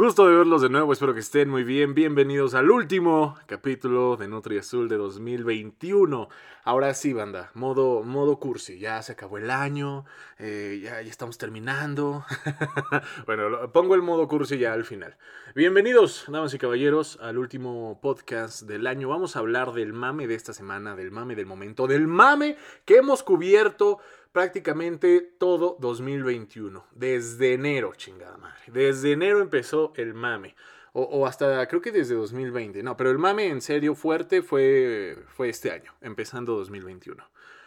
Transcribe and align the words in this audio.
Gusto 0.00 0.26
de 0.26 0.34
verlos 0.34 0.62
de 0.62 0.70
nuevo, 0.70 0.94
espero 0.94 1.12
que 1.12 1.20
estén 1.20 1.50
muy 1.50 1.62
bien. 1.62 1.92
Bienvenidos 1.92 2.54
al 2.54 2.70
último 2.70 3.36
capítulo 3.44 4.16
de 4.16 4.28
Nutri 4.28 4.56
Azul 4.56 4.88
de 4.88 4.96
2021. 4.96 6.26
Ahora 6.64 6.94
sí, 6.94 7.12
banda, 7.12 7.50
modo, 7.52 8.02
modo 8.02 8.38
cursi. 8.38 8.78
Ya 8.78 9.02
se 9.02 9.12
acabó 9.12 9.36
el 9.36 9.50
año, 9.50 10.06
eh, 10.38 10.80
ya, 10.82 11.02
ya, 11.02 11.10
estamos 11.10 11.36
terminando. 11.36 12.24
bueno, 13.26 13.70
pongo 13.72 13.94
el 13.94 14.00
modo 14.00 14.26
cursi 14.26 14.56
ya 14.56 14.72
al 14.72 14.86
final. 14.86 15.18
Bienvenidos, 15.54 16.24
damas 16.28 16.54
y 16.54 16.58
caballeros, 16.58 17.18
al 17.20 17.36
último 17.36 17.98
podcast 18.00 18.62
del 18.62 18.86
año. 18.86 19.10
Vamos 19.10 19.36
a 19.36 19.40
hablar 19.40 19.72
del 19.72 19.92
mame 19.92 20.26
de 20.26 20.34
esta 20.34 20.54
semana, 20.54 20.96
del 20.96 21.10
mame 21.10 21.36
del 21.36 21.44
momento, 21.44 21.86
del 21.86 22.06
mame 22.06 22.56
que 22.86 22.96
hemos 22.96 23.22
cubierto 23.22 23.98
prácticamente 24.32 25.20
todo 25.38 25.76
2021. 25.80 26.86
Desde 26.92 27.54
enero, 27.54 27.92
chingada 27.96 28.36
madre. 28.36 28.60
Desde 28.68 29.12
enero 29.12 29.40
empezó 29.40 29.92
el 29.96 30.14
mame. 30.14 30.54
O, 30.92 31.24
hasta 31.26 31.66
creo 31.68 31.80
que 31.80 31.92
desde 31.92 32.16
2020. 32.16 32.82
No, 32.82 32.96
pero 32.96 33.10
el 33.10 33.18
mame 33.18 33.46
en 33.46 33.60
serio 33.60 33.94
fuerte 33.94 34.42
fue, 34.42 35.16
fue 35.28 35.48
este 35.48 35.70
año, 35.70 35.94
empezando 36.00 36.56
2021. 36.56 37.24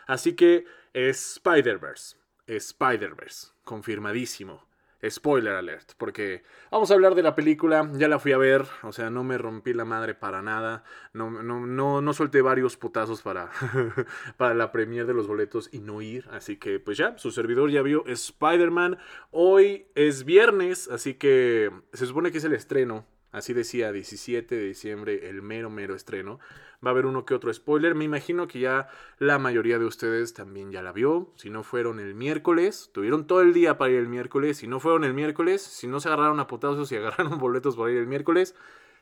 Así 0.08 0.34
que 0.34 0.66
Spider-Verse. 0.94 2.18
Spider-Verse. 2.48 3.54
Confirmadísimo. 3.64 4.66
Spoiler 5.10 5.54
alert, 5.54 5.94
porque 5.98 6.44
vamos 6.72 6.90
a 6.90 6.94
hablar 6.94 7.16
de 7.16 7.24
la 7.24 7.36
película, 7.36 7.90
ya 7.94 8.08
la 8.08 8.20
fui 8.20 8.32
a 8.32 8.38
ver, 8.38 8.66
o 8.84 8.92
sea, 8.92 9.10
no 9.10 9.24
me 9.24 9.38
rompí 9.38 9.74
la 9.74 9.86
madre 9.86 10.16
para 10.16 10.42
nada, 10.42 10.84
no, 11.14 11.30
no, 11.30 11.66
no, 11.66 12.02
no 12.02 12.14
solté 12.14 12.42
varios 12.42 12.78
putazos 12.78 13.22
para, 13.22 13.50
para 14.38 14.54
la 14.54 14.72
premiere 14.72 15.06
de 15.06 15.14
los 15.14 15.28
boletos 15.28 15.70
y 15.72 15.80
no 15.80 16.02
ir, 16.02 16.28
así 16.32 16.58
que 16.58 16.80
pues 16.80 16.98
ya, 16.98 17.18
su 17.18 17.32
servidor 17.32 17.70
ya 17.70 17.82
vio 17.82 18.06
Spider-Man, 18.06 18.98
hoy 19.32 19.88
es 19.96 20.24
viernes, 20.24 20.88
así 20.90 21.16
que 21.16 21.72
se 21.94 22.06
supone 22.06 22.32
que 22.32 22.38
es 22.38 22.44
el 22.44 22.54
estreno 22.54 23.06
Así 23.34 23.54
decía, 23.54 23.92
17 23.92 24.56
de 24.56 24.64
diciembre, 24.64 25.28
el 25.28 25.42
mero, 25.42 25.72
mero 25.72 25.96
estreno. 25.96 26.40
Va 26.84 26.90
a 26.90 26.92
haber 26.92 27.06
uno 27.06 27.26
que 27.26 27.34
otro 27.34 27.54
spoiler. 27.54 27.96
Me 27.96 28.04
imagino 28.04 28.48
que 28.48 28.60
ya 28.60 28.90
la 29.20 29.40
mayoría 29.40 29.80
de 29.80 29.86
ustedes 29.86 30.34
también 30.34 30.72
ya 30.72 30.82
la 30.82 30.92
vio. 30.92 31.32
Si 31.36 31.50
no 31.50 31.64
fueron 31.64 32.00
el 32.00 32.16
miércoles, 32.16 32.90
tuvieron 32.94 33.28
todo 33.28 33.42
el 33.42 33.54
día 33.54 33.78
para 33.78 33.92
ir 33.92 34.00
el 34.00 34.08
miércoles. 34.08 34.58
Si 34.58 34.68
no 34.68 34.80
fueron 34.80 35.04
el 35.04 35.14
miércoles, 35.14 35.62
si 35.62 35.88
no 35.88 36.00
se 36.00 36.10
agarraron 36.10 36.40
a 36.40 36.48
potazos 36.48 36.92
y 36.92 36.96
agarraron 36.98 37.38
boletos 37.38 37.76
para 37.76 37.92
ir 37.92 37.98
el 37.98 38.08
miércoles, 38.08 38.56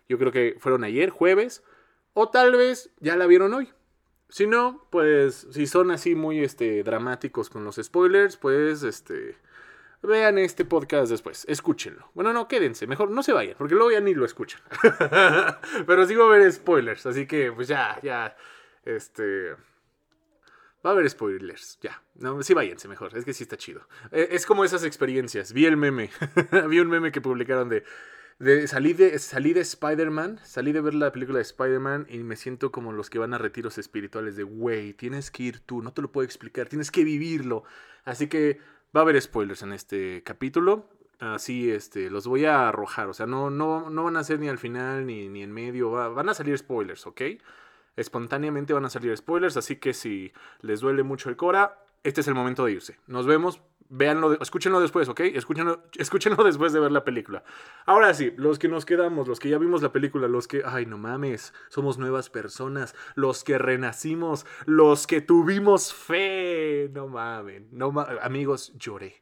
yo 0.08 0.18
creo 0.18 0.32
que 0.32 0.58
fueron 0.60 0.84
ayer, 0.84 1.10
jueves. 1.10 1.64
O 2.14 2.30
tal 2.30 2.52
vez 2.52 2.92
ya 3.00 3.16
la 3.16 3.26
vieron 3.26 3.54
hoy. 3.54 3.70
Si 4.30 4.48
no, 4.48 4.88
pues 4.92 5.48
si 5.52 5.68
son 5.68 5.92
así 5.92 6.16
muy 6.16 6.40
este, 6.40 6.84
dramáticos 6.84 7.50
con 7.50 7.66
los 7.66 7.76
spoilers, 7.76 8.38
pues 8.38 8.84
este 8.84 9.38
vean 10.02 10.38
este 10.38 10.66
podcast 10.66 11.12
después, 11.12 11.46
escúchenlo. 11.48 12.10
Bueno, 12.14 12.34
no, 12.34 12.48
quédense, 12.48 12.88
mejor 12.88 13.12
no 13.12 13.24
se 13.24 13.34
vayan, 13.34 13.56
porque 13.58 13.76
luego 13.76 13.92
ya 13.92 14.00
ni 14.00 14.14
lo 14.14 14.26
escuchan. 14.26 14.62
Pero 15.88 16.06
sí 16.06 16.16
a 16.16 16.24
haber 16.24 16.52
spoilers, 16.52 17.06
así 17.06 17.28
que 17.28 17.52
pues 17.52 17.68
ya, 17.68 18.00
ya, 18.02 18.36
este... 18.84 19.56
Va 20.84 20.90
a 20.90 20.94
haber 20.94 21.08
spoilers, 21.08 21.78
ya. 21.80 22.02
No, 22.16 22.42
sí 22.42 22.56
váyanse 22.56 22.88
mejor, 22.88 23.16
es 23.16 23.24
que 23.24 23.34
sí 23.34 23.44
está 23.44 23.56
chido. 23.56 23.88
E, 24.12 24.30
es 24.32 24.48
como 24.48 24.66
esas 24.66 24.84
experiencias. 24.84 25.54
Vi 25.54 25.68
el 25.68 25.78
meme, 25.78 26.10
vi 26.70 26.80
un 26.80 26.90
meme 26.90 27.12
que 27.12 27.22
publicaron 27.22 27.70
de... 27.70 27.84
De, 28.40 28.68
salí 28.68 28.94
de, 28.94 29.20
salí 29.20 29.54
de 29.54 29.62
Spider-Man, 29.62 30.40
salí 30.44 30.72
de 30.72 30.82
ver 30.82 30.96
la 30.96 31.12
película 31.12 31.38
de 31.38 31.44
Spider-Man 31.44 32.08
y 32.10 32.24
me 32.24 32.36
siento 32.36 32.72
como 32.72 32.92
los 32.92 33.12
que 33.12 33.20
van 33.20 33.36
a 33.36 33.38
retiros 33.38 33.78
espirituales 33.78 34.36
de, 34.36 34.42
güey, 34.42 34.94
tienes 34.94 35.30
que 35.30 35.44
ir 35.44 35.60
tú, 35.60 35.84
no 35.84 35.94
te 35.94 36.02
lo 36.02 36.12
puedo 36.12 36.26
explicar, 36.26 36.68
tienes 36.68 36.90
que 36.90 37.04
vivirlo. 37.04 37.66
Así 38.04 38.26
que 38.26 38.60
Va 38.96 39.02
a 39.02 39.04
haber 39.04 39.22
spoilers 39.22 39.62
en 39.64 39.72
este 39.74 40.22
capítulo. 40.24 40.90
Así, 41.20 41.72
este, 41.72 42.10
los 42.10 42.28
voy 42.28 42.46
a 42.46 42.68
arrojar. 42.68 43.08
O 43.08 43.14
sea, 43.14 43.26
no, 43.26 43.50
no, 43.50 43.90
no 43.90 44.04
van 44.04 44.18
a 44.18 44.24
ser 44.24 44.40
ni 44.40 44.50
al 44.50 44.58
final 44.58 45.06
ni, 45.06 45.30
ni 45.30 45.44
en 45.44 45.52
medio. 45.52 45.92
van 45.92 46.30
a 46.30 46.34
salir 46.34 46.58
spoilers, 46.58 47.08
¿ok? 47.08 47.22
Espontáneamente 47.96 48.74
van 48.74 48.86
a 48.86 48.90
salir 48.90 49.16
spoilers. 49.16 49.56
Así 49.56 49.78
que 49.78 49.94
si 49.94 50.34
les 50.62 50.82
duele 50.82 51.04
mucho 51.04 51.30
el 51.30 51.38
Cora, 51.38 51.86
este 52.04 52.22
es 52.22 52.28
el 52.28 52.36
momento 52.36 52.66
de 52.66 52.74
irse. 52.74 53.00
Nos 53.08 53.26
vemos 53.26 53.62
véanlo, 53.92 54.42
escúchenlo 54.42 54.80
después, 54.80 55.10
¿ok? 55.10 55.20
Escúchenlo, 55.20 55.84
escúchenlo 55.98 56.44
después 56.44 56.72
de 56.74 56.80
ver 56.80 56.92
la 56.92 57.04
película. 57.04 57.44
Ahora 57.86 58.14
sí, 58.14 58.34
los 58.38 58.58
que 58.58 58.70
nos 58.70 58.86
quedamos, 58.86 59.28
los 59.28 59.40
que 59.40 59.50
ya 59.50 59.58
vimos 59.58 59.82
la 59.82 59.92
película, 59.92 60.28
los 60.28 60.48
que, 60.48 60.64
ay, 60.66 60.86
no 60.86 60.98
mames, 60.98 61.54
somos 61.70 61.98
nuevas 61.98 62.30
personas, 62.30 62.96
los 63.16 63.44
que 63.44 63.58
renacimos, 63.58 64.46
los 64.66 65.08
que 65.08 65.22
tuvimos 65.22 65.94
fe, 65.94 66.90
no 66.94 67.08
mames, 67.08 67.64
no 67.72 67.94
amigos, 68.22 68.74
lloré. 68.78 69.20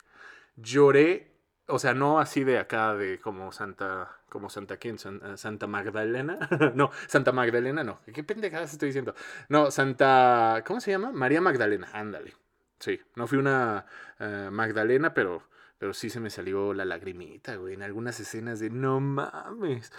Lloré, 0.56 1.32
o 1.68 1.80
sea, 1.80 1.96
no 1.96 2.20
así 2.20 2.44
de 2.44 2.60
acá, 2.60 2.94
de 2.94 3.20
como 3.20 3.52
Santa, 3.52 4.20
como 4.30 4.50
Santa 4.52 4.78
quién, 4.78 4.98
Santa 5.00 5.66
Magdalena, 5.66 6.38
no, 6.76 6.92
Santa 7.08 7.32
Magdalena, 7.32 7.84
no, 7.84 8.00
qué 8.14 8.24
pendejadas 8.24 8.72
estoy 8.72 8.90
diciendo. 8.90 9.16
No, 9.48 9.72
Santa, 9.72 10.64
¿cómo 10.68 10.80
se 10.80 10.92
llama? 10.92 11.12
María 11.12 11.42
Magdalena, 11.42 11.90
ándale. 11.92 12.36
Sí, 12.80 13.00
no 13.16 13.28
fui 13.28 13.38
una 13.38 13.86
eh, 14.20 14.50
Magdalena, 14.52 15.14
pero, 15.14 15.44
pero 15.78 15.94
sí 15.94 16.10
se 16.10 16.20
me 16.20 16.30
salió 16.30 16.74
la 16.74 16.86
lagrimita, 16.86 17.56
güey, 17.58 17.74
en 17.74 17.84
algunas 17.84 18.20
escenas 18.20 18.60
de 18.60 18.70
no 18.70 19.00
mames, 19.00 19.92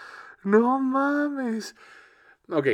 no 0.42 0.80
mames. 0.80 1.76
Ok, 2.48 2.66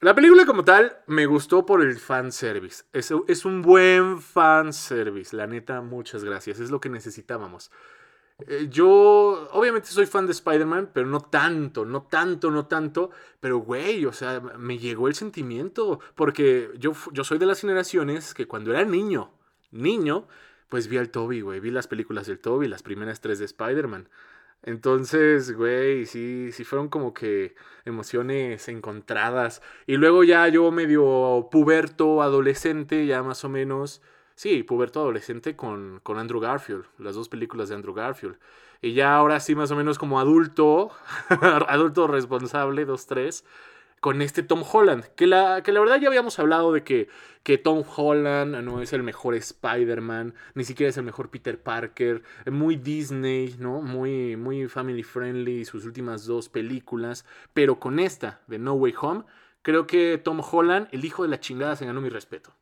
la 0.00 0.14
película 0.14 0.44
como 0.46 0.64
tal 0.64 0.98
me 1.06 1.26
gustó 1.26 1.64
por 1.64 1.80
el 1.80 1.96
fanservice. 1.96 2.84
Es, 2.92 3.12
es 3.28 3.44
un 3.44 3.62
buen 3.62 4.20
fanservice, 4.20 5.34
la 5.34 5.46
neta, 5.46 5.80
muchas 5.80 6.24
gracias, 6.24 6.58
es 6.58 6.70
lo 6.70 6.80
que 6.80 6.88
necesitábamos. 6.88 7.70
Eh, 8.38 8.68
yo, 8.70 9.48
obviamente 9.52 9.88
soy 9.88 10.06
fan 10.06 10.26
de 10.26 10.32
Spider-Man, 10.32 10.90
pero 10.92 11.06
no 11.06 11.20
tanto, 11.20 11.84
no 11.84 12.02
tanto, 12.02 12.50
no 12.50 12.66
tanto. 12.66 13.10
Pero, 13.40 13.58
güey, 13.58 14.04
o 14.06 14.12
sea, 14.12 14.40
me 14.40 14.78
llegó 14.78 15.08
el 15.08 15.14
sentimiento. 15.14 16.00
Porque 16.14 16.70
yo, 16.78 16.92
yo 17.12 17.24
soy 17.24 17.38
de 17.38 17.46
las 17.46 17.60
generaciones 17.60 18.34
que 18.34 18.46
cuando 18.46 18.72
era 18.72 18.84
niño, 18.84 19.32
niño, 19.70 20.26
pues 20.68 20.88
vi 20.88 20.98
al 20.98 21.10
Toby, 21.10 21.40
güey. 21.40 21.60
Vi 21.60 21.70
las 21.70 21.86
películas 21.88 22.26
del 22.26 22.38
Toby, 22.40 22.68
las 22.68 22.82
primeras 22.82 23.20
tres 23.20 23.38
de 23.38 23.46
Spider-Man. 23.46 24.08
Entonces, 24.62 25.52
güey, 25.52 26.06
sí, 26.06 26.50
sí 26.52 26.64
fueron 26.64 26.88
como 26.88 27.14
que 27.14 27.54
emociones 27.84 28.68
encontradas. 28.68 29.62
Y 29.86 29.96
luego 29.96 30.24
ya 30.24 30.48
yo 30.48 30.70
medio 30.72 31.48
puberto, 31.50 32.22
adolescente, 32.22 33.06
ya 33.06 33.22
más 33.22 33.44
o 33.44 33.48
menos. 33.48 34.02
Sí, 34.36 34.62
puberto 34.62 35.00
adolescente 35.00 35.56
con, 35.56 36.00
con 36.02 36.18
Andrew 36.18 36.40
Garfield, 36.40 36.84
las 36.98 37.14
dos 37.14 37.28
películas 37.28 37.70
de 37.70 37.74
Andrew 37.74 37.94
Garfield. 37.94 38.36
Y 38.82 38.92
ya 38.92 39.16
ahora 39.16 39.40
sí, 39.40 39.54
más 39.54 39.70
o 39.70 39.76
menos 39.76 39.98
como 39.98 40.20
adulto, 40.20 40.90
adulto 41.68 42.06
responsable, 42.06 42.84
dos, 42.84 43.06
tres 43.06 43.44
con 44.00 44.22
este 44.22 44.42
Tom 44.42 44.62
Holland. 44.70 45.04
Que 45.16 45.26
la, 45.26 45.62
que 45.62 45.72
la 45.72 45.80
verdad 45.80 45.98
ya 46.00 46.08
habíamos 46.08 46.38
hablado 46.38 46.72
de 46.72 46.84
que, 46.84 47.08
que 47.42 47.58
Tom 47.58 47.82
Holland 47.96 48.62
no 48.62 48.82
es 48.82 48.92
el 48.92 49.02
mejor 49.02 49.34
Spider-Man, 49.34 50.34
ni 50.54 50.64
siquiera 50.64 50.90
es 50.90 50.96
el 50.98 51.04
mejor 51.04 51.30
Peter 51.30 51.58
Parker, 51.60 52.22
muy 52.50 52.76
Disney, 52.76 53.56
¿no? 53.58 53.80
Muy, 53.82 54.36
muy 54.36 54.68
family 54.68 55.02
friendly 55.02 55.64
sus 55.64 55.86
últimas 55.86 56.26
dos 56.26 56.48
películas. 56.48 57.24
Pero 57.54 57.80
con 57.80 57.98
esta, 57.98 58.42
de 58.46 58.58
No 58.58 58.74
Way 58.74 58.94
Home, 59.00 59.24
creo 59.62 59.86
que 59.86 60.18
Tom 60.18 60.40
Holland, 60.40 60.88
el 60.92 61.04
hijo 61.04 61.22
de 61.22 61.30
la 61.30 61.40
chingada, 61.40 61.74
se 61.74 61.86
ganó 61.86 62.00
mi 62.00 62.10
respeto 62.10 62.52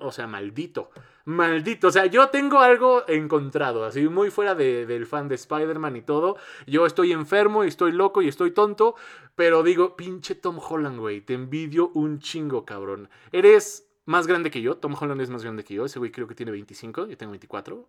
o 0.00 0.10
sea, 0.10 0.26
maldito. 0.26 0.90
Maldito. 1.24 1.88
O 1.88 1.90
sea, 1.90 2.06
yo 2.06 2.28
tengo 2.28 2.58
algo 2.58 3.04
encontrado. 3.08 3.84
Así 3.84 4.08
muy 4.08 4.30
fuera 4.30 4.54
del 4.54 5.06
fan 5.06 5.28
de 5.28 5.36
Spider-Man 5.36 5.96
y 5.96 6.02
todo. 6.02 6.36
Yo 6.66 6.86
estoy 6.86 7.12
enfermo 7.12 7.64
y 7.64 7.68
estoy 7.68 7.92
loco 7.92 8.22
y 8.22 8.28
estoy 8.28 8.50
tonto. 8.50 8.96
Pero 9.36 9.62
digo, 9.62 9.96
pinche 9.96 10.34
Tom 10.34 10.58
Holland, 10.58 10.98
güey. 10.98 11.20
Te 11.20 11.34
envidio 11.34 11.90
un 11.94 12.18
chingo, 12.18 12.64
cabrón. 12.64 13.08
Eres 13.30 13.88
más 14.06 14.26
grande 14.26 14.50
que 14.50 14.62
yo. 14.62 14.76
Tom 14.78 14.96
Holland 14.98 15.20
es 15.20 15.30
más 15.30 15.42
grande 15.44 15.64
que 15.64 15.74
yo. 15.74 15.84
Ese 15.84 15.98
güey 15.98 16.10
creo 16.10 16.26
que 16.26 16.34
tiene 16.34 16.50
25. 16.52 17.06
Yo 17.06 17.16
tengo 17.16 17.30
24. 17.30 17.88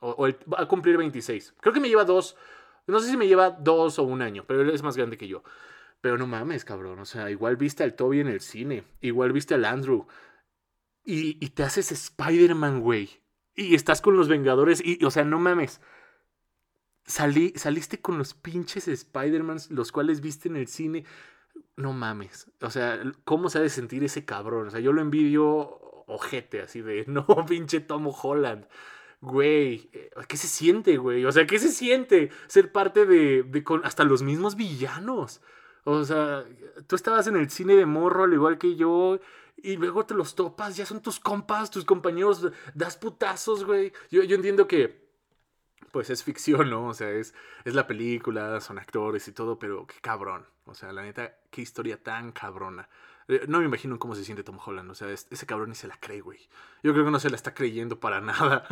O, 0.00 0.28
va 0.52 0.62
a 0.62 0.66
cumplir 0.66 0.98
26. 0.98 1.54
Creo 1.60 1.72
que 1.72 1.80
me 1.80 1.88
lleva 1.88 2.04
dos. 2.04 2.36
No 2.86 3.00
sé 3.00 3.10
si 3.10 3.16
me 3.16 3.28
lleva 3.28 3.50
dos 3.50 3.98
o 3.98 4.02
un 4.02 4.20
año. 4.20 4.44
Pero 4.46 4.60
él 4.60 4.70
es 4.70 4.82
más 4.82 4.96
grande 4.96 5.16
que 5.16 5.28
yo. 5.28 5.42
Pero 6.02 6.18
no 6.18 6.26
mames, 6.26 6.64
cabrón. 6.66 6.98
O 6.98 7.04
sea, 7.06 7.30
igual 7.30 7.56
viste 7.56 7.82
al 7.82 7.94
Toby 7.94 8.20
en 8.20 8.28
el 8.28 8.40
cine. 8.40 8.84
Igual 9.00 9.32
viste 9.32 9.54
al 9.54 9.64
Andrew 9.64 10.06
y, 11.04 11.34
te 11.50 11.62
haces 11.62 11.92
Spider-Man, 11.92 12.80
güey. 12.80 13.22
Y 13.54 13.74
estás 13.74 14.00
con 14.00 14.16
los 14.16 14.28
Vengadores 14.28 14.82
y, 14.84 15.04
o 15.04 15.10
sea, 15.10 15.24
no 15.24 15.38
mames. 15.38 15.80
Salí, 17.04 17.52
saliste 17.56 18.00
con 18.00 18.18
los 18.18 18.34
pinches 18.34 18.86
Spider-Man, 18.86 19.58
los 19.70 19.92
cuales 19.92 20.20
viste 20.20 20.48
en 20.48 20.56
el 20.56 20.68
cine. 20.68 21.04
No 21.76 21.92
mames. 21.92 22.50
O 22.60 22.70
sea, 22.70 23.02
¿cómo 23.24 23.50
se 23.50 23.58
ha 23.58 23.62
de 23.62 23.70
sentir 23.70 24.04
ese 24.04 24.24
cabrón? 24.24 24.68
O 24.68 24.70
sea, 24.70 24.80
yo 24.80 24.92
lo 24.92 25.00
envidio 25.00 25.80
ojete, 26.06 26.62
así 26.62 26.82
de, 26.82 27.04
no, 27.08 27.26
pinche 27.46 27.80
Tom 27.80 28.08
Holland. 28.08 28.66
Güey, 29.20 29.90
eh, 29.92 30.10
¿qué 30.28 30.36
se 30.36 30.48
siente, 30.48 30.96
güey? 30.96 31.24
O 31.24 31.32
sea, 31.32 31.46
¿qué 31.46 31.58
se 31.58 31.68
siente 31.68 32.30
ser 32.46 32.72
parte 32.72 33.04
de, 33.04 33.42
de 33.42 33.64
con 33.64 33.84
hasta 33.84 34.04
los 34.04 34.22
mismos 34.22 34.56
villanos? 34.56 35.42
O 35.84 36.04
sea, 36.04 36.44
tú 36.86 36.96
estabas 36.96 37.26
en 37.26 37.36
el 37.36 37.50
cine 37.50 37.74
de 37.74 37.86
morro, 37.86 38.24
al 38.24 38.32
igual 38.32 38.58
que 38.58 38.76
yo, 38.76 39.18
y 39.62 39.76
luego 39.76 40.06
te 40.06 40.14
los 40.14 40.34
topas, 40.34 40.76
ya 40.76 40.86
son 40.86 41.00
tus 41.02 41.20
compas, 41.20 41.70
tus 41.70 41.84
compañeros, 41.84 42.50
das 42.74 42.96
putazos, 42.96 43.64
güey. 43.64 43.92
Yo, 44.10 44.22
yo 44.22 44.36
entiendo 44.36 44.66
que 44.66 45.10
pues 45.92 46.10
es 46.10 46.22
ficción, 46.22 46.70
¿no? 46.70 46.86
O 46.88 46.94
sea, 46.94 47.10
es, 47.10 47.34
es 47.64 47.74
la 47.74 47.86
película, 47.86 48.60
son 48.60 48.78
actores 48.78 49.26
y 49.28 49.32
todo, 49.32 49.58
pero 49.58 49.86
qué 49.86 49.96
cabrón. 50.00 50.46
O 50.66 50.74
sea, 50.74 50.92
la 50.92 51.02
neta, 51.02 51.36
qué 51.50 51.62
historia 51.62 52.02
tan 52.02 52.32
cabrona. 52.32 52.88
Eh, 53.28 53.44
no 53.48 53.58
me 53.58 53.64
imagino 53.64 53.98
cómo 53.98 54.14
se 54.14 54.24
siente 54.24 54.44
Tom 54.44 54.58
Holland. 54.64 54.90
O 54.90 54.94
sea, 54.94 55.10
ese 55.10 55.46
cabrón 55.46 55.70
ni 55.70 55.74
se 55.74 55.88
la 55.88 55.96
cree, 55.98 56.20
güey. 56.20 56.38
Yo 56.82 56.92
creo 56.92 57.04
que 57.04 57.10
no 57.10 57.20
se 57.20 57.30
la 57.30 57.36
está 57.36 57.54
creyendo 57.54 57.98
para 58.00 58.20
nada. 58.20 58.66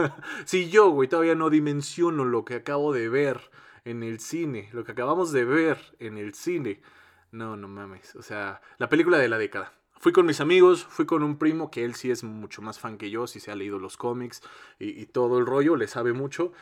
si 0.44 0.70
yo, 0.70 0.90
güey, 0.90 1.08
todavía 1.08 1.34
no 1.34 1.50
dimensiono 1.50 2.24
lo 2.24 2.44
que 2.44 2.54
acabo 2.54 2.92
de 2.92 3.08
ver 3.08 3.50
en 3.84 4.02
el 4.02 4.20
cine, 4.20 4.68
lo 4.72 4.84
que 4.84 4.92
acabamos 4.92 5.32
de 5.32 5.44
ver 5.44 5.78
en 5.98 6.18
el 6.18 6.34
cine. 6.34 6.82
No, 7.30 7.56
no 7.56 7.68
mames. 7.68 8.14
O 8.16 8.22
sea, 8.22 8.60
la 8.78 8.88
película 8.88 9.18
de 9.18 9.28
la 9.28 9.38
década. 9.38 9.72
Fui 10.00 10.12
con 10.12 10.26
mis 10.26 10.40
amigos, 10.40 10.84
fui 10.84 11.06
con 11.06 11.22
un 11.24 11.38
primo 11.38 11.70
que 11.70 11.84
él 11.84 11.94
sí 11.94 12.10
es 12.10 12.22
mucho 12.22 12.62
más 12.62 12.78
fan 12.78 12.98
que 12.98 13.10
yo, 13.10 13.26
sí 13.26 13.40
se 13.40 13.50
ha 13.50 13.56
leído 13.56 13.80
los 13.80 13.96
cómics 13.96 14.42
y, 14.78 15.06
todo 15.06 15.38
el 15.38 15.46
rollo, 15.46 15.74
le 15.74 15.88
sabe 15.88 16.12
mucho. 16.12 16.52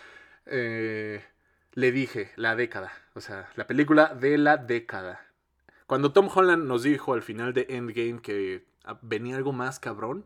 Eh, 0.46 1.22
le 1.72 1.92
dije, 1.92 2.32
la 2.36 2.56
década, 2.56 2.92
o 3.14 3.20
sea, 3.20 3.50
la 3.56 3.66
película 3.66 4.14
de 4.14 4.38
la 4.38 4.56
década. 4.56 5.26
Cuando 5.86 6.12
Tom 6.12 6.30
Holland 6.34 6.64
nos 6.64 6.82
dijo 6.82 7.12
al 7.12 7.22
final 7.22 7.52
de 7.52 7.66
Endgame 7.68 8.20
que 8.22 8.64
ah, 8.84 8.98
venía 9.02 9.36
algo 9.36 9.52
más 9.52 9.78
cabrón, 9.78 10.24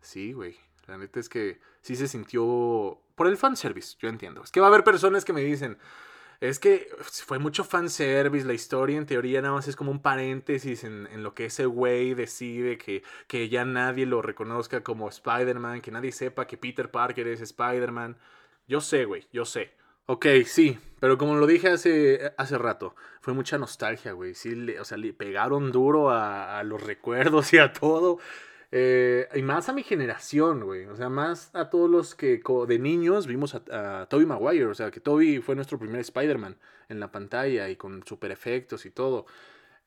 sí, 0.00 0.32
güey. 0.32 0.56
La 0.86 0.96
neta 0.96 1.18
es 1.18 1.28
que 1.28 1.60
sí 1.80 1.96
se 1.96 2.06
sintió 2.06 3.00
por 3.16 3.26
el 3.26 3.36
fanservice, 3.36 3.96
yo 3.98 4.08
entiendo. 4.08 4.44
Es 4.44 4.52
que 4.52 4.60
va 4.60 4.66
a 4.66 4.68
haber 4.68 4.84
personas 4.84 5.24
que 5.24 5.32
me 5.32 5.42
dicen, 5.42 5.78
es 6.40 6.58
que 6.58 6.88
fue 7.00 7.38
mucho 7.38 7.64
fanservice, 7.64 8.46
la 8.46 8.54
historia 8.54 8.98
en 8.98 9.06
teoría 9.06 9.40
nada 9.40 9.54
más 9.54 9.68
es 9.68 9.76
como 9.76 9.90
un 9.90 10.00
paréntesis 10.00 10.84
en, 10.84 11.22
lo 11.22 11.34
que 11.34 11.46
ese 11.46 11.66
güey 11.66 12.14
decide, 12.14 12.78
que, 12.78 13.02
que 13.26 13.48
ya 13.48 13.64
nadie 13.64 14.06
lo 14.06 14.22
reconozca 14.22 14.82
como 14.82 15.08
Spider-Man, 15.08 15.80
que 15.80 15.90
nadie 15.90 16.12
sepa 16.12 16.46
que 16.46 16.56
Peter 16.56 16.90
Parker 16.90 17.26
es 17.28 17.40
Spider-Man. 17.40 18.16
Yo 18.66 18.80
sé, 18.80 19.04
güey, 19.04 19.26
yo 19.32 19.44
sé. 19.44 19.72
Ok, 20.06 20.26
sí, 20.44 20.78
pero 21.00 21.16
como 21.16 21.36
lo 21.36 21.46
dije 21.46 21.68
hace, 21.68 22.34
hace 22.36 22.58
rato, 22.58 22.94
fue 23.20 23.32
mucha 23.32 23.56
nostalgia, 23.56 24.12
güey. 24.12 24.34
Sí, 24.34 24.76
o 24.78 24.84
sea, 24.84 24.98
le 24.98 25.14
pegaron 25.14 25.72
duro 25.72 26.10
a, 26.10 26.58
a 26.58 26.62
los 26.62 26.82
recuerdos 26.82 27.52
y 27.54 27.58
a 27.58 27.72
todo. 27.72 28.18
Eh, 28.76 29.28
y 29.36 29.42
más 29.42 29.68
a 29.68 29.72
mi 29.72 29.84
generación, 29.84 30.64
güey. 30.64 30.86
O 30.86 30.96
sea, 30.96 31.08
más 31.08 31.54
a 31.54 31.70
todos 31.70 31.88
los 31.88 32.16
que 32.16 32.42
de 32.66 32.78
niños 32.80 33.28
vimos 33.28 33.54
a, 33.54 34.06
Tobey 34.10 34.26
Maguire. 34.26 34.66
O 34.66 34.74
sea, 34.74 34.90
que 34.90 34.98
Toby 34.98 35.38
fue 35.40 35.54
nuestro 35.54 35.78
primer 35.78 36.00
Spider-Man 36.00 36.58
en 36.88 36.98
la 36.98 37.12
pantalla 37.12 37.68
y 37.68 37.76
con 37.76 38.04
super 38.04 38.32
efectos 38.32 38.84
y 38.84 38.90
todo. 38.90 39.26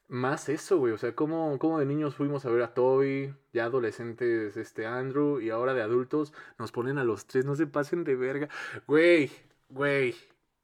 Más 0.08 0.48
eso, 0.48 0.78
güey. 0.78 0.94
O 0.94 0.98
sea, 0.98 1.14
como 1.16 1.80
de 1.80 1.86
niños 1.86 2.16
fuimos 2.16 2.46
a 2.46 2.50
ver 2.50 2.62
a 2.64 2.74
Toby, 2.74 3.34
ya 3.52 3.66
adolescentes 3.66 4.56
este 4.56 4.86
Andrew, 4.86 5.42
y 5.42 5.50
ahora 5.50 5.74
de 5.74 5.82
adultos 5.82 6.32
nos 6.58 6.72
ponen 6.72 6.98
a 6.98 7.04
los 7.04 7.28
tres, 7.28 7.44
no 7.44 7.58
se 7.58 7.68
pasen 7.68 8.06
de 8.06 8.16
verga. 8.16 8.48
Güey, 8.88 9.30
güey, 9.68 10.16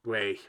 güey. 0.02 0.40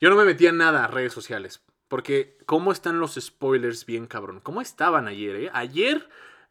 Yo 0.00 0.10
no 0.10 0.16
me 0.16 0.24
metía 0.24 0.50
en 0.50 0.58
nada 0.58 0.84
a 0.84 0.88
redes 0.88 1.12
sociales. 1.12 1.62
Porque, 1.86 2.36
¿cómo 2.46 2.72
están 2.72 2.98
los 2.98 3.14
spoilers 3.14 3.86
bien 3.86 4.08
cabrón? 4.08 4.40
¿Cómo 4.40 4.60
estaban 4.60 5.06
ayer, 5.06 5.36
eh? 5.36 5.50
Ayer 5.52 6.08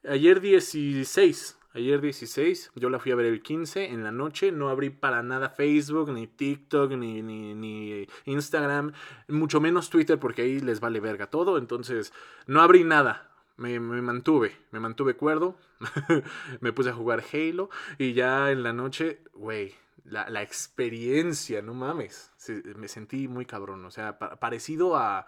Ayer 0.07 0.39
16, 0.39 1.57
ayer 1.73 1.99
16, 1.99 2.71
yo 2.75 2.89
la 2.89 2.99
fui 2.99 3.11
a 3.11 3.15
ver 3.15 3.25
el 3.25 3.41
15 3.41 3.85
en 3.85 4.03
la 4.03 4.11
noche, 4.11 4.51
no 4.51 4.69
abrí 4.69 4.91
para 4.91 5.23
nada 5.23 5.49
Facebook, 5.49 6.11
ni 6.11 6.27
TikTok, 6.27 6.91
ni, 6.91 7.23
ni, 7.23 8.07
Instagram, 8.25 8.93
mucho 9.27 9.59
menos 9.59 9.89
Twitter 9.89 10.19
porque 10.19 10.43
ahí 10.43 10.59
les 10.59 10.79
vale 10.79 10.99
verga 10.99 11.27
todo, 11.31 11.57
entonces 11.57 12.13
no 12.45 12.61
abrí 12.61 12.83
nada, 12.83 13.31
me, 13.57 13.79
mantuve, 13.79 14.55
me 14.71 14.79
mantuve 14.79 15.15
cuerdo, 15.15 15.57
me 16.61 16.71
puse 16.71 16.91
a 16.91 16.93
jugar 16.93 17.23
Halo 17.33 17.71
y 17.97 18.13
ya 18.13 18.51
en 18.51 18.61
la 18.61 18.73
noche, 18.73 19.23
güey, 19.33 19.73
la, 20.03 20.29
la, 20.29 20.43
experiencia, 20.43 21.63
no 21.63 21.73
mames, 21.73 22.31
me 22.75 22.87
sentí 22.87 23.27
muy 23.27 23.47
cabrón, 23.47 23.83
o 23.85 23.89
sea, 23.89 24.19
parecido 24.19 24.97
a 24.97 25.25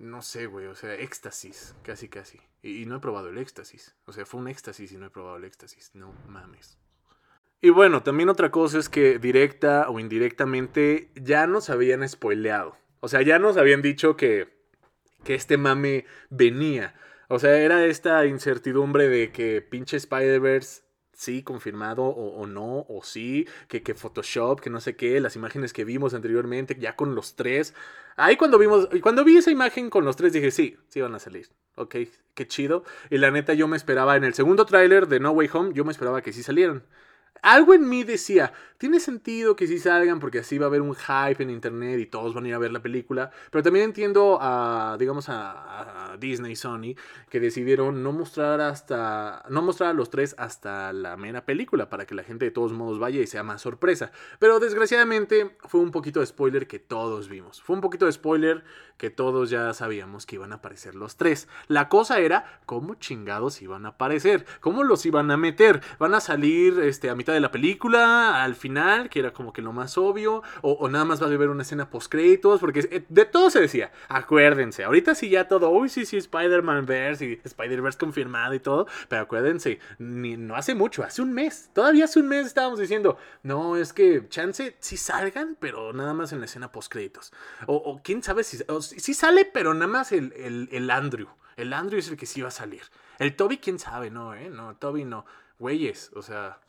no 0.00 0.22
sé, 0.22 0.46
güey, 0.46 0.66
o 0.66 0.74
sea, 0.74 0.94
éxtasis, 0.94 1.74
casi, 1.82 2.08
casi. 2.08 2.40
Y, 2.62 2.86
no 2.86 2.96
he 2.96 3.00
probado 3.00 3.28
el 3.28 3.38
éxtasis. 3.38 3.94
O 4.06 4.12
sea, 4.12 4.26
fue 4.26 4.40
un 4.40 4.48
éxtasis 4.48 4.92
y 4.92 4.96
no 4.96 5.06
he 5.06 5.10
probado 5.10 5.36
el 5.36 5.44
éxtasis. 5.44 5.90
No 5.94 6.14
mames. 6.28 6.78
Y 7.60 7.70
bueno, 7.70 8.02
también 8.02 8.28
otra 8.28 8.50
cosa 8.50 8.78
es 8.78 8.88
que 8.88 9.18
directa 9.18 9.88
o 9.88 9.98
indirectamente 9.98 11.10
ya 11.14 11.46
nos 11.46 11.70
habían 11.70 12.06
spoileado. 12.08 12.76
O 13.00 13.08
sea, 13.08 13.22
ya 13.22 13.38
nos 13.38 13.56
habían 13.56 13.82
dicho 13.82 14.16
que, 14.16 14.48
que 15.24 15.34
este 15.34 15.56
mame 15.56 16.06
venía. 16.30 16.94
O 17.28 17.38
sea, 17.38 17.58
era 17.58 17.84
esta 17.86 18.24
incertidumbre 18.26 19.08
de 19.08 19.32
que 19.32 19.62
pinche 19.62 19.96
Spider-Verse 19.96 20.82
sí, 21.16 21.42
confirmado 21.42 22.04
o, 22.04 22.46
no, 22.46 22.86
o 22.88 23.00
sí, 23.02 23.48
que, 23.68 23.82
que, 23.82 23.94
Photoshop, 23.94 24.60
que 24.60 24.70
no 24.70 24.80
sé 24.80 24.96
qué, 24.96 25.18
las 25.20 25.34
imágenes 25.34 25.72
que 25.72 25.84
vimos 25.84 26.14
anteriormente, 26.14 26.76
ya 26.78 26.94
con 26.94 27.14
los 27.14 27.34
tres. 27.34 27.74
Ahí 28.16 28.36
cuando 28.36 28.58
vimos, 28.58 28.88
cuando 29.02 29.24
vi 29.24 29.38
esa 29.38 29.50
imagen 29.50 29.90
con 29.90 30.04
los 30.04 30.16
tres 30.16 30.32
dije, 30.32 30.50
sí, 30.50 30.76
sí 30.88 31.00
van 31.00 31.14
a 31.14 31.18
salir. 31.18 31.48
Ok, 31.74 31.96
qué 32.34 32.46
chido. 32.46 32.84
Y 33.10 33.18
la 33.18 33.30
neta 33.30 33.54
yo 33.54 33.66
me 33.66 33.76
esperaba 33.76 34.16
en 34.16 34.24
el 34.24 34.34
segundo 34.34 34.66
tráiler 34.66 35.08
de 35.08 35.20
No 35.20 35.32
Way 35.32 35.50
Home, 35.52 35.72
yo 35.74 35.84
me 35.84 35.92
esperaba 35.92 36.22
que 36.22 36.32
sí 36.32 36.42
salieran. 36.42 36.84
Algo 37.46 37.74
en 37.74 37.88
mí 37.88 38.02
decía, 38.02 38.52
tiene 38.76 38.98
sentido 38.98 39.54
que 39.54 39.68
sí 39.68 39.78
salgan 39.78 40.18
porque 40.18 40.40
así 40.40 40.58
va 40.58 40.66
a 40.66 40.68
haber 40.68 40.82
un 40.82 40.96
hype 40.96 41.40
en 41.42 41.50
internet 41.50 42.00
y 42.00 42.06
todos 42.06 42.34
van 42.34 42.44
a 42.44 42.48
ir 42.48 42.54
a 42.54 42.58
ver 42.58 42.72
la 42.72 42.82
película. 42.82 43.30
Pero 43.52 43.62
también 43.62 43.84
entiendo 43.84 44.38
a, 44.40 44.96
digamos, 44.98 45.28
a, 45.28 46.16
Disney 46.18 46.52
y 46.52 46.56
Sony 46.56 46.94
que 47.28 47.40
decidieron 47.40 48.02
no 48.02 48.10
mostrar 48.10 48.60
hasta, 48.60 49.44
no 49.50 49.60
mostrar 49.60 49.90
a 49.90 49.92
los 49.92 50.08
tres 50.08 50.34
hasta 50.38 50.92
la 50.92 51.16
mera 51.16 51.44
película 51.44 51.90
para 51.90 52.06
que 52.06 52.14
la 52.14 52.22
gente 52.22 52.46
de 52.46 52.50
todos 52.50 52.72
modos 52.72 52.98
vaya 52.98 53.20
y 53.20 53.26
sea 53.26 53.42
más 53.42 53.62
sorpresa. 53.62 54.10
Pero 54.38 54.58
desgraciadamente 54.58 55.56
fue 55.68 55.80
un 55.80 55.90
poquito 55.90 56.20
de 56.20 56.26
spoiler 56.26 56.66
que 56.66 56.78
todos 56.78 57.28
vimos. 57.28 57.62
Fue 57.62 57.76
un 57.76 57.82
poquito 57.82 58.06
de 58.06 58.12
spoiler 58.12 58.64
que 58.96 59.10
todos 59.10 59.50
ya 59.50 59.72
sabíamos 59.74 60.26
que 60.26 60.36
iban 60.36 60.52
a 60.52 60.56
aparecer 60.56 60.94
los 60.94 61.16
tres. 61.16 61.48
La 61.68 61.88
cosa 61.88 62.18
era 62.18 62.60
cómo 62.64 62.94
chingados 62.94 63.60
iban 63.60 63.84
a 63.84 63.90
aparecer, 63.90 64.46
cómo 64.60 64.82
los 64.82 65.04
iban 65.04 65.30
a 65.30 65.36
meter. 65.36 65.82
Van 65.98 66.14
a 66.14 66.20
salir 66.20 66.80
este, 66.80 67.10
a 67.10 67.14
mitad 67.14 67.35
de 67.36 67.40
la 67.40 67.50
película, 67.50 68.42
al 68.42 68.54
final, 68.54 69.08
que 69.08 69.20
era 69.20 69.32
como 69.32 69.52
que 69.52 69.62
lo 69.62 69.72
más 69.72 69.96
obvio, 69.96 70.42
o, 70.62 70.88
nada 70.88 71.04
más 71.04 71.22
va 71.22 71.26
a 71.26 71.30
haber 71.30 71.48
una 71.48 71.62
escena 71.62 71.88
post 71.88 72.10
créditos, 72.10 72.60
porque 72.60 72.80
eh, 72.90 73.04
de 73.08 73.24
todo 73.24 73.50
se 73.50 73.60
decía, 73.60 73.92
acuérdense, 74.08 74.84
ahorita 74.84 75.14
sí 75.14 75.28
ya 75.28 75.48
todo, 75.48 75.70
uy, 75.70 75.88
sí, 75.88 76.04
sí, 76.04 76.16
Spider-Man 76.16 76.86
Verse 76.86 77.24
y 77.24 77.40
Spider-Verse 77.44 77.98
confirmado 77.98 78.54
y 78.54 78.60
todo, 78.60 78.86
pero 79.08 79.22
acuérdense, 79.22 79.78
ni, 79.98 80.36
no 80.36 80.56
hace 80.56 80.74
mucho, 80.74 81.04
hace 81.04 81.22
un 81.22 81.32
mes, 81.32 81.70
todavía 81.72 82.04
hace 82.06 82.20
un 82.20 82.28
mes 82.28 82.46
estábamos 82.46 82.78
diciendo, 82.78 83.16
no, 83.42 83.76
es 83.76 83.92
que 83.92 84.28
chance 84.28 84.76
sí 84.80 84.96
salgan, 84.96 85.56
pero 85.60 85.92
nada 85.92 86.14
más 86.14 86.32
en 86.32 86.40
la 86.40 86.46
escena 86.46 86.72
post 86.72 86.92
créditos, 86.92 87.32
o, 87.66 88.00
quién 88.02 88.22
sabe 88.22 88.44
si, 88.44 88.58
si 88.80 89.14
sale, 89.14 89.44
pero 89.44 89.74
nada 89.74 89.86
más 89.86 90.12
el, 90.12 90.32
el, 90.32 90.68
el 90.72 90.90
Andrew, 90.90 91.28
el 91.56 91.72
Andrew 91.72 91.98
es 91.98 92.08
el 92.08 92.16
que 92.16 92.26
sí 92.26 92.42
va 92.42 92.48
a 92.48 92.52
salir. 92.52 92.82
El 93.18 93.34
Toby, 93.34 93.58
quién 93.58 93.78
sabe, 93.78 94.10
no, 94.10 94.34
eh, 94.34 94.50
no, 94.50 94.76
Toby 94.76 95.04
no. 95.04 95.24
Güeyes, 95.58 96.10
o 96.14 96.20
sea, 96.20 96.60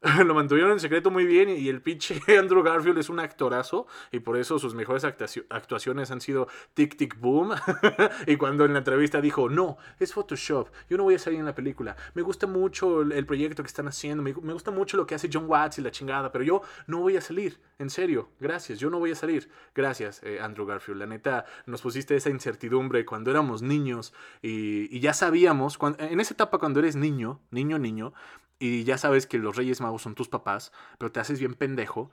lo 0.24 0.32
mantuvieron 0.34 0.70
en 0.70 0.80
secreto 0.80 1.10
muy 1.10 1.26
bien 1.26 1.48
y 1.48 1.68
el 1.68 1.82
pinche 1.82 2.20
Andrew 2.38 2.62
Garfield 2.62 2.98
es 2.98 3.08
un 3.08 3.18
actorazo 3.18 3.86
y 4.12 4.20
por 4.20 4.36
eso 4.36 4.58
sus 4.58 4.74
mejores 4.74 5.04
actuaciones 5.04 6.10
han 6.12 6.20
sido 6.20 6.46
Tic 6.74 6.96
Tic 6.96 7.18
Boom. 7.18 7.54
Y 8.26 8.36
cuando 8.36 8.64
en 8.64 8.72
la 8.72 8.80
entrevista 8.80 9.20
dijo, 9.20 9.48
no, 9.48 9.78
es 9.98 10.12
Photoshop, 10.12 10.68
yo 10.88 10.96
no 10.96 11.04
voy 11.04 11.14
a 11.14 11.18
salir 11.18 11.38
en 11.38 11.46
la 11.46 11.54
película, 11.54 11.96
me 12.14 12.22
gusta 12.22 12.46
mucho 12.46 13.02
el, 13.02 13.26
proyecto 13.26 13.62
que 13.62 13.66
están 13.66 13.88
haciendo, 13.88 14.22
me, 14.22 14.32
gusta 14.32 14.70
mucho 14.70 14.96
lo 14.96 15.06
que 15.06 15.14
hace 15.14 15.28
John 15.32 15.46
Watts 15.46 15.78
y 15.78 15.82
la 15.82 15.90
chingada, 15.90 16.30
pero 16.30 16.44
yo 16.44 16.62
no 16.86 16.98
voy 16.98 17.16
a 17.16 17.20
salir, 17.20 17.60
en 17.78 17.90
serio, 17.90 18.28
gracias, 18.40 18.78
yo 18.78 18.90
no 18.90 18.98
voy 18.98 19.12
a 19.12 19.14
salir, 19.14 19.50
gracias 19.74 20.20
eh, 20.22 20.40
Andrew 20.40 20.66
Garfield, 20.66 21.00
la 21.00 21.06
neta 21.06 21.44
nos 21.66 21.82
pusiste 21.82 22.16
esa 22.16 22.30
incertidumbre 22.30 23.04
cuando 23.04 23.30
éramos 23.30 23.62
niños 23.62 24.12
y, 24.42 24.94
y 24.94 25.00
ya 25.00 25.12
sabíamos, 25.12 25.78
en 25.98 26.20
esa 26.20 26.34
etapa 26.34 26.58
cuando 26.58 26.80
eres 26.80 26.96
niño, 26.96 27.40
niño, 27.50 27.78
niño, 27.78 28.12
y 28.58 28.84
ya 28.84 28.98
sabes 28.98 29.26
que 29.26 29.38
los 29.38 29.56
Reyes 29.56 29.80
Magos 29.80 30.02
son 30.02 30.14
tus 30.14 30.28
papás, 30.28 30.72
pero 30.98 31.12
te 31.12 31.20
haces 31.20 31.38
bien 31.38 31.54
pendejo 31.54 32.10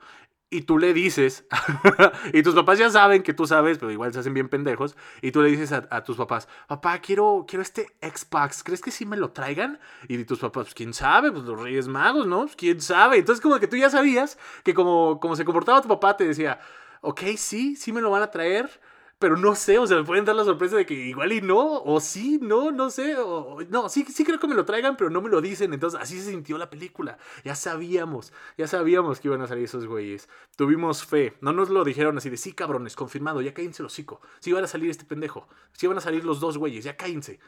y 0.48 0.62
tú 0.62 0.78
le 0.78 0.92
dices, 0.92 1.44
y 2.32 2.42
tus 2.42 2.54
papás 2.54 2.78
ya 2.78 2.88
saben 2.88 3.24
que 3.24 3.34
tú 3.34 3.46
sabes, 3.46 3.78
pero 3.78 3.90
igual 3.90 4.12
se 4.12 4.20
hacen 4.20 4.32
bien 4.32 4.48
pendejos, 4.48 4.96
y 5.20 5.32
tú 5.32 5.42
le 5.42 5.50
dices 5.50 5.72
a, 5.72 6.04
tus 6.04 6.16
papás, 6.16 6.48
papá, 6.68 7.00
quiero, 7.00 7.44
quiero 7.48 7.62
este 7.62 7.88
Xbox, 8.00 8.62
¿crees 8.62 8.80
que 8.80 8.92
sí 8.92 9.06
me 9.06 9.16
lo 9.16 9.32
traigan? 9.32 9.80
Y 10.08 10.24
tus 10.24 10.38
papás, 10.38 10.66
pues 10.66 10.74
quién 10.74 10.94
sabe, 10.94 11.32
pues 11.32 11.44
los 11.44 11.60
Reyes 11.60 11.88
Magos, 11.88 12.26
¿no? 12.26 12.42
Pues, 12.42 12.54
quién 12.54 12.80
sabe. 12.80 13.18
Entonces 13.18 13.42
como 13.42 13.58
que 13.58 13.66
tú 13.66 13.76
ya 13.76 13.90
sabías 13.90 14.38
que 14.62 14.72
como, 14.72 15.18
como 15.18 15.34
se 15.34 15.44
comportaba 15.44 15.82
tu 15.82 15.88
papá, 15.88 16.16
te 16.16 16.24
decía, 16.24 16.60
ok, 17.00 17.22
sí, 17.36 17.74
sí 17.74 17.92
me 17.92 18.00
lo 18.00 18.10
van 18.10 18.22
a 18.22 18.30
traer, 18.30 18.80
pero 19.18 19.36
no 19.36 19.54
sé, 19.54 19.78
o 19.78 19.86
sea, 19.86 19.96
me 19.96 20.04
pueden 20.04 20.26
dar 20.26 20.36
la 20.36 20.44
sorpresa 20.44 20.76
de 20.76 20.84
que 20.84 20.94
igual 20.94 21.32
y 21.32 21.40
no, 21.40 21.80
o 21.82 22.00
sí, 22.00 22.38
no, 22.42 22.70
no 22.70 22.90
sé, 22.90 23.16
o 23.16 23.58
no, 23.70 23.88
sí, 23.88 24.04
sí 24.04 24.24
creo 24.24 24.38
que 24.38 24.46
me 24.46 24.54
lo 24.54 24.66
traigan, 24.66 24.96
pero 24.96 25.08
no 25.08 25.22
me 25.22 25.30
lo 25.30 25.40
dicen, 25.40 25.72
entonces 25.72 25.98
así 25.98 26.20
se 26.20 26.30
sintió 26.30 26.58
la 26.58 26.68
película, 26.68 27.16
ya 27.42 27.54
sabíamos, 27.54 28.32
ya 28.58 28.66
sabíamos 28.66 29.20
que 29.20 29.28
iban 29.28 29.40
a 29.40 29.46
salir 29.46 29.64
esos 29.64 29.86
güeyes, 29.86 30.28
tuvimos 30.56 31.06
fe, 31.06 31.34
no 31.40 31.52
nos 31.52 31.70
lo 31.70 31.82
dijeron 31.84 32.18
así 32.18 32.28
de, 32.28 32.36
sí 32.36 32.52
cabrones, 32.52 32.94
confirmado, 32.94 33.40
ya 33.40 33.54
cállense 33.54 33.82
el 33.82 33.86
hocico, 33.86 34.20
sí 34.40 34.52
van 34.52 34.64
a 34.64 34.68
salir 34.68 34.90
este 34.90 35.06
pendejo, 35.06 35.48
sí 35.72 35.86
van 35.86 35.96
a 35.96 36.02
salir 36.02 36.24
los 36.24 36.38
dos 36.38 36.58
güeyes, 36.58 36.84
ya 36.84 36.96
cállense, 36.96 37.40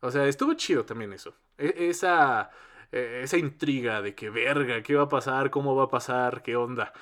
o 0.00 0.10
sea, 0.12 0.28
estuvo 0.28 0.54
chido 0.54 0.84
también 0.84 1.12
eso, 1.12 1.34
e, 1.58 1.88
esa, 1.90 2.50
e, 2.92 3.22
esa 3.24 3.36
intriga 3.36 4.00
de 4.00 4.14
que 4.14 4.30
verga, 4.30 4.80
¿qué 4.82 4.94
va 4.94 5.04
a 5.04 5.08
pasar? 5.08 5.50
¿Cómo 5.50 5.74
va 5.74 5.84
a 5.84 5.88
pasar? 5.88 6.42
¿Qué 6.44 6.54
onda? 6.54 6.92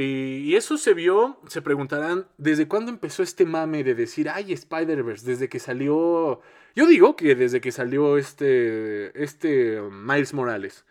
Y, 0.00 0.54
eso 0.54 0.78
se 0.78 0.94
vio, 0.94 1.40
se 1.48 1.60
preguntarán, 1.60 2.28
¿desde 2.36 2.68
cuándo 2.68 2.92
empezó 2.92 3.24
este 3.24 3.44
mame 3.44 3.82
de 3.82 3.96
decir, 3.96 4.28
ay, 4.28 4.52
Spider-Verse? 4.52 5.26
Desde 5.26 5.48
que 5.48 5.58
salió, 5.58 6.40
yo 6.76 6.86
digo 6.86 7.16
que 7.16 7.34
desde 7.34 7.60
que 7.60 7.72
salió 7.72 8.16
este, 8.16 9.20
este 9.20 9.80
Miles 9.90 10.34
Morales. 10.34 10.84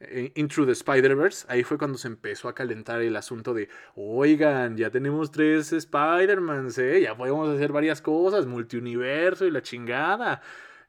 Eh, 0.00 0.32
Into 0.36 0.64
the 0.64 0.72
Spider-Verse, 0.72 1.44
ahí 1.50 1.62
fue 1.62 1.76
cuando 1.76 1.98
se 1.98 2.08
empezó 2.08 2.48
a 2.48 2.54
calentar 2.54 3.02
el 3.02 3.16
asunto 3.16 3.52
de, 3.52 3.68
oigan, 3.96 4.78
ya 4.78 4.88
tenemos 4.88 5.30
tres 5.30 5.70
Spider-Mans, 5.74 6.78
¿eh? 6.78 7.02
ya 7.02 7.14
podemos 7.14 7.54
hacer 7.54 7.70
varias 7.70 8.00
cosas, 8.00 8.46
multiuniverso 8.46 9.44
y 9.44 9.50
la 9.50 9.60
chingada. 9.60 10.40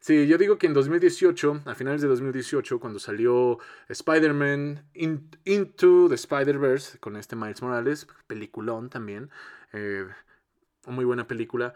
Sí, 0.05 0.27
yo 0.27 0.37
digo 0.37 0.59
que 0.59 0.67
en 0.67 0.75
2018, 0.75 1.63
a 1.65 1.73
finales 1.73 1.99
de 1.99 2.07
2018, 2.07 2.79
cuando 2.79 2.99
salió 2.99 3.57
Spider-Man 3.89 4.85
Into 4.93 6.09
the 6.09 6.13
Spider-Verse 6.13 6.99
con 6.99 7.15
este 7.15 7.35
Miles 7.35 7.63
Morales, 7.63 8.07
peliculón 8.27 8.91
también, 8.91 9.31
eh, 9.73 10.05
muy 10.85 11.05
buena 11.05 11.27
película, 11.27 11.73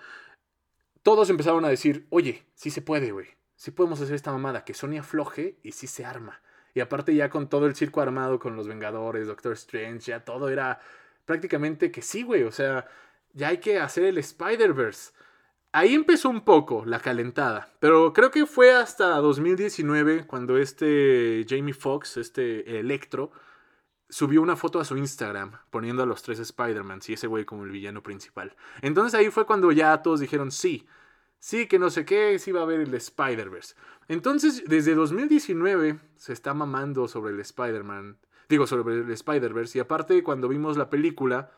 todos 1.01 1.31
empezaron 1.31 1.65
a 1.65 1.69
decir, 1.69 2.05
oye, 2.11 2.45
sí 2.53 2.69
se 2.69 2.83
puede, 2.83 3.11
güey, 3.11 3.29
sí 3.55 3.71
podemos 3.71 3.99
hacer 3.99 4.13
esta 4.13 4.31
mamada, 4.31 4.63
que 4.63 4.75
Sony 4.75 4.99
afloje 4.99 5.57
y 5.63 5.71
sí 5.71 5.87
se 5.87 6.05
arma. 6.05 6.39
Y 6.75 6.81
aparte 6.81 7.15
ya 7.15 7.31
con 7.31 7.49
todo 7.49 7.65
el 7.65 7.75
circo 7.75 7.99
armado, 7.99 8.37
con 8.37 8.55
los 8.55 8.67
Vengadores, 8.67 9.25
Doctor 9.25 9.53
Strange, 9.53 10.11
ya 10.11 10.23
todo 10.23 10.49
era 10.49 10.79
prácticamente 11.25 11.89
que 11.91 12.03
sí, 12.03 12.21
güey, 12.21 12.43
o 12.43 12.51
sea, 12.51 12.85
ya 13.33 13.47
hay 13.47 13.57
que 13.57 13.79
hacer 13.79 14.03
el 14.03 14.19
Spider-Verse. 14.19 15.13
Ahí 15.71 15.93
empezó 15.93 16.29
un 16.29 16.41
poco 16.41 16.83
la 16.85 16.99
calentada, 16.99 17.71
pero 17.79 18.11
creo 18.11 18.31
que 18.31 18.47
fue 18.47 18.73
hasta 18.73 19.17
2019 19.17 20.25
cuando 20.25 20.57
este 20.57 21.45
Jamie 21.47 21.75
Foxx, 21.75 22.17
este 22.17 22.79
Electro, 22.79 23.31
subió 24.09 24.41
una 24.41 24.55
foto 24.55 24.79
a 24.79 24.85
su 24.85 24.97
Instagram 24.97 25.51
poniendo 25.69 26.01
a 26.01 26.07
los 26.07 26.23
tres 26.23 26.39
Spider-Man 26.39 27.01
y 27.07 27.13
ese 27.13 27.27
güey 27.27 27.45
como 27.45 27.65
el 27.65 27.69
villano 27.69 28.01
principal. 28.01 28.55
Entonces 28.81 29.13
ahí 29.13 29.29
fue 29.29 29.45
cuando 29.45 29.71
ya 29.71 30.01
todos 30.01 30.19
dijeron 30.19 30.51
sí, 30.51 30.87
sí, 31.37 31.67
que 31.67 31.77
no 31.77 31.91
sé 31.91 32.03
qué, 32.03 32.39
sí 32.39 32.51
va 32.51 32.61
a 32.61 32.63
haber 32.63 32.79
el 32.79 32.93
Spider-Verse. 32.95 33.75
Entonces 34.07 34.63
desde 34.65 34.95
2019 34.95 35.99
se 36.15 36.33
está 36.33 36.55
mamando 36.55 37.07
sobre 37.07 37.33
el 37.33 37.39
Spider-Man, 37.41 38.17
digo 38.49 38.65
sobre 38.65 38.95
el 38.95 39.11
Spider-Verse 39.11 39.77
y 39.77 39.81
aparte 39.81 40.23
cuando 40.23 40.47
vimos 40.47 40.77
la 40.77 40.89
película 40.89 41.51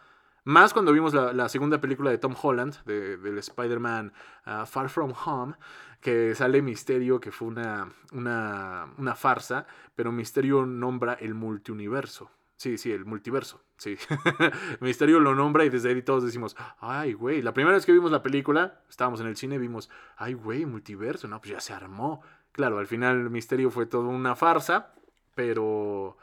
más 0.44 0.74
cuando 0.74 0.92
vimos 0.92 1.14
la, 1.14 1.50
segunda 1.50 1.80
película 1.80 2.10
de 2.10 2.18
Tom 2.18 2.36
Holland, 2.42 2.84
del 2.86 3.38
Spider-Man 3.38 4.12
uh, 4.48 4.66
Far 4.66 4.90
From 4.90 5.14
Home, 5.26 5.56
que 6.00 6.34
sale 6.34 6.62
Misterio, 6.62 7.20
que 7.20 7.32
fue 7.32 7.48
una, 7.48 7.90
una, 8.12 9.16
farsa, 9.16 9.68
pero 9.96 10.12
Misterio 10.12 10.66
nombra 10.66 11.14
el 11.14 11.36
multiuniverso. 11.36 12.32
Sí, 12.56 12.78
sí, 12.78 12.92
el 12.92 13.06
multiverso. 13.06 13.64
Sí. 13.78 13.98
Misterio 14.82 15.20
lo 15.20 15.34
nombra 15.36 15.66
y 15.66 15.70
desde 15.70 15.90
ahí 15.90 16.02
todos 16.02 16.24
decimos, 16.24 16.56
ay, 16.80 17.14
güey. 17.14 17.42
La 17.42 17.54
primera 17.54 17.76
vez 17.76 17.86
que 17.86 17.92
vimos 17.92 18.12
la 18.12 18.22
película, 18.22 18.82
estábamos 18.90 19.20
en 19.22 19.28
el 19.28 19.38
cine 19.38 19.58
vimos, 19.58 19.90
ay, 20.18 20.34
güey, 20.34 20.66
multiverso. 20.66 21.28
No, 21.28 21.40
pues 21.40 21.54
ya 21.54 21.60
se 21.60 21.74
armó. 21.74 22.22
Claro, 22.52 22.80
al 22.80 22.88
final 22.88 23.30
Misterio 23.30 23.72
fue 23.72 23.86
toda 23.86 24.10
una 24.10 24.36
farsa, 24.36 24.94
pero, 25.36 26.18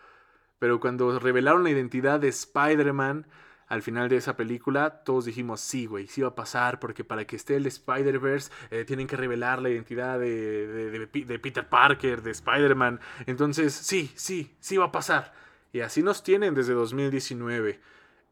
pero 0.59 0.81
cuando 0.81 1.19
revelaron 1.19 1.65
la 1.65 1.71
identidad 1.71 2.21
de 2.21 2.29
Spider-Man, 2.29 3.27
al 3.69 3.83
final 3.83 4.09
de 4.09 4.17
esa 4.17 4.37
película, 4.37 5.03
todos 5.05 5.27
dijimos, 5.27 5.61
sí, 5.61 5.87
güey, 5.87 6.07
sí 6.07 6.23
va 6.23 6.29
a 6.29 6.35
pasar, 6.35 6.81
porque 6.81 7.05
para 7.05 7.27
que 7.27 7.37
esté 7.37 7.57
el 7.57 7.67
Spider-Verse 7.67 8.51
eh, 8.71 8.85
tienen 8.85 9.07
que 9.07 9.17
revelar 9.17 9.61
la 9.61 9.69
identidad 9.69 10.19
de, 10.19 10.91
de, 10.91 11.39
Peter 11.39 11.69
Parker, 11.69 12.23
de 12.23 12.31
Spider-Man. 12.31 13.01
Entonces, 13.27 13.75
sí, 13.75 14.11
sí, 14.15 14.55
sí 14.61 14.77
va 14.77 14.87
a 14.87 14.93
pasar. 14.93 15.33
Y 15.73 15.81
así 15.81 16.03
nos 16.03 16.23
tienen 16.23 16.55
desde 16.55 16.73
2019. 16.73 17.81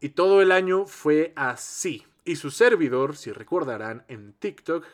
Y 0.00 0.08
todo 0.10 0.40
el 0.40 0.52
año 0.52 0.86
fue 0.86 1.32
así. 1.36 2.06
Y 2.24 2.36
su 2.36 2.50
servidor, 2.50 3.16
si 3.16 3.30
recordarán, 3.30 4.04
en 4.08 4.32
TikTok, 4.32 4.84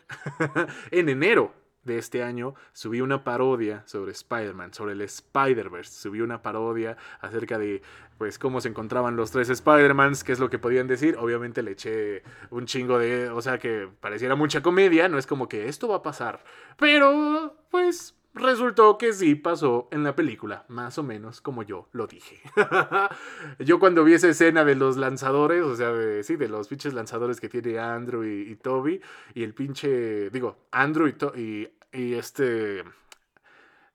en 0.90 1.08
enero 1.08 1.61
de 1.84 1.98
este 1.98 2.22
año 2.22 2.54
subí 2.72 3.00
una 3.00 3.24
parodia 3.24 3.82
sobre 3.86 4.12
Spider-Man, 4.12 4.72
sobre 4.72 4.92
el 4.92 5.00
Spider-Verse. 5.00 5.92
Subí 5.92 6.20
una 6.20 6.42
parodia 6.42 6.96
acerca 7.20 7.58
de 7.58 7.82
pues 8.18 8.38
cómo 8.38 8.60
se 8.60 8.68
encontraban 8.68 9.16
los 9.16 9.32
tres 9.32 9.48
Spider-Mans, 9.50 10.22
qué 10.22 10.32
es 10.32 10.38
lo 10.38 10.48
que 10.48 10.58
podían 10.58 10.86
decir. 10.86 11.16
Obviamente 11.18 11.62
le 11.62 11.72
eché 11.72 12.22
un 12.50 12.66
chingo 12.66 12.98
de, 12.98 13.28
o 13.28 13.42
sea, 13.42 13.58
que 13.58 13.88
pareciera 14.00 14.36
mucha 14.36 14.62
comedia, 14.62 15.08
no 15.08 15.18
es 15.18 15.26
como 15.26 15.48
que 15.48 15.68
esto 15.68 15.88
va 15.88 15.96
a 15.96 16.02
pasar. 16.02 16.44
Pero 16.78 17.56
pues 17.70 18.14
resultó 18.34 18.98
que 18.98 19.12
sí 19.12 19.34
pasó 19.34 19.88
en 19.90 20.04
la 20.04 20.14
película, 20.14 20.64
más 20.68 20.98
o 20.98 21.02
menos 21.02 21.40
como 21.40 21.62
yo 21.62 21.88
lo 21.92 22.06
dije. 22.06 22.40
yo 23.58 23.78
cuando 23.78 24.04
vi 24.04 24.14
esa 24.14 24.28
escena 24.28 24.64
de 24.64 24.74
los 24.74 24.96
lanzadores, 24.96 25.62
o 25.64 25.76
sea, 25.76 25.92
de, 25.92 26.22
sí, 26.22 26.36
de 26.36 26.48
los 26.48 26.68
pinches 26.68 26.94
lanzadores 26.94 27.40
que 27.40 27.48
tiene 27.48 27.78
Andrew 27.78 28.24
y, 28.24 28.56
Toby, 28.56 29.00
y 29.34 29.42
el 29.42 29.54
pinche, 29.54 30.30
digo, 30.30 30.66
Andrew 30.70 31.08
y, 31.08 31.68
y, 31.92 32.14
este 32.14 32.84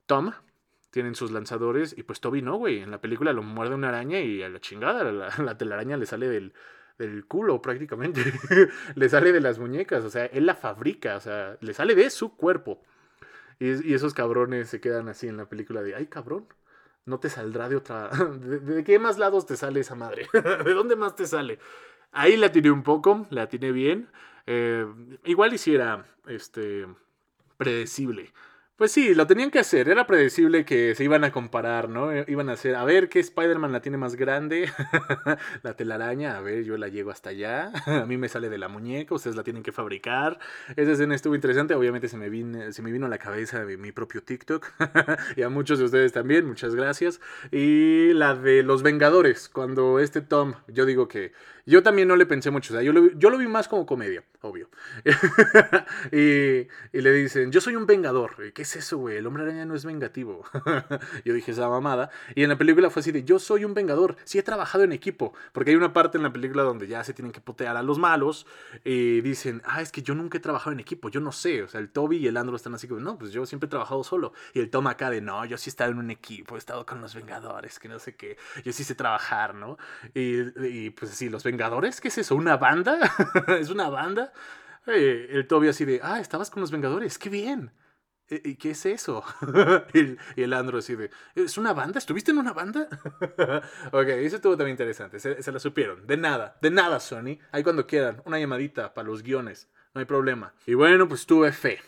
Tom 0.05 0.31
tienen 0.91 1.15
sus 1.15 1.31
lanzadores, 1.31 1.95
y 1.97 2.03
pues 2.03 2.21
Toby 2.21 2.41
no, 2.41 2.57
güey, 2.57 2.79
en 2.79 2.91
la 2.91 3.01
película 3.01 3.33
lo 3.33 3.43
muerde 3.43 3.75
una 3.75 3.89
araña 3.89 4.19
y 4.19 4.41
a 4.41 4.49
la 4.49 4.59
chingada, 4.59 5.03
la, 5.11 5.29
la 5.37 5.57
telaraña 5.57 5.97
le 5.97 6.05
sale 6.05 6.27
del, 6.27 6.53
del 6.97 7.25
culo 7.25 7.61
prácticamente, 7.61 8.21
le 8.95 9.09
sale 9.09 9.31
de 9.31 9.41
las 9.41 9.59
muñecas, 9.59 10.03
o 10.03 10.09
sea, 10.09 10.25
él 10.25 10.45
la 10.45 10.55
fabrica, 10.55 11.17
o 11.17 11.19
sea, 11.19 11.57
le 11.61 11.73
sale 11.73 11.95
de 11.95 12.09
su 12.09 12.35
cuerpo. 12.35 12.81
Y, 13.59 13.93
esos 13.93 14.13
cabrones 14.13 14.69
se 14.69 14.79
quedan 14.79 15.09
así 15.09 15.27
en 15.27 15.37
la 15.37 15.49
película 15.49 15.81
de, 15.81 15.95
ay 15.95 16.07
cabrón, 16.07 16.47
no 17.05 17.19
te 17.19 17.29
saldrá 17.29 17.69
de 17.69 17.77
otra... 17.77 18.09
¿De, 18.39 18.83
qué 18.83 18.99
más 18.99 19.17
lados 19.17 19.45
te 19.45 19.55
sale 19.55 19.79
esa 19.79 19.95
madre? 19.95 20.27
¿De 20.33 20.73
dónde 20.73 20.95
más 20.95 21.15
te 21.15 21.25
sale? 21.25 21.59
Ahí 22.11 22.37
la 22.37 22.51
tiré 22.51 22.71
un 22.71 22.83
poco, 22.83 23.27
la 23.29 23.47
tiré 23.47 23.71
bien. 23.71 24.09
Eh, 24.45 24.85
igual 25.25 25.53
hiciera 25.53 26.05
este, 26.27 26.87
predecible. 27.57 28.33
Pues 28.77 28.91
sí, 28.91 29.15
lo 29.15 29.25
tenían 29.25 29.49
que 29.49 29.57
hacer. 29.57 29.89
Era 29.89 30.05
predecible 30.05 30.63
que 30.63 30.93
se 30.93 31.03
iban 31.03 31.23
a 31.23 31.31
comparar, 31.31 31.89
¿no? 31.89 32.11
Eh, 32.11 32.25
iban 32.27 32.47
a 32.47 32.53
hacer, 32.53 32.75
a 32.75 32.83
ver 32.83 33.09
qué 33.09 33.19
Spider-Man 33.19 33.71
la 33.71 33.81
tiene 33.81 33.97
más 33.97 34.15
grande. 34.15 34.71
la 35.63 35.75
telaraña, 35.75 36.37
a 36.37 36.41
ver, 36.41 36.63
yo 36.63 36.77
la 36.77 36.87
llego 36.87 37.09
hasta 37.09 37.31
allá. 37.31 37.71
a 37.87 38.05
mí 38.05 38.17
me 38.17 38.29
sale 38.29 38.49
de 38.49 38.59
la 38.59 38.67
muñeca, 38.67 39.15
ustedes 39.15 39.35
la 39.35 39.41
tienen 39.41 39.63
que 39.63 39.71
fabricar. 39.71 40.37
Esa 40.75 40.91
escena 40.91 41.15
estuvo 41.15 41.33
interesante. 41.33 41.73
Obviamente 41.73 42.07
se 42.07 42.17
me, 42.17 42.29
vino, 42.29 42.71
se 42.71 42.83
me 42.83 42.91
vino 42.91 43.07
a 43.07 43.09
la 43.09 43.17
cabeza 43.17 43.65
de 43.65 43.77
mi 43.77 43.91
propio 43.91 44.21
TikTok. 44.21 44.67
y 45.35 45.41
a 45.41 45.49
muchos 45.49 45.79
de 45.79 45.85
ustedes 45.85 46.13
también, 46.13 46.45
muchas 46.45 46.75
gracias. 46.75 47.19
Y 47.51 48.13
la 48.13 48.35
de 48.35 48.61
los 48.61 48.83
Vengadores, 48.83 49.49
cuando 49.49 49.97
este 49.97 50.21
Tom, 50.21 50.53
yo 50.67 50.85
digo 50.85 51.07
que 51.07 51.31
yo 51.67 51.83
también 51.83 52.07
no 52.07 52.15
le 52.15 52.25
pensé 52.25 52.49
mucho, 52.49 52.73
o 52.73 52.77
sea, 52.77 52.81
yo 52.81 52.93
lo, 52.93 53.11
yo 53.11 53.29
lo 53.29 53.37
vi 53.37 53.45
más 53.45 53.67
como 53.67 53.85
comedia, 53.85 54.23
obvio. 54.39 54.69
y, 56.13 56.67
le 56.93 57.11
dicen, 57.11 57.51
yo 57.51 57.59
soy 57.59 57.75
un 57.75 57.85
vengador. 57.85 58.53
¿Qué 58.53 58.61
es 58.61 58.77
eso, 58.77 58.97
güey? 58.97 59.17
El 59.17 59.27
hombre 59.27 59.43
araña 59.43 59.65
no 59.65 59.75
es 59.75 59.83
vengativo. 59.83 60.45
yo 61.25 61.33
dije 61.33 61.51
esa 61.51 61.67
mamada. 61.67 62.09
Y 62.35 62.43
en 62.43 62.49
la 62.49 62.57
película 62.57 62.89
fue 62.89 63.01
así 63.01 63.11
de, 63.11 63.25
yo 63.25 63.37
soy 63.37 63.65
un 63.65 63.73
vengador. 63.73 64.15
Sí 64.23 64.39
he 64.39 64.43
trabajado 64.43 64.85
en 64.85 64.93
equipo. 64.93 65.33
Porque 65.51 65.71
hay 65.71 65.75
una 65.75 65.91
parte 65.91 66.17
en 66.17 66.23
la 66.23 66.31
película 66.31 66.63
donde 66.63 66.87
ya 66.87 67.03
se 67.03 67.13
tienen 67.13 67.33
que 67.33 67.41
potear 67.41 67.75
a 67.75 67.83
los 67.83 67.99
malos. 67.99 68.47
Y 68.85 69.19
dicen, 69.19 69.61
ah, 69.65 69.81
es 69.81 69.91
que 69.91 70.01
yo 70.01 70.15
nunca 70.15 70.37
he 70.37 70.41
trabajado 70.41 70.71
en 70.71 70.79
equipo, 70.79 71.09
yo 71.09 71.19
no 71.19 71.33
sé. 71.33 71.63
O 71.63 71.67
sea, 71.67 71.81
el 71.81 71.89
Toby 71.89 72.17
y 72.17 72.27
el 72.27 72.37
Andro 72.37 72.55
están 72.55 72.75
así 72.75 72.87
como, 72.87 73.01
no, 73.01 73.17
pues 73.17 73.33
yo 73.33 73.45
siempre 73.45 73.67
he 73.67 73.69
trabajado 73.69 74.05
solo. 74.05 74.31
Y 74.53 74.61
el 74.61 74.69
Tom 74.69 74.87
acá 74.87 75.09
de, 75.09 75.19
no, 75.19 75.43
yo 75.43 75.57
sí 75.57 75.69
he 75.69 75.71
estado 75.71 75.91
en 75.91 75.97
un 75.97 76.11
equipo, 76.11 76.55
he 76.55 76.59
estado 76.59 76.85
con 76.85 77.01
los 77.01 77.13
vengadores, 77.13 77.77
que 77.77 77.89
no 77.89 77.99
sé 77.99 78.15
qué. 78.15 78.37
Yo 78.63 78.71
sí 78.71 78.85
sé 78.85 78.95
trabajar, 78.95 79.53
¿no? 79.53 79.77
Y, 80.13 80.65
y 80.65 80.89
pues 80.91 81.11
sí, 81.11 81.27
los 81.27 81.43
vengadores 81.43 81.56
Vengadores? 81.57 81.99
¿Qué 81.99 82.09
es 82.09 82.17
eso? 82.19 82.35
¿Una 82.35 82.55
banda? 82.57 82.99
¿Es 83.59 83.71
una 83.71 83.89
banda? 83.89 84.31
Eh, 84.85 85.29
el 85.31 85.47
Toby 85.47 85.69
así 85.69 85.85
de, 85.85 85.99
ah, 86.03 86.19
estabas 86.19 86.51
con 86.51 86.61
los 86.61 86.69
Vengadores, 86.69 87.17
qué 87.17 87.29
bien. 87.29 87.71
¿Y 88.29 88.57
qué 88.57 88.71
es 88.71 88.85
eso? 88.85 89.23
y, 90.35 90.41
el, 90.41 90.53
Andro 90.53 90.77
así 90.77 90.95
de, 90.95 91.09
¿es 91.33 91.57
una 91.57 91.73
banda? 91.73 91.97
¿Estuviste 91.97 92.29
en 92.29 92.37
una 92.37 92.53
banda? 92.53 92.87
ok, 93.91 94.07
eso 94.07 94.35
estuvo 94.35 94.55
también 94.55 94.75
interesante, 94.75 95.19
se, 95.19 95.41
se 95.41 95.51
la 95.51 95.57
supieron. 95.57 96.05
De 96.05 96.15
nada, 96.15 96.59
de 96.61 96.69
nada, 96.69 96.99
Sony. 96.99 97.39
Ahí 97.51 97.63
cuando 97.63 97.87
quieran, 97.87 98.21
una 98.25 98.37
llamadita 98.37 98.93
para 98.93 99.07
los 99.07 99.23
guiones, 99.23 99.67
no 99.95 99.99
hay 99.99 100.05
problema. 100.05 100.53
Y 100.67 100.75
bueno, 100.75 101.07
pues 101.07 101.25
tuve 101.25 101.51
fe. 101.51 101.81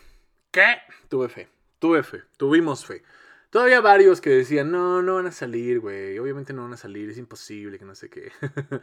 ¿Qué? 0.50 0.78
Tuve 1.08 1.28
fe, 1.28 1.48
tuve 1.78 2.02
fe, 2.02 2.24
tuvimos 2.36 2.84
fe. 2.84 3.04
Todavía 3.50 3.80
varios 3.80 4.20
que 4.20 4.30
decían, 4.30 4.70
no, 4.70 5.02
no 5.02 5.16
van 5.16 5.26
a 5.26 5.32
salir, 5.32 5.80
güey. 5.80 6.18
Obviamente 6.18 6.52
no 6.52 6.62
van 6.62 6.74
a 6.74 6.76
salir, 6.76 7.10
es 7.10 7.18
imposible, 7.18 7.78
que 7.78 7.84
no 7.84 7.94
sé 7.94 8.08
qué. 8.08 8.30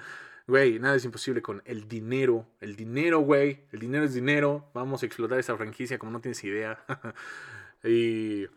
Güey, 0.47 0.79
nada 0.79 0.95
es 0.95 1.03
imposible 1.03 1.41
con 1.41 1.61
el 1.65 1.89
dinero. 1.89 2.47
El 2.61 2.77
dinero, 2.77 3.19
güey. 3.19 3.65
El 3.73 3.79
dinero 3.81 4.05
es 4.05 4.13
dinero. 4.13 4.69
Vamos 4.73 5.03
a 5.03 5.05
explotar 5.05 5.37
esa 5.37 5.57
franquicia 5.57 5.99
como 5.99 6.13
no 6.13 6.21
tienes 6.21 6.41
idea. 6.45 6.79
y 7.83 8.47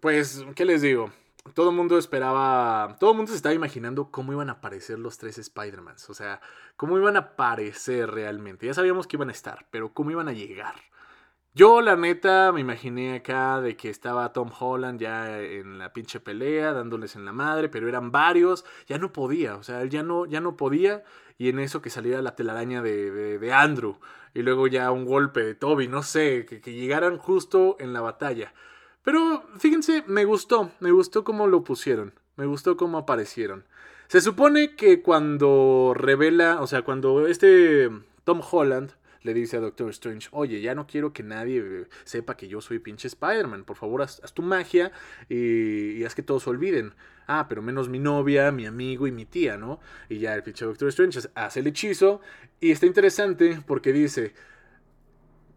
pues, 0.00 0.42
¿qué 0.54 0.64
les 0.64 0.80
digo? 0.80 1.12
Todo 1.54 1.68
el 1.68 1.76
mundo 1.76 1.98
esperaba, 1.98 2.96
todo 2.98 3.10
el 3.10 3.16
mundo 3.16 3.30
se 3.30 3.36
estaba 3.36 3.54
imaginando 3.54 4.10
cómo 4.10 4.32
iban 4.32 4.48
a 4.48 4.52
aparecer 4.52 4.98
los 4.98 5.18
tres 5.18 5.36
Spider-Mans. 5.36 6.08
O 6.08 6.14
sea, 6.14 6.40
cómo 6.76 6.96
iban 6.96 7.16
a 7.16 7.20
aparecer 7.20 8.10
realmente. 8.10 8.66
Ya 8.66 8.72
sabíamos 8.72 9.06
que 9.06 9.16
iban 9.16 9.28
a 9.28 9.32
estar, 9.32 9.66
pero 9.70 9.92
cómo 9.92 10.12
iban 10.12 10.28
a 10.28 10.32
llegar. 10.32 10.76
Yo, 11.54 11.82
la 11.82 11.96
neta, 11.96 12.50
me 12.50 12.62
imaginé 12.62 13.16
acá 13.16 13.60
de 13.60 13.76
que 13.76 13.90
estaba 13.90 14.32
Tom 14.32 14.50
Holland 14.58 14.98
ya 14.98 15.38
en 15.38 15.78
la 15.78 15.92
pinche 15.92 16.18
pelea, 16.18 16.72
dándoles 16.72 17.14
en 17.14 17.26
la 17.26 17.32
madre, 17.32 17.68
pero 17.68 17.86
eran 17.90 18.10
varios, 18.10 18.64
ya 18.86 18.96
no 18.96 19.12
podía, 19.12 19.56
o 19.56 19.62
sea, 19.62 19.82
él 19.82 19.90
ya 19.90 20.02
no, 20.02 20.24
ya 20.24 20.40
no 20.40 20.56
podía, 20.56 21.04
y 21.36 21.50
en 21.50 21.58
eso 21.58 21.82
que 21.82 21.90
saliera 21.90 22.22
la 22.22 22.36
telaraña 22.36 22.80
de, 22.80 23.38
de, 23.38 23.52
Andrew, 23.52 23.98
y 24.32 24.40
luego 24.40 24.66
ya 24.66 24.90
un 24.90 25.04
golpe 25.04 25.44
de 25.44 25.54
Toby, 25.54 25.88
no 25.88 26.02
sé, 26.02 26.46
que, 26.46 26.62
que 26.62 26.72
llegaran 26.72 27.18
justo 27.18 27.76
en 27.80 27.92
la 27.92 28.00
batalla. 28.00 28.54
Pero 29.02 29.44
fíjense, 29.58 30.04
me 30.06 30.24
gustó, 30.24 30.70
me 30.80 30.90
gustó 30.90 31.22
cómo 31.22 31.46
lo 31.48 31.64
pusieron, 31.64 32.14
me 32.36 32.46
gustó 32.46 32.78
cómo 32.78 32.96
aparecieron. 32.96 33.66
Se 34.08 34.22
supone 34.22 34.74
que 34.74 35.02
cuando 35.02 35.92
revela, 35.94 36.62
o 36.62 36.66
sea, 36.66 36.80
cuando 36.80 37.26
este 37.26 37.90
Tom 38.24 38.40
Holland 38.50 38.94
le 39.22 39.34
dice 39.34 39.56
a 39.56 39.60
Doctor 39.60 39.90
Strange, 39.90 40.28
oye, 40.32 40.60
ya 40.60 40.74
no 40.74 40.86
quiero 40.86 41.12
que 41.12 41.22
nadie 41.22 41.86
sepa 42.04 42.36
que 42.36 42.48
yo 42.48 42.60
soy 42.60 42.78
pinche 42.78 43.08
Spider-Man, 43.08 43.64
por 43.64 43.76
favor 43.76 44.02
haz, 44.02 44.20
tu 44.34 44.42
magia 44.42 44.92
y, 45.28 46.04
haz 46.04 46.14
que 46.14 46.22
todos 46.22 46.46
olviden. 46.46 46.94
Ah, 47.26 47.46
pero 47.48 47.62
menos 47.62 47.88
mi 47.88 47.98
novia, 47.98 48.50
mi 48.50 48.66
amigo 48.66 49.06
y 49.06 49.12
mi 49.12 49.24
tía, 49.24 49.56
¿no? 49.56 49.80
Y 50.08 50.18
ya 50.18 50.34
el 50.34 50.42
pinche 50.42 50.64
Doctor 50.64 50.88
Strange 50.88 51.20
hace 51.34 51.60
el 51.60 51.66
hechizo 51.68 52.20
y 52.60 52.72
está 52.72 52.86
interesante 52.86 53.62
porque 53.66 53.92
dice, 53.92 54.34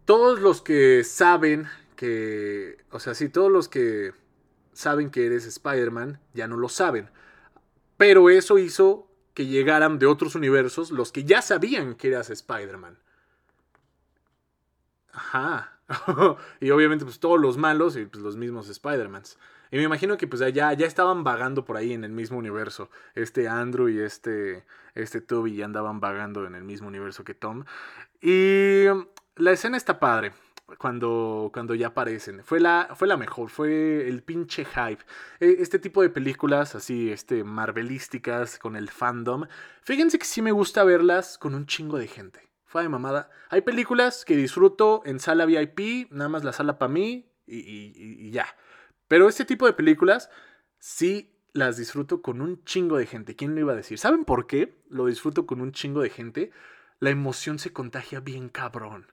todos 0.04 0.40
los 0.40 0.62
que 0.62 1.02
saben 1.04 1.66
que, 1.96 2.78
o 2.90 3.00
sea, 3.00 3.14
sí, 3.14 3.28
todos 3.28 3.50
los 3.50 3.68
que 3.68 4.12
saben 4.72 5.10
que 5.10 5.26
eres 5.26 5.46
Spider-Man 5.46 6.20
ya 6.34 6.46
no 6.46 6.56
lo 6.56 6.68
saben. 6.68 7.10
Pero 7.96 8.30
eso 8.30 8.58
hizo 8.58 9.10
que 9.34 9.46
llegaran 9.46 9.98
de 9.98 10.06
otros 10.06 10.34
universos 10.34 10.90
los 10.90 11.12
que 11.12 11.24
ya 11.24 11.42
sabían 11.42 11.94
que 11.94 12.08
eras 12.08 12.30
Spider-Man. 12.30 12.98
Ajá. 15.16 15.72
y 16.60 16.70
obviamente 16.70 17.04
pues 17.04 17.18
todos 17.18 17.40
los 17.40 17.56
malos 17.56 17.96
y 17.96 18.04
pues 18.04 18.22
los 18.22 18.36
mismos 18.36 18.68
Spider-Mans. 18.68 19.38
Y 19.70 19.78
me 19.78 19.82
imagino 19.82 20.16
que 20.16 20.26
pues 20.26 20.42
ya, 20.52 20.72
ya 20.74 20.86
estaban 20.86 21.24
vagando 21.24 21.64
por 21.64 21.76
ahí 21.76 21.92
en 21.92 22.04
el 22.04 22.12
mismo 22.12 22.38
universo. 22.38 22.90
Este 23.14 23.48
Andrew 23.48 23.88
y 23.88 23.98
este, 23.98 24.64
este 24.94 25.20
Toby 25.20 25.56
ya 25.56 25.64
andaban 25.64 26.00
vagando 26.00 26.46
en 26.46 26.54
el 26.54 26.64
mismo 26.64 26.88
universo 26.88 27.24
que 27.24 27.34
Tom. 27.34 27.64
Y 28.20 28.84
la 29.36 29.52
escena 29.52 29.76
está 29.76 29.98
padre. 29.98 30.32
Cuando, 30.78 31.50
cuando 31.52 31.76
ya 31.76 31.88
aparecen. 31.88 32.42
Fue 32.42 32.58
la, 32.58 32.88
fue 32.96 33.06
la 33.06 33.16
mejor, 33.16 33.50
fue 33.50 34.08
el 34.08 34.24
pinche 34.24 34.64
hype. 34.64 35.04
E, 35.38 35.58
este 35.60 35.78
tipo 35.78 36.02
de 36.02 36.10
películas 36.10 36.74
así, 36.74 37.12
este, 37.12 37.44
marvelísticas 37.44 38.58
con 38.58 38.74
el 38.74 38.90
fandom. 38.90 39.46
Fíjense 39.82 40.18
que 40.18 40.24
sí 40.24 40.42
me 40.42 40.50
gusta 40.50 40.82
verlas 40.82 41.38
con 41.38 41.54
un 41.54 41.66
chingo 41.66 41.98
de 41.98 42.08
gente 42.08 42.45
de 42.82 42.88
mamada. 42.88 43.30
Hay 43.48 43.62
películas 43.62 44.24
que 44.24 44.36
disfruto 44.36 45.02
en 45.04 45.20
sala 45.20 45.46
VIP, 45.46 46.10
nada 46.10 46.28
más 46.28 46.44
la 46.44 46.52
sala 46.52 46.78
para 46.78 46.92
mí 46.92 47.30
y, 47.46 48.30
ya. 48.30 48.46
Pero 49.08 49.28
este 49.28 49.44
tipo 49.44 49.66
de 49.66 49.72
películas 49.72 50.30
sí 50.78 51.32
las 51.52 51.76
disfruto 51.76 52.20
con 52.22 52.40
un 52.40 52.62
chingo 52.64 52.98
de 52.98 53.06
gente. 53.06 53.36
¿Quién 53.36 53.54
lo 53.54 53.60
iba 53.60 53.72
a 53.72 53.76
decir? 53.76 53.98
¿Saben 53.98 54.24
por 54.24 54.46
qué 54.46 54.82
lo 54.88 55.06
disfruto 55.06 55.46
con 55.46 55.60
un 55.60 55.72
chingo 55.72 56.02
de 56.02 56.10
gente? 56.10 56.50
La 56.98 57.10
emoción 57.10 57.58
se 57.58 57.72
contagia 57.72 58.20
bien 58.20 58.48
cabrón. 58.48 59.12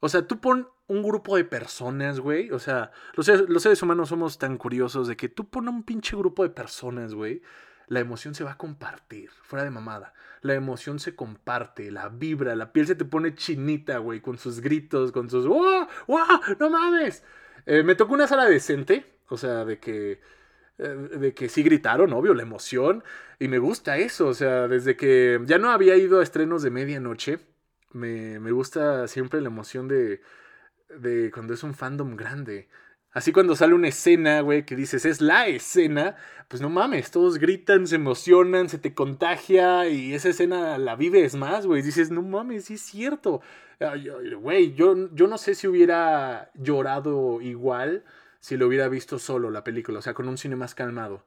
O 0.00 0.08
sea, 0.08 0.26
tú 0.26 0.40
pon 0.40 0.68
un 0.86 1.02
grupo 1.02 1.36
de 1.36 1.44
personas, 1.44 2.20
güey. 2.20 2.50
O 2.50 2.58
sea, 2.58 2.92
los 3.14 3.26
seres, 3.26 3.48
los 3.48 3.62
seres 3.62 3.82
humanos 3.82 4.10
somos 4.10 4.38
tan 4.38 4.58
curiosos 4.58 5.08
de 5.08 5.16
que 5.16 5.28
tú 5.28 5.48
pon 5.48 5.68
un 5.68 5.82
pinche 5.82 6.16
grupo 6.16 6.42
de 6.42 6.50
personas, 6.50 7.14
güey 7.14 7.42
la 7.88 8.00
emoción 8.00 8.34
se 8.34 8.44
va 8.44 8.52
a 8.52 8.58
compartir, 8.58 9.30
fuera 9.42 9.64
de 9.64 9.70
mamada. 9.70 10.14
La 10.40 10.54
emoción 10.54 10.98
se 10.98 11.14
comparte, 11.14 11.90
la 11.90 12.08
vibra, 12.08 12.56
la 12.56 12.72
piel 12.72 12.86
se 12.86 12.94
te 12.94 13.04
pone 13.04 13.34
chinita, 13.34 13.98
güey, 13.98 14.20
con 14.20 14.38
sus 14.38 14.60
gritos, 14.60 15.12
con 15.12 15.30
sus 15.30 15.46
¡Wow! 15.46 15.86
¡Wow! 16.08 16.26
¡No 16.58 16.70
mames! 16.70 17.22
Eh, 17.66 17.82
me 17.82 17.94
tocó 17.94 18.14
una 18.14 18.26
sala 18.26 18.46
decente, 18.46 19.06
o 19.28 19.36
sea, 19.36 19.64
de 19.64 19.78
que 19.78 20.20
eh, 20.78 20.88
de 21.18 21.34
que 21.34 21.48
sí 21.48 21.62
gritaron, 21.62 22.12
obvio, 22.12 22.34
la 22.34 22.42
emoción. 22.42 23.04
Y 23.38 23.48
me 23.48 23.58
gusta 23.58 23.98
eso, 23.98 24.28
o 24.28 24.34
sea, 24.34 24.68
desde 24.68 24.96
que 24.96 25.40
ya 25.46 25.58
no 25.58 25.70
había 25.70 25.96
ido 25.96 26.20
a 26.20 26.22
estrenos 26.22 26.62
de 26.62 26.70
medianoche, 26.70 27.40
me, 27.92 28.40
me 28.40 28.52
gusta 28.52 29.06
siempre 29.08 29.40
la 29.40 29.48
emoción 29.48 29.88
de, 29.88 30.22
de 30.88 31.30
cuando 31.32 31.54
es 31.54 31.62
un 31.62 31.74
fandom 31.74 32.16
grande. 32.16 32.68
Así 33.12 33.32
cuando 33.32 33.56
sale 33.56 33.74
una 33.74 33.88
escena, 33.88 34.40
güey, 34.40 34.64
que 34.64 34.74
dices, 34.74 35.04
es 35.04 35.20
la 35.20 35.46
escena, 35.46 36.16
pues 36.48 36.62
no 36.62 36.70
mames, 36.70 37.10
todos 37.10 37.38
gritan, 37.38 37.86
se 37.86 37.96
emocionan, 37.96 38.68
se 38.68 38.78
te 38.78 38.94
contagia 38.94 39.88
y 39.88 40.14
esa 40.14 40.30
escena 40.30 40.78
la 40.78 40.96
vives 40.96 41.34
más, 41.34 41.66
güey. 41.66 41.82
Dices, 41.82 42.10
no 42.10 42.22
mames, 42.22 42.66
sí 42.66 42.74
es 42.74 42.82
cierto. 42.82 43.42
Güey, 44.40 44.74
yo, 44.74 45.14
yo 45.14 45.26
no 45.26 45.38
sé 45.38 45.54
si 45.54 45.66
hubiera 45.66 46.50
llorado 46.54 47.40
igual 47.40 48.04
si 48.40 48.56
lo 48.56 48.66
hubiera 48.66 48.88
visto 48.88 49.18
solo 49.18 49.50
la 49.50 49.62
película, 49.64 49.98
o 49.98 50.02
sea, 50.02 50.14
con 50.14 50.28
un 50.28 50.38
cine 50.38 50.56
más 50.56 50.74
calmado 50.74 51.24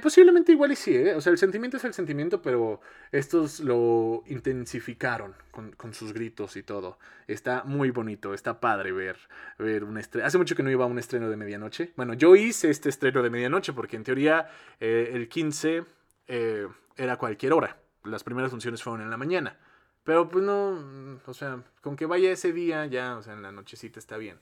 posiblemente 0.00 0.52
igual 0.52 0.72
y 0.72 0.76
sí, 0.76 0.96
¿eh? 0.96 1.14
O 1.14 1.20
sea, 1.20 1.30
el 1.30 1.38
sentimiento 1.38 1.76
es 1.76 1.84
el 1.84 1.92
sentimiento, 1.92 2.40
pero 2.40 2.80
estos 3.12 3.60
lo 3.60 4.22
intensificaron 4.26 5.34
con, 5.50 5.92
sus 5.92 6.14
gritos 6.14 6.56
y 6.56 6.62
todo. 6.62 6.98
Está 7.26 7.64
muy 7.64 7.90
bonito, 7.90 8.32
está 8.32 8.60
padre 8.60 8.92
ver, 8.92 9.18
ver 9.58 9.84
un 9.84 9.98
estreno. 9.98 10.26
Hace 10.26 10.38
mucho 10.38 10.56
que 10.56 10.62
no 10.62 10.70
iba 10.70 10.84
a 10.84 10.88
un 10.88 10.98
estreno 10.98 11.28
de 11.28 11.36
medianoche. 11.36 11.92
Bueno, 11.96 12.14
yo 12.14 12.34
hice 12.34 12.70
este 12.70 12.88
estreno 12.88 13.22
de 13.22 13.28
medianoche 13.28 13.74
porque 13.74 13.96
en 13.96 14.04
teoría 14.04 14.48
eh, 14.80 15.10
el 15.12 15.28
15 15.28 15.84
eh, 16.28 16.66
era 16.96 17.16
cualquier 17.18 17.52
hora. 17.52 17.76
Las 18.04 18.24
primeras 18.24 18.50
funciones 18.50 18.82
fueron 18.82 19.02
en 19.02 19.10
la 19.10 19.18
mañana. 19.18 19.58
Pero 20.02 20.28
pues 20.28 20.44
no, 20.44 21.20
o 21.26 21.34
sea, 21.34 21.62
con 21.82 21.96
que 21.96 22.06
vaya 22.06 22.30
ese 22.30 22.52
día 22.52 22.86
ya, 22.86 23.16
o 23.16 23.22
sea, 23.22 23.34
en 23.34 23.42
la 23.42 23.52
nochecita 23.52 23.98
está 23.98 24.16
bien. 24.16 24.38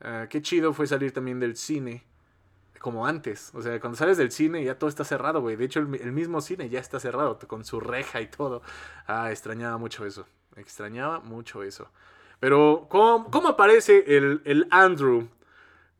Ah, 0.00 0.26
qué 0.28 0.42
chido 0.42 0.72
fue 0.72 0.86
salir 0.86 1.12
también 1.12 1.40
del 1.40 1.56
cine 1.56 2.04
como 2.80 3.06
antes. 3.06 3.52
O 3.54 3.62
sea, 3.62 3.78
cuando 3.78 3.96
sales 3.96 4.16
del 4.16 4.32
cine 4.32 4.64
ya 4.64 4.76
todo 4.78 4.90
está 4.90 5.04
cerrado, 5.04 5.40
güey. 5.40 5.54
De 5.54 5.66
hecho, 5.66 5.80
el, 5.80 6.12
mismo 6.12 6.40
cine 6.40 6.68
ya 6.68 6.80
está 6.80 6.98
cerrado, 6.98 7.38
con 7.46 7.64
su 7.64 7.78
reja 7.78 8.20
y 8.20 8.26
todo. 8.26 8.62
Ah, 9.06 9.30
extrañaba 9.30 9.78
mucho 9.78 10.04
eso. 10.06 10.26
Extrañaba 10.56 11.20
mucho 11.20 11.62
eso. 11.62 11.90
Pero, 12.40 12.86
¿cómo, 12.88 13.30
cómo 13.30 13.48
aparece 13.48 14.16
el, 14.16 14.40
el 14.44 14.66
Andrew? 14.70 15.28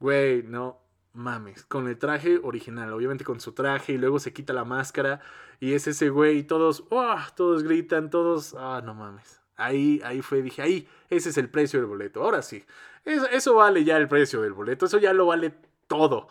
Güey, 0.00 0.42
no 0.42 0.80
mames. 1.12 1.64
Con 1.66 1.86
el 1.86 1.98
traje 1.98 2.40
original, 2.42 2.92
obviamente 2.92 3.24
con 3.24 3.40
su 3.40 3.52
traje 3.52 3.92
y 3.92 3.98
luego 3.98 4.18
se 4.18 4.32
quita 4.32 4.52
la 4.54 4.64
máscara 4.64 5.20
y 5.60 5.74
es 5.74 5.86
ese 5.86 6.08
güey 6.08 6.38
y 6.38 6.42
todos, 6.44 6.84
oh, 6.88 7.16
todos 7.36 7.62
gritan, 7.62 8.08
todos, 8.08 8.54
ah, 8.58 8.80
no 8.82 8.94
mames. 8.94 9.40
Ahí, 9.56 10.00
ahí 10.04 10.22
fue, 10.22 10.40
dije, 10.40 10.62
ahí, 10.62 10.88
ese 11.10 11.28
es 11.28 11.36
el 11.36 11.50
precio 11.50 11.78
del 11.78 11.88
boleto. 11.88 12.22
Ahora 12.22 12.40
sí, 12.40 12.64
eso, 13.04 13.26
eso 13.28 13.54
vale 13.54 13.84
ya 13.84 13.98
el 13.98 14.08
precio 14.08 14.40
del 14.40 14.54
boleto, 14.54 14.86
eso 14.86 14.96
ya 14.98 15.12
lo 15.12 15.26
vale 15.26 15.52
todo. 15.86 16.28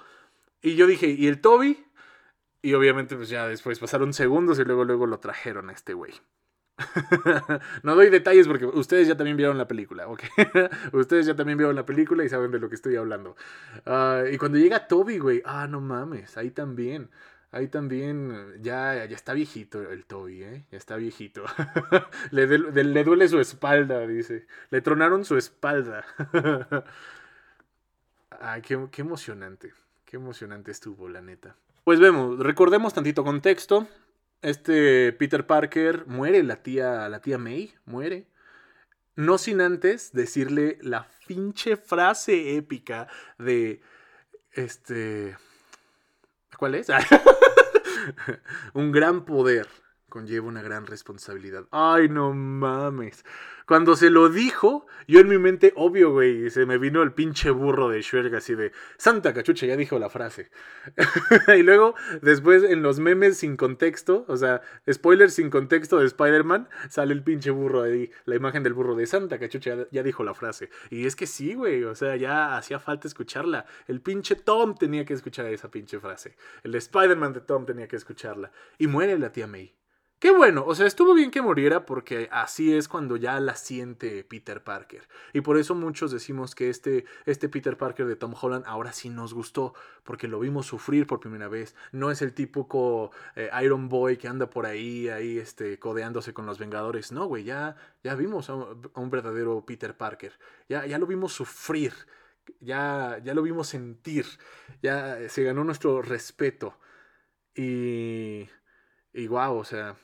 Y 0.61 0.75
yo 0.75 0.87
dije, 0.87 1.07
¿y 1.07 1.27
el 1.27 1.41
Toby? 1.41 1.85
Y 2.61 2.73
obviamente, 2.73 3.15
pues 3.15 3.29
ya 3.29 3.47
después 3.47 3.79
pasaron 3.79 4.13
segundos 4.13 4.59
y 4.59 4.65
luego, 4.65 4.83
luego 4.83 5.05
lo 5.07 5.19
trajeron 5.19 5.69
a 5.69 5.73
este 5.73 5.93
güey. 5.93 6.13
no 7.83 7.95
doy 7.95 8.09
detalles 8.09 8.47
porque 8.47 8.65
ustedes 8.65 9.07
ya 9.07 9.17
también 9.17 9.37
vieron 9.37 9.57
la 9.57 9.67
película, 9.67 10.07
¿ok? 10.07 10.23
ustedes 10.93 11.25
ya 11.25 11.35
también 11.35 11.57
vieron 11.57 11.75
la 11.75 11.85
película 11.85 12.23
y 12.23 12.29
saben 12.29 12.51
de 12.51 12.59
lo 12.59 12.69
que 12.69 12.75
estoy 12.75 12.95
hablando. 12.95 13.35
Ah, 13.85 14.23
y 14.31 14.37
cuando 14.37 14.57
llega 14.57 14.87
Toby, 14.87 15.19
güey, 15.19 15.41
ah, 15.45 15.67
no 15.67 15.81
mames, 15.81 16.37
ahí 16.37 16.51
también. 16.51 17.09
Ahí 17.51 17.67
también 17.67 18.61
ya, 18.61 19.05
ya 19.05 19.15
está 19.15 19.33
viejito 19.33 19.81
el 19.81 20.05
Toby, 20.05 20.43
¿eh? 20.43 20.65
Ya 20.71 20.77
está 20.77 20.97
viejito. 20.97 21.45
le, 22.31 22.45
le 22.47 23.03
duele 23.03 23.27
su 23.27 23.39
espalda, 23.39 24.05
dice. 24.05 24.45
Le 24.69 24.81
tronaron 24.81 25.25
su 25.25 25.35
espalda. 25.35 26.05
Ay, 28.39 28.61
qué, 28.61 28.87
qué 28.91 29.01
emocionante. 29.01 29.73
Qué 30.09 30.15
emocionante 30.17 30.71
estuvo, 30.71 31.07
la 31.07 31.21
neta. 31.21 31.55
Pues 31.83 31.99
vemos, 31.99 32.39
recordemos 32.39 32.95
tantito 32.95 33.23
contexto. 33.23 33.87
Este 34.41 35.13
Peter 35.13 35.45
Parker 35.45 36.07
muere, 36.07 36.41
la 36.41 36.63
tía, 36.63 37.07
la 37.09 37.21
tía 37.21 37.37
May 37.37 37.75
muere. 37.85 38.25
No 39.15 39.37
sin 39.37 39.61
antes 39.61 40.11
decirle 40.11 40.79
la 40.81 41.07
pinche 41.27 41.77
frase 41.77 42.55
épica 42.55 43.07
de. 43.37 43.81
Este. 44.51 45.37
¿Cuál 46.57 46.73
es? 46.73 46.87
Un 48.73 48.91
gran 48.91 49.25
poder 49.25 49.67
conlleva 50.09 50.47
una 50.47 50.61
gran 50.61 50.85
responsabilidad. 50.85 51.65
Ay, 51.71 52.09
no 52.09 52.33
mames. 52.33 53.23
Cuando 53.69 53.95
se 53.95 54.09
lo 54.09 54.29
dijo, 54.29 54.87
yo 55.07 55.19
en 55.19 55.27
mi 55.27 55.37
mente, 55.37 55.73
obvio, 55.75 56.11
güey, 56.11 56.49
se 56.49 56.65
me 56.65 56.79
vino 56.79 57.03
el 57.03 57.11
pinche 57.11 57.51
burro 57.51 57.89
de 57.89 58.01
Schwerg 58.01 58.35
así 58.35 58.55
de, 58.55 58.71
Santa 58.97 59.31
cachucha, 59.31 59.67
ya 59.67 59.77
dijo 59.77 59.99
la 59.99 60.09
frase. 60.09 60.49
y 61.55 61.61
luego, 61.61 61.93
después 62.23 62.63
en 62.63 62.81
los 62.81 62.99
memes 62.99 63.37
sin 63.37 63.57
contexto, 63.57 64.25
o 64.27 64.37
sea, 64.37 64.63
spoilers 64.91 65.35
sin 65.35 65.51
contexto 65.51 65.99
de 65.99 66.07
Spider-Man, 66.07 66.67
sale 66.89 67.13
el 67.13 67.21
pinche 67.21 67.51
burro 67.51 67.83
ahí, 67.83 68.09
la 68.25 68.35
imagen 68.35 68.63
del 68.63 68.73
burro 68.73 68.95
de 68.95 69.05
Santa 69.05 69.37
cachucha, 69.37 69.85
ya, 69.91 70.01
dijo 70.01 70.23
la 70.23 70.33
frase. 70.33 70.71
Y 70.89 71.05
es 71.05 71.15
que 71.15 71.27
sí, 71.27 71.53
güey, 71.53 71.83
o 71.83 71.93
sea, 71.93 72.15
ya 72.15 72.57
hacía 72.57 72.79
falta 72.79 73.07
escucharla. 73.07 73.67
El 73.87 74.01
pinche 74.01 74.35
Tom 74.35 74.73
tenía 74.73 75.05
que 75.05 75.13
escuchar 75.13 75.45
esa 75.45 75.69
pinche 75.69 75.99
frase. 75.99 76.35
El 76.63 76.73
Spider-Man 76.73 77.33
de 77.33 77.41
Tom 77.41 77.67
tenía 77.67 77.87
que 77.87 77.97
escucharla. 77.97 78.51
Y 78.79 78.87
muere 78.87 79.19
la 79.19 79.31
tía 79.31 79.45
May. 79.45 79.78
Qué 80.19 80.32
bueno, 80.32 80.65
o 80.67 80.75
sea, 80.75 80.86
estuvo 80.86 81.13
bien 81.13 81.32
que 81.32 81.41
muriera 81.41 81.86
porque 81.86 82.27
así 82.34 82.75
es 82.75 82.89
cuando 82.89 83.15
ya 83.15 83.39
la 83.39 83.55
siente 83.55 84.25
Peter 84.25 84.62
Parker. 84.62 85.08
Y 85.32 85.39
por 85.39 85.58
eso 85.58 85.75
muchos 85.75 86.12
decimos 86.12 86.55
que 86.55 86.69
este, 86.69 87.05
este 87.25 87.47
Peter 87.47 87.77
Parker 87.77 88.05
de 88.05 88.17
Tom 88.17 88.34
Holland 88.39 88.65
ahora 88.67 88.91
sí 88.91 89.10
nos 89.10 89.34
gustó, 89.34 89.73
porque 90.03 90.27
lo 90.27 90.41
vimos 90.41 90.65
sufrir 90.65 91.08
por 91.08 91.21
primera 91.21 91.47
vez. 91.47 91.73
No 91.93 92.12
es 92.12 92.21
el 92.21 92.34
típico 92.34 93.12
eh, 93.38 93.49
Iron 93.63 93.88
Boy 93.88 94.17
que 94.17 94.27
anda 94.27 94.49
por 94.49 94.65
ahí, 94.65 95.08
ahí 95.08 95.38
este, 95.38 95.79
codeándose 95.79 96.34
con 96.34 96.45
los 96.45 96.60
Vengadores. 96.60 97.13
No, 97.13 97.25
güey, 97.27 97.45
ya, 97.45 97.77
ya 98.03 98.13
vimos 98.15 98.49
a 98.49 98.55
un, 98.55 99.10
verdadero 99.10 99.63
Peter 99.65 99.95
Parker. 99.95 100.34
Ya, 100.67 100.86
ya 100.86 100.97
lo 100.99 101.08
vimos 101.08 101.32
sufrir, 101.32 101.93
ya, 102.60 103.19
ya 103.23 103.34
lo 103.34 103.41
vimos 103.41 103.67
sentir, 103.69 104.25
ya 104.82 105.29
se 105.29 105.43
ganó 105.43 105.63
nuestro 105.63 106.01
respeto. 106.01 106.77
Y... 107.55 108.49
Y 109.12 109.27
wow, 109.27 109.58
o 109.58 109.63
sea, 109.63 109.95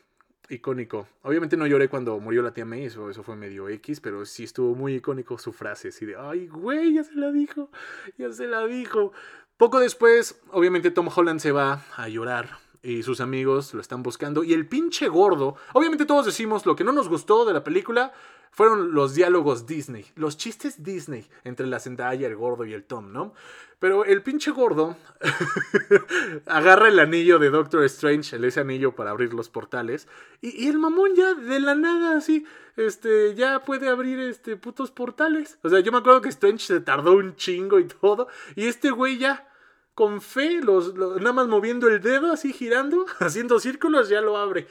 icónico. 0.50 1.08
Obviamente 1.24 1.58
no 1.58 1.68
lloré 1.68 1.90
cuando 1.90 2.20
murió 2.20 2.42
la 2.42 2.54
tía 2.54 2.66
May, 2.66 2.86
eso, 2.86 3.10
eso 3.10 3.24
fue 3.24 3.36
medio 3.36 3.70
X, 3.70 4.00
pero 4.00 4.26
sí 4.26 4.44
estuvo 4.44 4.76
muy 4.76 4.96
icónico 4.96 5.38
su 5.38 5.52
frase, 5.54 5.90
así 5.90 6.06
de, 6.06 6.16
ay, 6.18 6.48
güey, 6.48 6.94
ya 6.94 7.04
se 7.04 7.16
la 7.16 7.32
dijo, 7.32 7.70
ya 8.18 8.32
se 8.32 8.48
la 8.48 8.66
dijo. 8.66 9.12
Poco 9.58 9.80
después, 9.80 10.42
obviamente 10.52 10.92
Tom 10.92 11.10
Holland 11.14 11.40
se 11.40 11.52
va 11.52 11.84
a 11.96 12.10
llorar 12.10 12.58
y 12.84 13.04
sus 13.04 13.20
amigos 13.20 13.74
lo 13.74 13.82
están 13.82 14.04
buscando 14.04 14.44
y 14.44 14.54
el 14.54 14.68
pinche 14.68 15.08
gordo, 15.08 15.56
obviamente 15.74 16.06
todos 16.06 16.26
decimos 16.26 16.66
lo 16.66 16.76
que 16.76 16.84
no 16.84 16.92
nos 16.92 17.10
gustó 17.10 17.46
de 17.46 17.54
la 17.54 17.64
película 17.64 18.14
fueron 18.56 18.94
los 18.94 19.14
diálogos 19.14 19.68
Disney, 19.68 20.06
los 20.16 20.38
chistes 20.38 20.82
Disney 20.82 21.28
entre 21.44 21.68
la 21.68 21.82
Zendaya, 21.82 22.26
el 22.26 22.38
gordo 22.38 22.64
y 22.64 22.74
el 22.74 22.86
Tom, 22.86 23.12
¿no? 23.12 23.34
Pero 23.80 24.06
el 24.06 24.24
pinche 24.24 24.52
gordo 24.52 24.96
agarra 26.46 26.88
el 26.88 26.98
anillo 27.00 27.38
de 27.38 27.50
Doctor 27.50 27.84
Strange, 27.84 28.38
ese 28.48 28.62
anillo 28.62 28.96
para 28.96 29.12
abrir 29.12 29.34
los 29.34 29.50
portales, 29.50 30.08
y, 30.42 30.70
el 30.70 30.80
mamón 30.80 31.16
ya 31.16 31.34
de 31.34 31.60
la 31.60 31.76
nada 31.76 32.16
así, 32.18 32.46
este, 32.78 33.36
ya 33.36 33.66
puede 33.66 33.90
abrir 33.90 34.22
este 34.22 34.56
putos 34.56 34.90
portales. 34.90 35.60
O 35.62 35.70
sea, 35.70 35.82
yo 35.82 35.92
me 35.92 35.98
acuerdo 35.98 36.22
que 36.22 36.30
Strange 36.30 36.66
se 36.66 36.80
tardó 36.80 37.12
un 37.12 37.36
chingo 37.36 37.78
y 37.80 37.88
todo, 37.90 38.30
y 38.56 38.68
este 38.68 38.90
güey 38.90 39.18
ya 39.18 39.50
con 39.96 40.22
fe, 40.22 40.62
los, 40.62 40.96
nada 40.96 41.34
más 41.34 41.48
moviendo 41.48 41.90
el 41.90 42.02
dedo 42.02 42.32
así 42.32 42.54
girando, 42.54 43.06
haciendo 43.20 43.60
círculos, 43.60 44.08
ya 44.08 44.22
lo 44.22 44.38
abre. 44.38 44.68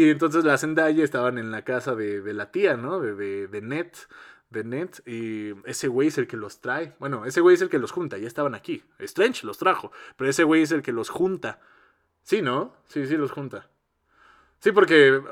Y 0.00 0.08
entonces 0.08 0.44
la 0.44 0.56
Zendaya 0.56 1.04
estaban 1.04 1.36
en 1.36 1.50
la 1.50 1.62
casa 1.62 1.94
de, 1.94 2.22
de 2.22 2.32
la 2.32 2.50
tía, 2.50 2.78
¿no? 2.78 3.00
De, 3.00 3.14
de, 3.14 3.48
de 3.48 3.60
Net 3.60 3.94
de 4.48 4.64
Net 4.64 5.06
y 5.06 5.52
ese 5.68 5.88
güey 5.88 6.08
es 6.08 6.16
el 6.16 6.26
que 6.26 6.38
los 6.38 6.62
trae. 6.62 6.96
Bueno, 6.98 7.26
ese 7.26 7.42
güey 7.42 7.54
es 7.54 7.60
el 7.60 7.68
que 7.68 7.78
los 7.78 7.92
junta, 7.92 8.16
ya 8.16 8.26
estaban 8.26 8.54
aquí. 8.54 8.82
Strange 8.98 9.46
los 9.46 9.58
trajo, 9.58 9.92
pero 10.16 10.30
ese 10.30 10.42
güey 10.42 10.62
es 10.62 10.72
el 10.72 10.80
que 10.80 10.92
los 10.92 11.10
junta. 11.10 11.60
Sí, 12.22 12.40
¿no? 12.40 12.74
Sí, 12.88 13.06
sí, 13.06 13.16
los 13.18 13.30
junta. 13.30 13.68
Sí, 14.58 14.72
porque 14.72 15.22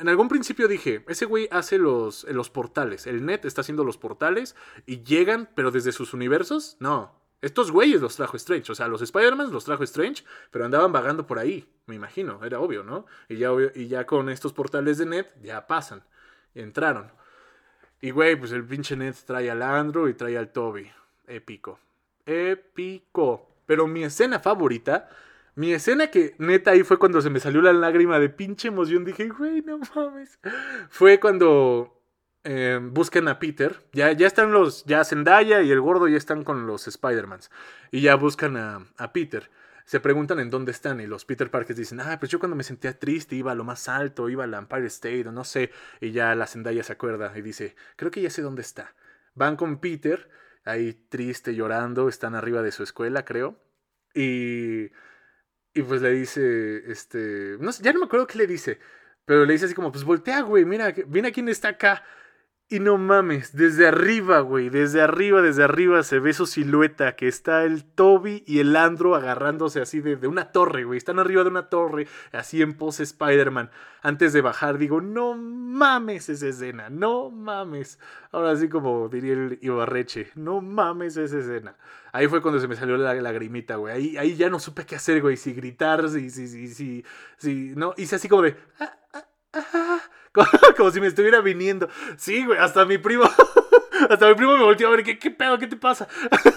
en 0.00 0.08
algún 0.08 0.28
principio 0.28 0.68
dije, 0.68 1.02
ese 1.08 1.24
güey 1.24 1.48
hace 1.50 1.78
los, 1.78 2.24
los 2.24 2.50
portales. 2.50 3.06
El 3.06 3.24
Net 3.24 3.46
está 3.46 3.62
haciendo 3.62 3.84
los 3.84 3.96
portales 3.96 4.54
y 4.84 5.02
llegan, 5.02 5.48
pero 5.54 5.70
desde 5.70 5.92
sus 5.92 6.12
universos. 6.12 6.76
No, 6.78 7.17
estos 7.40 7.70
güeyes 7.70 8.00
los 8.00 8.16
trajo 8.16 8.36
Strange. 8.36 8.72
O 8.72 8.74
sea, 8.74 8.88
los 8.88 9.02
Spider-Man 9.02 9.52
los 9.52 9.64
trajo 9.64 9.84
Strange, 9.84 10.24
pero 10.50 10.64
andaban 10.64 10.92
vagando 10.92 11.26
por 11.26 11.38
ahí, 11.38 11.68
me 11.86 11.94
imagino. 11.94 12.44
Era 12.44 12.60
obvio, 12.60 12.82
¿no? 12.82 13.06
Y 13.28 13.36
ya, 13.36 13.50
y 13.74 13.88
ya 13.88 14.06
con 14.06 14.28
estos 14.28 14.52
portales 14.52 14.98
de 14.98 15.06
Net 15.06 15.28
ya 15.42 15.66
pasan. 15.66 16.02
Entraron. 16.54 17.10
Y 18.00 18.10
güey, 18.10 18.36
pues 18.36 18.52
el 18.52 18.64
pinche 18.64 18.96
Ned 18.96 19.14
trae 19.26 19.50
al 19.50 19.62
Andrew 19.62 20.08
y 20.08 20.14
trae 20.14 20.38
al 20.38 20.52
Toby. 20.52 20.90
Épico. 21.26 21.78
Épico. 22.26 23.48
Pero 23.66 23.86
mi 23.86 24.04
escena 24.04 24.38
favorita, 24.38 25.10
mi 25.54 25.72
escena 25.72 26.08
que 26.08 26.34
neta 26.38 26.70
ahí 26.70 26.84
fue 26.84 26.98
cuando 26.98 27.20
se 27.20 27.30
me 27.30 27.40
salió 27.40 27.60
la 27.60 27.72
lágrima 27.72 28.18
de 28.18 28.28
pinche 28.28 28.68
emoción. 28.68 29.04
Dije, 29.04 29.28
güey, 29.28 29.62
no 29.62 29.80
mames. 29.94 30.38
Fue 30.88 31.18
cuando 31.18 31.97
eh, 32.50 32.80
buscan 32.82 33.28
a 33.28 33.38
Peter. 33.38 33.76
Ya, 33.92 34.12
ya 34.12 34.26
están 34.26 34.52
los, 34.52 34.84
ya 34.86 35.04
Zendaya 35.04 35.60
y 35.60 35.70
el 35.70 35.80
gordo 35.82 36.08
ya 36.08 36.16
están 36.16 36.44
con 36.44 36.66
los 36.66 36.88
Spider-Mans. 36.88 37.50
Y 37.90 38.00
ya 38.00 38.14
buscan 38.14 38.56
a, 38.56 38.86
a 38.96 39.12
Peter 39.12 39.50
se 39.88 40.00
preguntan 40.00 40.38
en 40.38 40.50
dónde 40.50 40.70
están 40.70 41.00
y 41.00 41.06
los 41.06 41.24
Peter 41.24 41.50
Parkers 41.50 41.78
dicen, 41.78 41.98
ah, 42.00 42.18
pues 42.20 42.30
yo 42.30 42.38
cuando 42.38 42.54
me 42.54 42.62
sentía 42.62 42.98
triste 42.98 43.36
iba 43.36 43.52
a 43.52 43.54
lo 43.54 43.64
más 43.64 43.88
alto, 43.88 44.28
iba 44.28 44.44
al 44.44 44.52
Empire 44.52 44.86
State 44.86 45.26
o 45.26 45.32
no 45.32 45.44
sé, 45.44 45.70
y 45.98 46.10
ya 46.10 46.34
la 46.34 46.46
Zendaya 46.46 46.82
se 46.82 46.92
acuerda 46.92 47.32
y 47.34 47.40
dice, 47.40 47.74
creo 47.96 48.10
que 48.10 48.20
ya 48.20 48.28
sé 48.28 48.42
dónde 48.42 48.60
está. 48.60 48.94
Van 49.34 49.56
con 49.56 49.80
Peter, 49.80 50.28
ahí 50.66 50.92
triste, 50.92 51.54
llorando, 51.54 52.10
están 52.10 52.34
arriba 52.34 52.60
de 52.60 52.70
su 52.70 52.82
escuela, 52.82 53.24
creo, 53.24 53.58
y, 54.12 54.90
y 55.72 55.82
pues 55.86 56.02
le 56.02 56.10
dice, 56.10 56.90
este, 56.90 57.56
no 57.58 57.72
sé, 57.72 57.82
ya 57.82 57.94
no 57.94 58.00
me 58.00 58.04
acuerdo 58.04 58.26
qué 58.26 58.36
le 58.36 58.46
dice, 58.46 58.78
pero 59.24 59.46
le 59.46 59.54
dice 59.54 59.64
así 59.64 59.74
como, 59.74 59.90
pues 59.90 60.04
voltea, 60.04 60.42
güey, 60.42 60.66
mira, 60.66 60.94
mira 61.06 61.30
quién 61.30 61.48
está 61.48 61.68
acá. 61.68 62.04
Y 62.70 62.80
no 62.80 62.98
mames, 62.98 63.56
desde 63.56 63.88
arriba, 63.88 64.40
güey, 64.40 64.68
desde 64.68 65.00
arriba, 65.00 65.40
desde 65.40 65.64
arriba 65.64 66.02
se 66.02 66.18
ve 66.18 66.34
su 66.34 66.44
silueta, 66.44 67.16
que 67.16 67.26
está 67.26 67.64
el 67.64 67.82
Toby 67.82 68.44
y 68.46 68.58
el 68.58 68.76
Andro 68.76 69.14
agarrándose 69.14 69.80
así 69.80 70.00
de, 70.00 70.26
una 70.26 70.52
torre, 70.52 70.84
güey. 70.84 70.98
Están 70.98 71.18
arriba 71.18 71.44
de 71.44 71.48
una 71.48 71.70
torre, 71.70 72.06
así 72.30 72.60
en 72.60 72.74
pose 72.74 73.04
Spider-Man. 73.04 73.70
Antes 74.02 74.34
de 74.34 74.42
bajar, 74.42 74.76
digo, 74.76 75.00
no 75.00 75.34
mames 75.34 76.28
esa 76.28 76.46
escena, 76.46 76.90
no 76.90 77.30
mames. 77.30 77.98
Ahora 78.32 78.54
sí 78.54 78.68
como 78.68 79.08
diría 79.08 79.32
el 79.32 79.58
Ibarreche, 79.62 80.30
no 80.34 80.60
mames 80.60 81.16
esa 81.16 81.38
escena. 81.38 81.74
Ahí 82.12 82.28
fue 82.28 82.42
cuando 82.42 82.60
se 82.60 82.68
me 82.68 82.76
salió 82.76 82.98
la 82.98 83.14
lagrimita, 83.14 83.76
güey. 83.76 83.94
Ahí, 83.94 84.16
ahí 84.18 84.36
ya 84.36 84.50
no 84.50 84.60
supe 84.60 84.84
qué 84.84 84.96
hacer, 84.96 85.22
güey, 85.22 85.38
si 85.38 85.54
gritar, 85.54 86.06
si, 86.10 86.28
si, 86.28 86.46
si, 86.46 86.68
si, 86.68 87.02
si, 87.38 87.72
no. 87.76 87.94
Hice 87.96 88.16
así 88.16 88.28
como 88.28 88.42
de... 88.42 88.56
Ah, 88.78 88.94
ah, 89.14 89.24
ah, 89.54 90.00
Como 90.76 90.90
si 90.90 91.00
me 91.00 91.06
estuviera 91.06 91.40
viniendo. 91.40 91.88
Sí, 92.16 92.44
güey, 92.44 92.58
hasta 92.58 92.84
mi 92.84 92.98
primo. 92.98 93.24
hasta 94.10 94.28
mi 94.28 94.34
primo 94.34 94.56
me 94.56 94.64
volteó 94.64 94.88
a 94.88 94.90
ver, 94.90 95.04
¿qué, 95.04 95.18
qué 95.18 95.30
pedo? 95.30 95.58
¿Qué 95.58 95.66
te 95.66 95.76
pasa? 95.76 96.08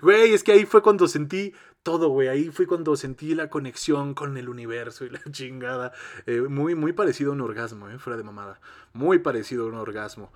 Güey, 0.00 0.32
es 0.32 0.44
que 0.44 0.52
ahí 0.52 0.64
fue 0.64 0.80
cuando 0.80 1.08
sentí 1.08 1.54
todo, 1.82 2.08
güey. 2.10 2.28
Ahí 2.28 2.50
fue 2.50 2.66
cuando 2.66 2.94
sentí 2.94 3.34
la 3.34 3.50
conexión 3.50 4.14
con 4.14 4.36
el 4.36 4.48
universo 4.48 5.04
y 5.04 5.10
la 5.10 5.20
chingada. 5.30 5.92
Eh, 6.26 6.42
muy, 6.42 6.76
muy 6.76 6.92
parecido 6.92 7.32
a 7.32 7.34
un 7.34 7.40
orgasmo, 7.40 7.88
¿eh? 7.88 7.98
Fuera 7.98 8.16
de 8.16 8.22
mamada. 8.22 8.60
Muy 8.92 9.18
parecido 9.18 9.64
a 9.64 9.68
un 9.68 9.74
orgasmo. 9.74 10.32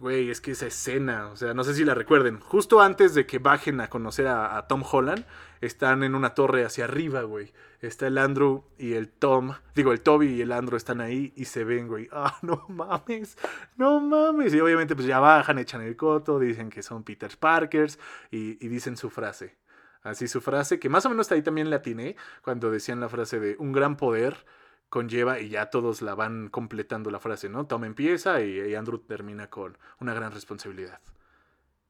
Güey, 0.00 0.30
es 0.30 0.40
que 0.40 0.52
esa 0.52 0.66
escena, 0.66 1.26
o 1.26 1.36
sea, 1.36 1.52
no 1.52 1.62
sé 1.62 1.74
si 1.74 1.84
la 1.84 1.92
recuerden. 1.94 2.40
Justo 2.40 2.80
antes 2.80 3.14
de 3.14 3.26
que 3.26 3.38
bajen 3.38 3.82
a 3.82 3.90
conocer 3.90 4.28
a, 4.28 4.66
Tom 4.66 4.82
Holland, 4.90 5.26
están 5.60 6.02
en 6.04 6.14
una 6.14 6.32
torre 6.32 6.64
hacia 6.64 6.84
arriba, 6.84 7.20
güey. 7.20 7.52
Está 7.82 8.06
el 8.06 8.16
Andrew 8.16 8.64
y 8.78 8.94
el 8.94 9.10
Tom, 9.10 9.52
digo, 9.74 9.92
el 9.92 10.00
Toby 10.00 10.28
y 10.28 10.40
el 10.40 10.52
Andrew 10.52 10.78
están 10.78 11.02
ahí 11.02 11.34
y 11.36 11.44
se 11.44 11.64
ven, 11.64 11.86
güey. 11.86 12.08
Ah, 12.12 12.38
no 12.40 12.64
mames, 12.68 13.36
no 13.76 14.00
mames. 14.00 14.54
Y 14.54 14.60
obviamente 14.60 14.94
pues 14.94 15.06
ya 15.06 15.20
bajan, 15.20 15.58
echan 15.58 15.82
el 15.82 15.96
coto, 15.96 16.38
dicen 16.38 16.70
que 16.70 16.82
son 16.82 17.04
Peter 17.04 17.36
Parkers 17.38 17.98
y, 18.30 18.64
y 18.64 18.68
dicen 18.68 18.96
su 18.96 19.10
frase. 19.10 19.58
Así 20.02 20.28
su 20.28 20.40
frase, 20.40 20.78
que 20.78 20.88
más 20.88 21.04
o 21.04 21.10
menos 21.10 21.30
ahí 21.30 21.42
también 21.42 21.68
la 21.68 21.76
atiné 21.76 22.16
cuando 22.40 22.70
decían 22.70 23.00
la 23.00 23.10
frase 23.10 23.38
de 23.38 23.56
un 23.58 23.72
gran 23.72 23.98
poder 23.98 24.46
conlleva 24.90 25.38
y 25.40 25.48
ya 25.48 25.70
todos 25.70 26.02
la 26.02 26.14
van 26.14 26.48
completando 26.48 27.10
la 27.10 27.20
frase, 27.20 27.48
¿no? 27.48 27.66
Tom 27.66 27.84
empieza 27.84 28.42
y, 28.42 28.74
Andrew 28.74 28.98
termina 28.98 29.48
con 29.48 29.78
una 30.00 30.12
gran 30.12 30.32
responsabilidad. 30.32 31.00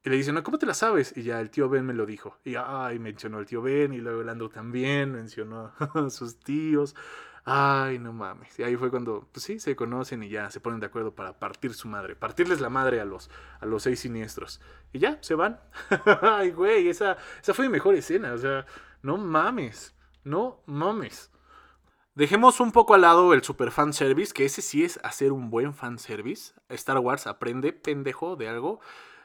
Y 0.03 0.09
le 0.09 0.15
dicen, 0.15 0.35
no, 0.35 0.43
¿cómo 0.43 0.57
te 0.57 0.65
la 0.65 0.73
sabes? 0.73 1.15
Y 1.17 1.23
ya 1.23 1.41
el 1.41 1.49
tío 1.49 1.67
Ben 1.67 1.85
me 1.85 1.93
lo 1.93 2.05
dijo. 2.05 2.37
Y 2.43 2.55
ay, 2.55 2.97
mencionó 2.99 3.39
el 3.39 3.45
tío 3.45 3.61
Ben 3.61 3.93
y 3.93 3.97
luego 3.97 4.21
el 4.21 4.29
Andrew 4.29 4.49
también 4.49 5.11
mencionó 5.11 5.73
a 5.79 6.09
sus 6.09 6.39
tíos. 6.39 6.95
Ay, 7.43 7.97
no 7.97 8.13
mames. 8.13 8.57
Y 8.59 8.63
ahí 8.63 8.75
fue 8.75 8.91
cuando, 8.91 9.27
pues 9.31 9.43
sí, 9.45 9.59
se 9.59 9.75
conocen 9.75 10.21
y 10.21 10.29
ya 10.29 10.51
se 10.51 10.59
ponen 10.59 10.79
de 10.79 10.85
acuerdo 10.85 11.15
para 11.15 11.39
partir 11.39 11.73
su 11.73 11.87
madre. 11.87 12.15
Partirles 12.15 12.61
la 12.61 12.69
madre 12.69 13.01
a 13.01 13.05
los, 13.05 13.31
a 13.59 13.65
los 13.65 13.83
seis 13.83 13.99
siniestros. 13.99 14.61
Y 14.93 14.99
ya, 14.99 15.17
se 15.21 15.33
van. 15.33 15.59
Ay, 16.21 16.51
güey, 16.51 16.87
esa, 16.87 17.17
esa 17.41 17.53
fue 17.55 17.65
mi 17.65 17.71
mejor 17.71 17.95
escena. 17.95 18.33
O 18.33 18.37
sea, 18.37 18.65
no 19.01 19.17
mames. 19.17 19.95
No 20.23 20.61
mames. 20.67 21.30
Dejemos 22.13 22.59
un 22.59 22.73
poco 22.73 22.93
al 22.93 23.01
lado 23.01 23.33
el 23.33 23.41
super 23.41 23.71
fan 23.71 23.93
service, 23.93 24.33
que 24.33 24.43
ese 24.43 24.61
sí 24.61 24.83
es 24.83 24.99
hacer 25.01 25.31
un 25.31 25.49
buen 25.49 25.73
fan 25.73 25.97
service. 25.97 26.53
Star 26.67 26.97
Wars 26.97 27.25
aprende, 27.25 27.71
pendejo, 27.71 28.35
de 28.35 28.49
algo. 28.49 28.81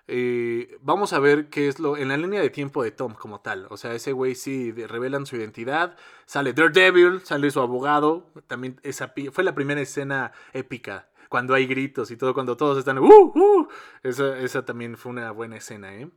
Eh, 0.06 0.78
vamos 0.82 1.12
a 1.12 1.18
ver 1.18 1.48
qué 1.50 1.66
es 1.66 1.80
lo 1.80 1.96
en 1.96 2.06
la 2.08 2.16
línea 2.16 2.40
de 2.40 2.48
tiempo 2.48 2.84
de 2.84 2.92
Tom 2.92 3.14
como 3.14 3.40
tal. 3.40 3.66
O 3.70 3.76
sea, 3.76 3.92
ese 3.92 4.12
güey 4.12 4.36
sí 4.36 4.70
revelan 4.70 5.26
su 5.26 5.34
identidad. 5.34 5.96
Sale 6.26 6.52
Daredevil, 6.52 7.22
sale 7.22 7.50
su 7.50 7.60
abogado. 7.60 8.30
También 8.46 8.80
esa 8.84 9.12
fue 9.32 9.42
la 9.42 9.54
primera 9.56 9.80
escena 9.80 10.30
épica. 10.52 11.08
Cuando 11.28 11.54
hay 11.54 11.66
gritos 11.66 12.12
y 12.12 12.16
todo, 12.16 12.34
cuando 12.34 12.56
todos 12.56 12.78
están. 12.78 12.98
¡Uh! 12.98 13.32
¡Uh! 13.34 13.68
Esa, 14.04 14.38
esa 14.38 14.64
también 14.64 14.96
fue 14.96 15.10
una 15.10 15.32
buena 15.32 15.56
escena, 15.56 15.92
¿eh? 15.96 16.08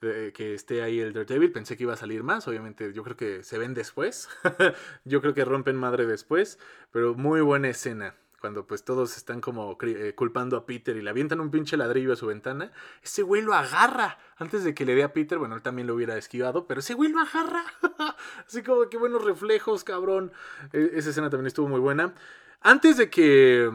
Que 0.00 0.54
esté 0.54 0.82
ahí 0.82 1.00
el 1.00 1.12
Daredevil. 1.12 1.52
Pensé 1.52 1.76
que 1.76 1.84
iba 1.84 1.94
a 1.94 1.96
salir 1.96 2.22
más. 2.22 2.46
Obviamente, 2.48 2.92
yo 2.92 3.02
creo 3.02 3.16
que 3.16 3.42
se 3.42 3.58
ven 3.58 3.74
después. 3.74 4.28
yo 5.04 5.20
creo 5.20 5.34
que 5.34 5.44
rompen 5.44 5.76
madre 5.76 6.06
después. 6.06 6.58
Pero 6.90 7.14
muy 7.14 7.40
buena 7.40 7.68
escena. 7.68 8.14
cuando 8.40 8.66
pues 8.66 8.84
todos 8.84 9.16
están 9.16 9.40
como 9.40 9.76
eh, 9.82 10.14
culpando 10.14 10.56
a 10.56 10.66
Peter 10.66 10.96
y 10.96 11.02
le 11.02 11.10
avientan 11.10 11.40
un 11.40 11.50
pinche 11.50 11.76
ladrillo 11.76 12.12
a 12.12 12.16
su 12.16 12.26
ventana, 12.26 12.70
ese 13.02 13.22
güey 13.22 13.42
lo 13.42 13.54
agarra 13.54 14.18
antes 14.38 14.64
de 14.64 14.74
que 14.74 14.84
le 14.84 14.94
dé 14.94 15.02
a 15.02 15.12
Peter, 15.12 15.38
bueno, 15.38 15.54
él 15.54 15.62
también 15.62 15.86
lo 15.86 15.94
hubiera 15.94 16.16
esquivado, 16.18 16.66
pero 16.66 16.80
ese 16.80 16.94
güey 16.94 17.10
lo 17.10 17.20
agarra. 17.20 17.64
Así 18.46 18.62
como 18.62 18.88
qué 18.90 18.98
buenos 18.98 19.24
reflejos, 19.24 19.82
cabrón. 19.82 20.30
E, 20.72 20.90
esa 20.94 21.10
escena 21.10 21.30
también 21.30 21.46
estuvo 21.46 21.68
muy 21.68 21.80
buena. 21.80 22.14
Antes 22.60 22.98
de 22.98 23.08
que 23.08 23.70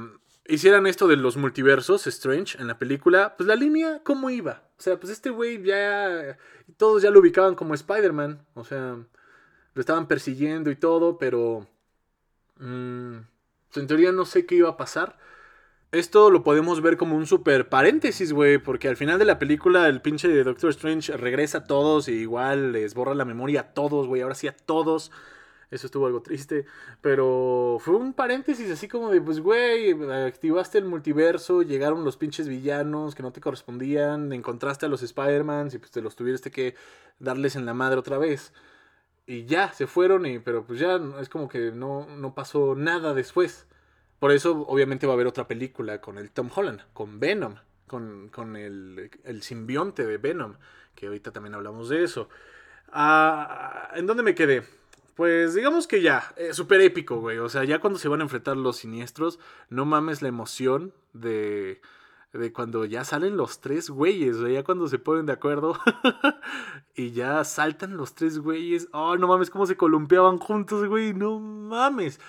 hicieran 0.47 0.87
esto 0.87 1.07
de 1.07 1.17
los 1.17 1.37
multiversos, 1.37 2.07
Strange, 2.07 2.59
en 2.59 2.67
la 2.67 2.77
película, 2.77 3.35
pues 3.37 3.47
la 3.47 3.55
línea, 3.55 4.01
¿cómo 4.03 4.29
iba? 4.29 4.63
O 4.77 4.81
sea, 4.81 4.99
pues 4.99 5.11
este 5.11 5.29
güey 5.29 5.61
ya. 5.63 6.37
Todos 6.77 7.03
ya 7.03 7.11
lo 7.11 7.19
ubicaban 7.19 7.55
como 7.55 7.73
Spider-Man. 7.73 8.45
O 8.55 8.63
sea, 8.63 8.97
lo 9.73 9.79
estaban 9.79 10.07
persiguiendo 10.07 10.71
y 10.71 10.75
todo, 10.75 11.17
pero. 11.17 11.67
Mmm, 12.57 13.17
en 13.75 13.87
teoría 13.87 14.11
no 14.11 14.25
sé 14.25 14.45
qué 14.45 14.55
iba 14.55 14.69
a 14.69 14.77
pasar. 14.77 15.17
Esto 15.91 16.29
lo 16.29 16.43
podemos 16.43 16.81
ver 16.81 16.95
como 16.95 17.17
un 17.17 17.27
super 17.27 17.67
paréntesis, 17.67 18.31
güey, 18.31 18.57
porque 18.57 18.87
al 18.87 18.95
final 18.95 19.19
de 19.19 19.25
la 19.25 19.39
película 19.39 19.89
el 19.89 20.01
pinche 20.01 20.29
de 20.29 20.43
Doctor 20.43 20.69
Strange 20.69 21.15
regresa 21.17 21.59
a 21.59 21.63
todos 21.65 22.07
y 22.07 22.13
igual 22.13 22.71
les 22.71 22.93
borra 22.93 23.13
la 23.13 23.25
memoria 23.25 23.61
a 23.61 23.73
todos, 23.73 24.07
güey, 24.07 24.21
ahora 24.21 24.35
sí 24.35 24.47
a 24.47 24.55
todos. 24.55 25.11
Eso 25.71 25.87
estuvo 25.87 26.05
algo 26.05 26.21
triste. 26.21 26.65
Pero 27.01 27.77
fue 27.79 27.95
un 27.95 28.13
paréntesis 28.13 28.69
así 28.69 28.87
como 28.87 29.09
de, 29.09 29.21
pues, 29.21 29.39
güey, 29.39 29.91
activaste 30.11 30.77
el 30.77 30.85
multiverso, 30.85 31.63
llegaron 31.63 32.03
los 32.03 32.17
pinches 32.17 32.47
villanos 32.47 33.15
que 33.15 33.23
no 33.23 33.31
te 33.31 33.41
correspondían, 33.41 34.33
encontraste 34.33 34.85
a 34.85 34.89
los 34.89 35.01
Spider-Mans 35.01 35.73
y 35.73 35.79
pues 35.79 35.91
te 35.91 36.01
los 36.01 36.15
tuviste 36.15 36.51
que 36.51 36.75
darles 37.19 37.55
en 37.55 37.65
la 37.65 37.73
madre 37.73 37.97
otra 37.99 38.17
vez. 38.17 38.53
Y 39.25 39.45
ya, 39.45 39.71
se 39.71 39.87
fueron, 39.87 40.25
y, 40.25 40.39
pero 40.39 40.65
pues 40.65 40.79
ya 40.79 40.99
es 41.21 41.29
como 41.29 41.47
que 41.47 41.71
no, 41.71 42.05
no 42.17 42.35
pasó 42.35 42.75
nada 42.75 43.13
después. 43.13 43.65
Por 44.19 44.31
eso, 44.31 44.65
obviamente, 44.67 45.07
va 45.07 45.13
a 45.13 45.15
haber 45.15 45.27
otra 45.27 45.47
película 45.47 46.01
con 46.01 46.17
el 46.17 46.31
Tom 46.31 46.49
Holland, 46.53 46.81
con 46.93 47.19
Venom, 47.19 47.55
con, 47.87 48.29
con 48.29 48.55
el, 48.57 49.09
el 49.23 49.41
simbionte 49.41 50.05
de 50.05 50.17
Venom, 50.17 50.55
que 50.95 51.07
ahorita 51.07 51.31
también 51.31 51.55
hablamos 51.55 51.89
de 51.89 52.03
eso. 52.03 52.29
Ah, 52.91 53.91
¿En 53.95 54.05
dónde 54.05 54.23
me 54.23 54.35
quedé? 54.35 54.63
Pues 55.21 55.53
digamos 55.53 55.85
que 55.85 56.01
ya, 56.01 56.33
eh, 56.35 56.51
súper 56.51 56.81
épico, 56.81 57.19
güey. 57.19 57.37
O 57.37 57.47
sea, 57.47 57.63
ya 57.63 57.77
cuando 57.77 57.99
se 57.99 58.07
van 58.07 58.21
a 58.21 58.23
enfrentar 58.23 58.57
los 58.57 58.77
siniestros, 58.77 59.37
no 59.69 59.85
mames 59.85 60.23
la 60.23 60.29
emoción 60.29 60.95
de, 61.13 61.79
de 62.33 62.51
cuando 62.51 62.85
ya 62.85 63.03
salen 63.03 63.37
los 63.37 63.61
tres 63.61 63.91
güeyes, 63.91 64.37
o 64.37 64.47
ya 64.47 64.63
cuando 64.63 64.87
se 64.87 64.97
ponen 64.97 65.27
de 65.27 65.33
acuerdo 65.33 65.79
y 66.95 67.11
ya 67.11 67.43
saltan 67.43 67.97
los 67.97 68.15
tres 68.15 68.39
güeyes. 68.39 68.87
Oh, 68.93 69.15
no 69.15 69.27
mames, 69.27 69.51
cómo 69.51 69.67
se 69.67 69.77
columpiaban 69.77 70.39
juntos, 70.39 70.87
güey. 70.87 71.13
No 71.13 71.39
mames. 71.39 72.19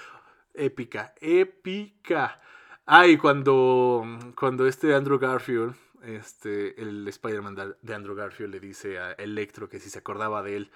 Épica, 0.53 1.15
épica. 1.23 2.43
Ah, 2.85 3.07
y 3.07 3.17
cuando, 3.17 4.05
cuando 4.37 4.67
este 4.67 4.95
Andrew 4.95 5.19
Garfield, 5.19 5.75
este, 6.03 6.79
el 6.79 7.09
Spider-Man 7.09 7.75
de 7.81 7.95
Andrew 7.95 8.15
Garfield 8.15 8.53
le 8.53 8.61
dice 8.61 8.99
a 8.99 9.13
Electro 9.13 9.71
que 9.71 9.81
si 9.81 9.89
se 9.89 9.99
acordaba 9.99 10.43
de 10.43 10.57
él 10.57 10.71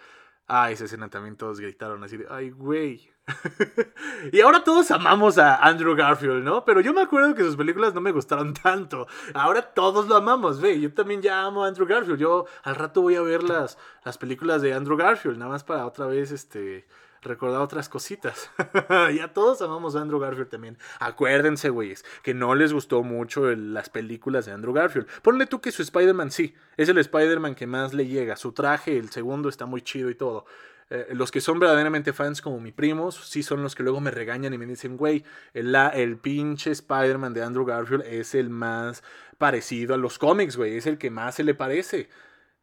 Ah, 0.48 0.70
esa 0.70 0.84
escena 0.84 1.08
también 1.08 1.36
todos 1.36 1.58
gritaron 1.60 2.04
así 2.04 2.16
de, 2.16 2.26
ay, 2.30 2.50
güey. 2.50 3.10
y 4.32 4.40
ahora 4.40 4.62
todos 4.62 4.90
amamos 4.92 5.38
a 5.38 5.56
Andrew 5.56 5.96
Garfield, 5.96 6.44
¿no? 6.44 6.64
Pero 6.64 6.80
yo 6.80 6.94
me 6.94 7.02
acuerdo 7.02 7.34
que 7.34 7.42
sus 7.42 7.56
películas 7.56 7.94
no 7.94 8.00
me 8.00 8.12
gustaron 8.12 8.54
tanto. 8.54 9.08
Ahora 9.34 9.62
todos 9.62 10.06
lo 10.06 10.14
amamos, 10.14 10.60
ve. 10.60 10.80
Yo 10.80 10.94
también 10.94 11.22
ya 11.22 11.42
amo 11.42 11.64
a 11.64 11.68
Andrew 11.68 11.86
Garfield. 11.86 12.20
Yo 12.20 12.46
al 12.62 12.76
rato 12.76 13.02
voy 13.02 13.16
a 13.16 13.22
ver 13.22 13.42
las, 13.42 13.76
las 14.04 14.18
películas 14.18 14.62
de 14.62 14.72
Andrew 14.72 14.96
Garfield, 14.96 15.38
nada 15.38 15.50
más 15.50 15.64
para 15.64 15.84
otra 15.84 16.06
vez, 16.06 16.30
este 16.30 16.86
recordar 17.22 17.60
otras 17.60 17.88
cositas. 17.88 18.50
ya 19.14 19.32
todos 19.32 19.62
amamos 19.62 19.96
a 19.96 20.00
Andrew 20.00 20.20
Garfield 20.20 20.48
también. 20.48 20.78
Acuérdense, 21.00 21.70
güeyes, 21.70 22.04
que 22.22 22.34
no 22.34 22.54
les 22.54 22.72
gustó 22.72 23.02
mucho 23.02 23.54
las 23.54 23.90
películas 23.90 24.46
de 24.46 24.52
Andrew 24.52 24.72
Garfield. 24.72 25.06
Ponle 25.22 25.46
tú 25.46 25.60
que 25.60 25.72
su 25.72 25.82
Spider-Man 25.82 26.30
sí, 26.30 26.54
es 26.76 26.88
el 26.88 26.98
Spider-Man 26.98 27.54
que 27.54 27.66
más 27.66 27.94
le 27.94 28.06
llega. 28.06 28.36
Su 28.36 28.52
traje, 28.52 28.96
el 28.96 29.10
segundo, 29.10 29.48
está 29.48 29.66
muy 29.66 29.82
chido 29.82 30.10
y 30.10 30.14
todo. 30.14 30.46
Eh, 30.88 31.08
los 31.10 31.32
que 31.32 31.40
son 31.40 31.58
verdaderamente 31.58 32.12
fans 32.12 32.40
como 32.40 32.60
mi 32.60 32.70
primos, 32.70 33.16
sí 33.28 33.42
son 33.42 33.62
los 33.62 33.74
que 33.74 33.82
luego 33.82 34.00
me 34.00 34.12
regañan 34.12 34.54
y 34.54 34.58
me 34.58 34.66
dicen, 34.66 34.96
güey, 34.96 35.24
el, 35.52 35.74
el 35.74 36.16
pinche 36.16 36.70
Spider-Man 36.70 37.34
de 37.34 37.42
Andrew 37.42 37.64
Garfield 37.64 38.04
es 38.06 38.36
el 38.36 38.50
más 38.50 39.02
parecido 39.36 39.94
a 39.94 39.98
los 39.98 40.18
cómics, 40.18 40.56
güey, 40.56 40.76
es 40.76 40.86
el 40.86 40.98
que 40.98 41.10
más 41.10 41.34
se 41.34 41.44
le 41.44 41.54
parece. 41.54 42.08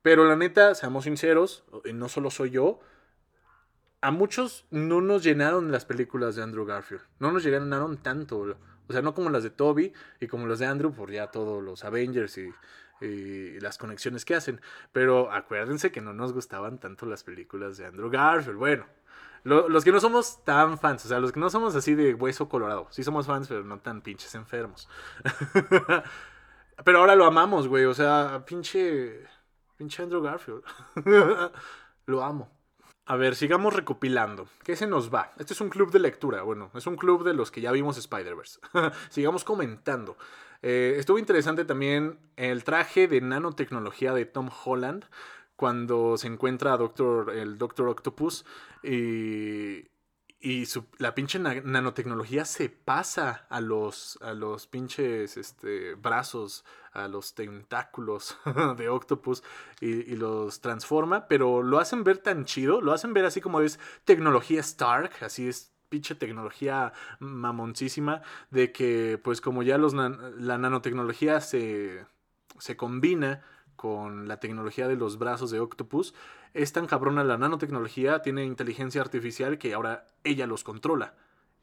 Pero 0.02 0.26
la 0.26 0.36
neta, 0.36 0.74
seamos 0.76 1.04
sinceros, 1.04 1.66
no 1.94 2.10
solo 2.10 2.30
soy 2.30 2.52
yo, 2.52 2.80
a 4.04 4.12
muchos 4.12 4.66
no 4.70 5.00
nos 5.00 5.24
llenaron 5.24 5.72
las 5.72 5.86
películas 5.86 6.36
de 6.36 6.44
Andrew 6.44 6.66
Garfield. 6.66 7.04
No 7.20 7.32
nos 7.32 7.42
llenaron 7.46 7.96
tanto. 7.98 8.38
O 8.38 8.92
sea, 8.92 9.02
no 9.02 9.14
como 9.14 9.30
las 9.30 9.44
de 9.44 9.50
Toby 9.50 9.94
y 10.20 10.28
como 10.28 10.46
las 10.46 10.60
de 10.60 10.66
Andrew 10.66 10.94
por 10.94 11.10
ya 11.10 11.32
todos 11.32 11.64
los 11.64 11.86
Avengers 11.86 12.38
y, 12.38 12.52
las 13.62 13.78
conexiones 13.78 14.26
que 14.26 14.36
hacen. 14.36 14.60
Pero 14.92 15.32
acuérdense 15.32 15.94
que 15.94 16.02
no 16.02 16.14
nos 16.14 16.34
gustaban 16.34 16.80
tanto 16.80 17.06
las 17.06 17.24
películas 17.24 17.78
de 17.78 17.86
Andrew 17.86 18.10
Garfield. 18.10 18.58
Bueno, 18.58 18.86
los 19.46 19.86
que 19.86 19.94
no 19.94 20.02
somos 20.02 20.44
tan 20.44 20.78
fans, 20.78 21.06
o 21.06 21.08
sea, 21.08 21.20
los 21.20 21.32
que 21.32 21.40
no 21.40 21.50
somos 21.50 21.74
así 21.74 21.96
de 21.96 22.14
hueso 22.14 22.50
colorado. 22.50 22.88
Sí 22.90 23.04
somos 23.06 23.26
fans, 23.26 23.48
pero 23.48 23.64
no 23.64 23.80
tan 23.80 24.02
pinches 24.02 24.36
enfermos. 24.36 24.90
pero 26.84 27.00
ahora 27.00 27.16
lo 27.16 27.24
amamos, 27.26 27.70
güey. 27.70 27.86
O 27.86 27.94
sea, 27.94 28.44
pinche... 28.46 29.26
Pinche 29.78 30.04
Andrew 30.04 30.22
Garfield. 30.22 30.64
lo 32.06 32.22
amo. 32.22 32.63
A 33.06 33.18
ver, 33.18 33.36
sigamos 33.36 33.74
recopilando. 33.74 34.48
¿Qué 34.64 34.78
se 34.78 34.88
nos 34.88 35.14
va? 35.14 35.34
Este 35.38 35.54
es 35.54 35.60
un 35.60 35.70
club 35.70 35.92
de 35.92 36.00
lectura. 36.00 36.42
Bueno, 36.44 36.72
es 36.74 36.88
un 36.88 36.96
club 36.96 37.26
de 37.26 37.34
los 37.34 37.52
que 37.52 37.60
ya 37.60 37.72
vimos 37.72 37.98
Spider-Verse. 37.98 38.62
sigamos 39.10 39.44
comentando. 39.44 40.18
Eh, 40.62 40.96
estuvo 40.98 41.20
interesante 41.20 41.66
también 41.66 42.18
el 42.38 42.64
traje 42.64 43.10
de 43.10 43.20
nanotecnología 43.20 44.14
de 44.14 44.26
Tom 44.26 44.50
Holland 44.64 45.06
cuando 45.58 46.18
se 46.18 46.28
encuentra 46.28 46.74
a 46.74 46.78
Doctor, 46.78 47.32
el 47.32 47.58
Doctor 47.58 47.90
Octopus 47.90 48.46
y 48.82 49.84
y 50.46 50.66
la 50.98 51.16
pinche 51.16 51.40
nanotecnología 51.40 52.44
se 52.44 52.68
pasa 52.68 53.46
a 53.50 53.62
los, 53.62 54.20
a 54.22 54.34
los 54.34 54.68
pinches 54.68 55.38
este, 55.38 55.96
brazos, 55.96 56.66
a 56.92 57.08
los 57.08 57.34
tentáculos 57.34 58.38
de 58.78 58.90
Octopus 58.90 59.42
y, 59.80 60.18
los 60.18 60.60
transforma, 60.60 61.30
pero 61.30 61.64
lo 61.64 61.80
hacen 61.80 62.04
ver 62.04 62.18
tan 62.18 62.44
chido, 62.44 62.82
lo 62.82 62.92
hacen 62.92 63.14
ver 63.14 63.24
así 63.24 63.40
como 63.40 63.62
es 63.62 63.80
tecnología 64.04 64.60
Stark, 64.60 65.12
así 65.22 65.48
es 65.48 65.72
pinche 65.88 66.14
tecnología 66.14 66.92
mamoncísima, 67.20 68.22
de 68.52 68.74
que 68.74 69.18
pues 69.24 69.40
como 69.40 69.64
ya 69.64 69.78
los 69.78 69.94
la 69.94 70.58
nanotecnología 70.58 71.40
se, 71.40 72.06
se 72.60 72.76
combina 72.76 73.46
con 73.76 74.28
la 74.28 74.40
tecnología 74.40 74.88
de 74.88 74.96
los 74.96 75.18
brazos 75.18 75.52
de 75.52 75.60
Octopus, 75.60 76.14
es 76.54 76.72
tan 76.74 76.86
cabrona 76.86 77.24
la 77.24 77.38
nanotecnología, 77.38 78.22
tiene 78.22 78.46
inteligencia 78.46 79.02
artificial 79.02 79.58
que 79.58 79.74
ahora 79.74 80.08
ella 80.24 80.48
los 80.48 80.64
controla. 80.64 81.16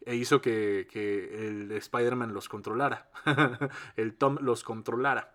E 0.04 0.16
hizo 0.16 0.40
que, 0.40 0.88
el 0.92 1.70
Spider-Man 1.72 2.32
los 2.32 2.48
controlara. 2.48 3.08
el 3.96 4.14
Tom 4.14 4.38
los 4.40 4.64
controlara. 4.64 5.34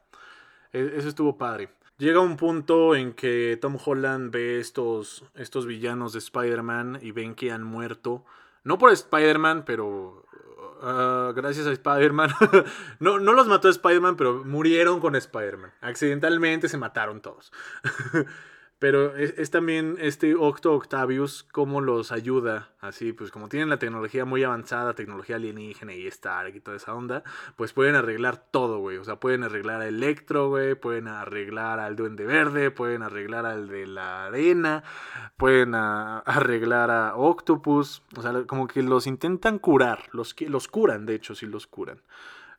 E, 0.74 0.94
eso 0.98 1.08
estuvo 1.08 1.38
padre. 1.38 1.70
Llega 1.98 2.20
un 2.20 2.36
punto 2.36 2.96
en 2.96 3.14
que 3.14 3.58
Tom 3.62 3.78
Holland 3.84 4.32
ve 4.32 4.60
estos, 4.60 5.24
estos 5.36 5.66
villanos 5.66 6.14
de 6.14 6.20
Spider-Man 6.20 7.00
y 7.02 7.12
ven 7.12 7.36
que 7.36 7.52
han 7.52 7.64
muerto. 7.64 8.26
No 8.64 8.78
por 8.78 8.92
Spider-Man, 8.92 9.64
pero 9.66 10.26
ah, 10.82 11.34
gracias 11.36 11.68
a 11.68 11.72
Spider-Man. 11.72 12.32
no, 13.00 13.20
no 13.20 13.34
los 13.34 13.48
mató 13.48 13.70
Spider-Man, 13.70 14.16
pero 14.16 14.44
murieron 14.44 15.00
con 15.00 15.16
Spider-Man. 15.16 15.74
Accidentalmente 15.82 16.70
se 16.70 16.78
mataron 16.78 17.22
todos. 17.22 17.52
Pero 18.78 19.16
es, 19.16 19.50
también 19.52 19.96
este 20.02 20.36
Octo 20.36 20.74
Octavius 20.74 21.44
cómo 21.44 21.80
los 21.80 22.12
ayuda, 22.12 22.74
así, 22.82 23.14
pues 23.14 23.32
como 23.32 23.48
tienen 23.48 23.70
la 23.70 23.80
tecnología 23.80 24.26
muy 24.26 24.44
avanzada, 24.44 24.94
tecnología 24.94 25.38
alienígena 25.38 25.94
y 25.94 26.06
Stark 26.08 26.54
y 26.56 26.60
toda 26.60 26.76
esa 26.76 26.94
onda, 26.94 27.24
pues 27.56 27.72
pueden 27.72 27.96
arreglar 27.96 28.38
todo, 28.52 28.80
güey. 28.80 28.98
O 28.98 29.06
sea, 29.06 29.16
pueden 29.16 29.44
arreglar 29.44 29.80
a 29.82 29.88
Electro, 29.88 30.50
güey, 30.50 30.76
pueden 30.76 31.08
arreglar 31.08 31.80
al 31.80 31.96
Duende 31.96 32.26
Verde, 32.26 32.70
pueden 32.70 33.02
arreglar 33.02 33.46
al 33.46 33.70
de 33.70 33.88
la 33.88 34.26
arena, 34.26 34.84
pueden 35.38 35.74
arreglar 35.74 36.92
a 36.92 37.16
Octopus. 37.16 38.04
O 38.18 38.22
sea, 38.22 38.44
como 38.46 38.68
que 38.68 38.84
los 38.84 39.08
intentan 39.08 39.58
curar, 39.58 40.10
los, 40.12 40.36
los 40.42 40.68
curan, 40.68 41.06
de 41.06 41.16
hecho, 41.16 41.34
sí 41.34 41.46
los 41.46 41.66
curan 41.66 42.02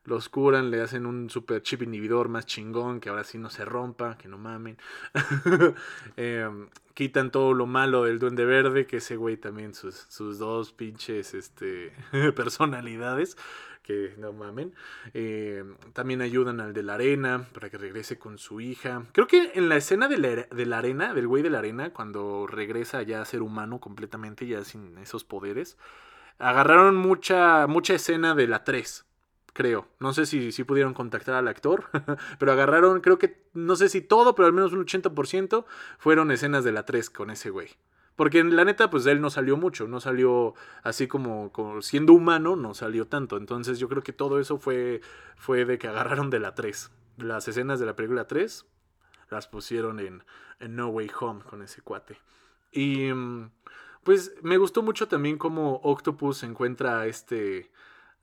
los 0.07 0.29
curan, 0.29 0.71
le 0.71 0.81
hacen 0.81 1.05
un 1.07 1.29
super 1.31 1.63
chip 1.63 1.83
inhibidor 1.83 2.29
más 2.29 2.47
chingón, 2.47 3.01
que 3.01 3.09
ahora 3.09 3.25
sí 3.25 3.39
no 3.39 3.51
se 3.51 3.65
rompa, 3.65 4.17
que 4.17 4.29
no 4.29 4.39
mamen. 4.39 4.79
Em, 6.17 6.69
quitan 6.95 7.31
todo 7.31 7.53
lo 7.53 7.67
malo 7.67 8.05
del 8.05 8.19
duende 8.19 8.45
verde, 8.45 8.87
que 8.87 8.99
ese 8.99 9.17
güey 9.17 9.37
también 9.37 9.75
sus, 9.75 9.95
sus 9.95 10.39
dos 10.39 10.73
pinches 10.73 11.35
este, 11.35 11.93
personalidades, 12.37 13.37
que 13.83 14.15
no 14.19 14.33
mamen. 14.33 14.75
Em, 15.13 15.77
también 15.93 16.23
ayudan 16.23 16.61
al 16.61 16.73
de 16.73 16.83
la 16.83 16.95
arena 16.95 17.47
para 17.53 17.69
que 17.71 17.79
regrese 17.79 18.19
con 18.19 18.39
su 18.39 18.61
hija. 18.61 19.05
Creo 19.13 19.27
que 19.27 19.53
en 19.55 19.69
la 19.69 19.77
escena 19.77 20.09
de 20.09 20.19
la, 20.19 20.29
de 20.29 20.67
la 20.67 20.79
arena, 20.79 21.15
del 21.15 21.27
güey 21.27 21.43
de 21.43 21.51
la 21.51 21.59
arena, 21.59 21.93
cuando 21.93 22.47
regresa 22.47 23.03
ya 23.03 23.23
a 23.23 23.25
ser 23.25 23.43
humano 23.43 23.81
completamente, 23.81 24.47
ya 24.47 24.65
sin 24.65 24.97
esos 24.99 25.25
poderes, 25.25 25.77
agarraron 26.39 26.97
mucha, 26.97 27.67
mucha 27.67 27.95
escena 27.95 28.35
de 28.35 28.47
la 28.47 28.65
3 28.65 29.06
creo. 29.57 29.89
No 30.01 30.13
sé 30.13 30.27
si, 30.27 30.53
si 30.53 30.65
pudieron 30.65 30.93
contactar 30.93 31.35
al 31.35 31.49
actor, 31.49 31.87
pero 32.39 32.53
agarraron, 32.53 33.01
creo 33.01 33.19
que, 33.19 33.43
no 33.55 33.75
sé 33.75 33.89
si 33.89 34.03
todo, 34.03 34.35
pero 34.35 34.47
al 34.47 34.53
menos 34.53 34.75
un 34.75 34.85
80% 34.85 35.65
fueron 35.99 36.31
escenas 36.31 36.63
de 36.63 36.73
la 36.73 36.85
3 36.85 37.09
con 37.09 37.31
ese 37.31 37.49
güey. 37.49 37.71
Porque 38.17 38.45
la 38.45 38.67
neta, 38.67 38.91
pues 38.91 39.07
él 39.07 39.23
no 39.23 39.31
salió 39.31 39.57
mucho, 39.57 39.89
no 39.89 39.99
salió 40.01 40.55
así 40.83 41.07
como, 41.07 41.53
como, 41.53 41.81
siendo 41.81 42.13
humano, 42.13 42.55
no 42.55 42.75
salió 42.75 43.07
tanto. 43.07 43.39
Entonces 43.39 43.79
yo 43.79 43.89
creo 43.89 44.03
que 44.03 44.13
todo 44.13 44.41
eso 44.41 44.59
fue, 44.59 45.01
fue 45.37 45.65
de 45.65 45.79
que 45.79 45.89
agarraron 45.89 46.29
de 46.29 46.41
la 46.41 46.55
3. 46.55 46.91
Las 47.17 47.49
escenas 47.49 47.81
de 47.81 47.87
la 47.87 47.97
película 47.97 48.27
3 48.27 48.67
las 49.31 49.49
pusieron 49.49 50.01
en, 50.01 50.23
en 50.61 50.77
No 50.77 50.89
Way 50.89 51.11
Home 51.19 51.43
con 51.45 51.63
ese 51.63 51.81
cuate. 51.81 52.19
Y 52.73 53.11
mm, 53.11 53.51
pues 54.05 54.35
me 54.43 54.59
gustó 54.59 54.83
mucho 54.83 55.09
también 55.09 55.39
cómo 55.39 55.81
Octopus 55.83 56.43
encuentra 56.43 57.01
a 57.01 57.07
este, 57.07 57.71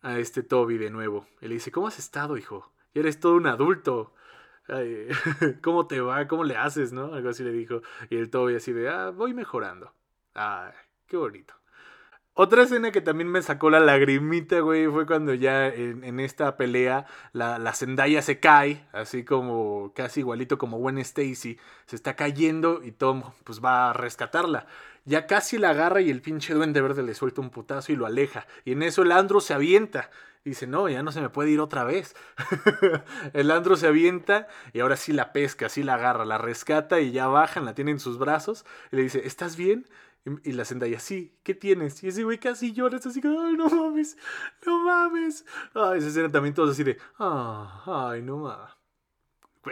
a 0.03 0.19
este 0.19 0.43
Toby 0.43 0.77
de 0.77 0.91
nuevo. 0.91 1.25
Y 1.41 1.47
le 1.47 1.55
dice, 1.55 1.71
¿cómo 1.71 1.87
has 1.87 1.97
estado, 1.97 2.37
hijo? 2.37 2.71
Y 2.93 2.99
eres 2.99 3.19
todo 3.19 3.35
un 3.35 3.47
adulto. 3.47 4.13
¿Cómo 5.61 5.87
te 5.87 5.99
va? 5.99 6.27
¿Cómo 6.27 6.43
le 6.43 6.55
haces? 6.55 6.93
¿No? 6.93 7.13
Algo 7.13 7.29
así 7.29 7.43
le 7.43 7.51
dijo. 7.51 7.81
Y 8.09 8.17
el 8.17 8.29
Toby 8.29 8.55
así 8.55 8.71
de, 8.71 8.89
ah, 8.89 9.09
voy 9.09 9.33
mejorando. 9.33 9.91
Ay, 10.35 10.73
qué 11.07 11.17
bonito. 11.17 11.55
Otra 12.35 12.63
escena 12.63 12.91
que 12.91 13.01
también 13.01 13.29
me 13.29 13.43
sacó 13.43 13.69
la 13.69 13.79
lagrimita, 13.79 14.59
güey, 14.61 14.87
fue 14.87 15.05
cuando 15.05 15.35
ya 15.35 15.67
en, 15.67 16.19
esta 16.19 16.57
pelea 16.57 17.05
la, 17.31 17.59
la, 17.59 17.73
Zendaya 17.73 18.23
se 18.23 18.39
cae, 18.39 18.87
así 18.91 19.23
como 19.23 19.91
casi 19.93 20.21
igualito 20.21 20.57
como 20.57 20.79
Gwen 20.79 20.97
Stacy, 20.97 21.59
se 21.85 21.95
está 21.95 22.15
cayendo 22.15 22.81
y 22.83 22.91
Tom 22.91 23.21
pues 23.43 23.63
va 23.63 23.91
a 23.91 23.93
rescatarla. 23.93 24.65
Ya 25.05 25.27
casi 25.27 25.59
la 25.59 25.71
agarra 25.71 26.01
y 26.01 26.09
el 26.09 26.21
pinche 26.21 26.55
duende 26.55 26.81
verde 26.81 27.03
le 27.03 27.13
suelta 27.13 27.41
un 27.41 27.51
putazo 27.51 27.91
y 27.91 27.95
lo 27.95 28.07
aleja. 28.07 28.47
Y 28.65 28.71
en 28.71 28.81
eso 28.81 29.03
el 29.03 29.11
Andro 29.11 29.39
se 29.39 29.53
avienta 29.53 30.09
dice, 30.45 30.67
no, 30.67 30.89
ya 30.89 31.03
no 31.03 31.11
se 31.11 31.21
me 31.21 31.29
puede 31.29 31.51
ir 31.51 31.59
otra 31.59 31.83
vez. 31.83 32.15
el 33.33 33.51
Andro 33.51 33.75
se 33.75 33.87
avienta 33.87 34.47
y 34.73 34.79
ahora 34.81 34.97
sí 34.97 35.13
la 35.13 35.31
pesca, 35.31 35.69
sí 35.69 35.83
la 35.83 35.95
agarra, 35.95 36.25
la 36.25 36.37
rescata 36.37 36.99
y 36.99 37.11
ya 37.11 37.27
bajan, 37.27 37.65
la 37.65 37.73
tiene 37.73 37.91
en 37.91 37.99
sus 37.99 38.17
brazos. 38.17 38.65
Y 38.91 38.97
le 38.97 39.03
dice, 39.03 39.21
¿estás 39.25 39.55
bien? 39.55 39.87
Y, 40.25 40.53
la 40.53 40.63
Zendaya, 40.63 40.99
sí, 40.99 41.37
¿qué 41.43 41.53
tienes? 41.53 42.01
Y 42.01 42.07
ese 42.07 42.23
güey 42.23 42.37
casi 42.37 42.71
llora, 42.71 42.95
está 42.95 43.09
así 43.09 43.19
que, 43.19 43.27
ay, 43.27 43.57
no 43.57 43.67
mames, 43.69 44.17
no 44.65 44.79
mames. 44.79 45.45
Ay, 45.73 45.97
esa 45.97 46.07
escena 46.07 46.31
también 46.31 46.55
todos 46.55 46.71
así 46.71 46.83
de, 46.83 46.97
ah, 47.19 48.09
ay, 48.11 48.21
no 48.21 48.37
mames. 48.37 48.83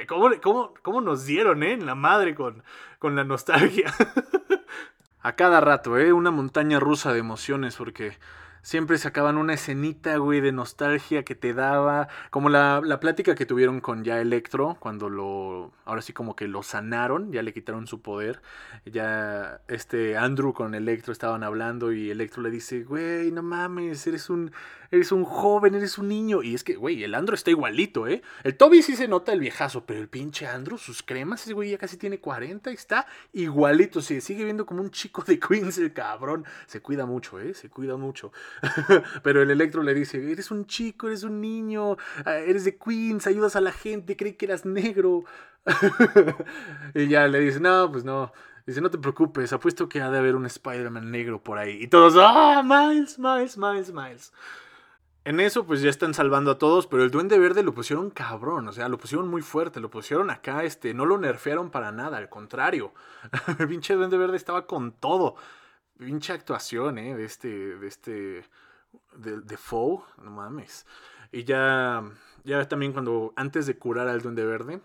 ¿cómo, 0.08 0.30
cómo, 0.42 0.74
cómo 0.82 1.02
nos 1.02 1.26
dieron, 1.26 1.64
eh? 1.64 1.74
En 1.74 1.86
la 1.86 1.96
madre 1.96 2.36
con, 2.36 2.64
con 3.00 3.16
la 3.16 3.24
nostalgia. 3.24 3.94
A 5.24 5.36
cada 5.36 5.62
rato, 5.62 5.98
eh, 5.98 6.12
una 6.14 6.32
montaña 6.32 6.80
rusa 6.80 7.14
de 7.14 7.20
emociones 7.20 7.76
porque 7.76 8.18
siempre 8.62 8.98
sacaban 8.98 9.38
una 9.38 9.54
escenita, 9.54 10.18
güey, 10.18 10.42
de 10.42 10.52
nostalgia 10.52 11.24
que 11.24 11.36
te 11.36 11.54
daba. 11.54 12.08
Como 12.30 12.50
la, 12.50 12.82
la, 12.84 13.00
plática 13.00 13.36
que 13.36 13.46
tuvieron 13.46 13.82
con 13.82 14.04
ya 14.04 14.22
Electro, 14.22 14.78
cuando 14.80 15.10
lo. 15.10 15.72
Ahora 15.86 16.02
sí, 16.02 16.14
como 16.14 16.36
que 16.36 16.48
lo 16.48 16.64
sanaron, 16.64 17.32
ya 17.32 17.44
le 17.44 17.54
quitaron 17.54 17.88
su 17.88 18.02
poder. 18.02 18.42
Ya 18.86 19.62
este 19.68 20.18
Andrew 20.18 20.54
con 20.54 20.76
Electro 20.76 21.12
estaban 21.12 21.44
hablando 21.44 21.92
y 21.92 22.12
Electro 22.12 22.42
le 22.42 22.52
dice, 22.52 22.84
güey, 22.84 23.32
no 23.32 23.44
mames, 23.44 24.06
eres 24.08 24.30
un 24.30 24.52
eres 24.92 25.12
un 25.12 25.24
joven, 25.24 25.74
eres 25.74 25.98
un 25.98 26.10
niño. 26.10 26.44
Y 26.44 26.54
es 26.54 26.64
que, 26.64 26.76
güey, 26.76 27.04
el 27.04 27.16
Andro 27.16 27.34
está 27.34 27.50
igualito, 27.50 28.08
¿eh? 28.08 28.22
El 28.44 28.56
Toby 28.56 28.82
sí 28.82 28.96
se 28.96 29.08
nota 29.08 29.32
el 29.32 29.40
viejazo, 29.40 29.86
pero 29.86 30.02
el 30.02 30.10
pinche 30.10 30.46
Andro, 30.46 30.78
sus 30.78 31.02
cremas, 31.02 31.44
ese 31.44 31.54
güey 31.54 31.72
ya 31.72 31.78
casi 31.78 31.98
tiene 31.98 32.20
40 32.20 32.70
y 32.72 32.74
está 32.74 33.08
igualito. 33.34 34.02
Se 34.02 34.22
sigue 34.22 34.44
viendo 34.44 34.66
como 34.66 34.82
un 34.82 34.92
chico 34.92 35.24
de 35.24 35.40
Queens, 35.48 35.78
el 35.78 35.94
cabrón. 35.94 36.46
Se 36.68 36.82
cuida 36.82 37.06
mucho, 37.06 37.40
¿eh? 37.40 37.54
Se 37.54 37.70
cuida 37.70 37.96
mucho. 37.98 38.32
pero 39.24 39.42
el 39.42 39.52
Electro 39.52 39.84
le 39.84 39.94
dice, 39.94 40.32
eres 40.32 40.52
un 40.52 40.66
chico, 40.66 41.08
eres 41.08 41.24
un 41.24 41.42
niño, 41.42 41.98
ah, 42.26 42.36
eres 42.36 42.66
de 42.66 42.78
Queens, 42.78 43.28
ayudas 43.28 43.56
a 43.56 43.62
la 43.62 43.72
gente, 43.72 44.16
creí 44.16 44.34
que 44.34 44.46
eras 44.46 44.66
negro. 44.66 45.24
y 46.96 47.08
ya 47.08 47.28
le 47.28 47.40
dice, 47.40 47.60
no, 47.60 47.92
pues 47.92 48.04
no. 48.04 48.32
Dice, 48.66 48.82
no 48.82 48.92
te 48.92 49.00
preocupes, 49.00 49.54
apuesto 49.54 49.90
que 49.90 50.02
ha 50.02 50.12
de 50.12 50.20
haber 50.20 50.36
un 50.36 50.46
Spider-Man 50.46 51.10
negro 51.10 51.44
por 51.44 51.58
ahí. 51.58 51.80
Y 51.82 51.88
todos, 51.88 52.14
ah, 52.18 52.62
Miles, 52.64 53.18
Miles, 53.18 53.58
Miles, 53.58 53.92
Miles. 53.92 54.32
En 55.24 55.40
eso, 55.40 55.66
pues 55.68 55.82
ya 55.82 55.90
están 55.92 56.16
salvando 56.16 56.50
a 56.50 56.58
todos, 56.58 56.88
pero 56.88 57.04
el 57.04 57.12
Duende 57.12 57.38
Verde 57.38 57.62
lo 57.62 57.76
pusieron 57.76 58.10
cabrón, 58.10 58.68
o 58.68 58.72
sea, 58.72 58.90
lo 58.90 58.98
pusieron 58.98 59.28
muy 59.28 59.44
fuerte, 59.44 59.80
lo 59.80 59.92
pusieron 59.92 60.32
acá, 60.32 60.64
este, 60.64 60.96
no 60.96 61.06
lo 61.06 61.20
nerfearon 61.20 61.70
para 61.70 61.92
nada, 61.92 62.18
al 62.18 62.28
contrario. 62.28 62.92
el 63.60 63.68
pinche 63.68 63.94
Duende 63.94 64.18
Verde 64.18 64.38
estaba 64.38 64.66
con 64.66 64.92
todo. 64.94 65.36
Pinche 66.02 66.34
actuación, 66.34 66.98
eh, 66.98 67.16
de 67.16 67.26
este, 67.26 67.48
de 67.48 67.88
este, 67.88 68.12
de, 69.18 69.42
de 69.42 69.58
Foe, 69.58 70.00
no 70.24 70.32
mames. 70.32 70.88
Y 71.32 71.44
ya, 71.44 72.04
ya 72.44 72.68
también 72.68 72.92
cuando, 72.92 73.34
antes 73.36 73.68
de 73.68 73.78
curar 73.78 74.08
al 74.08 74.20
Duende 74.20 74.44
Verde, 74.44 74.82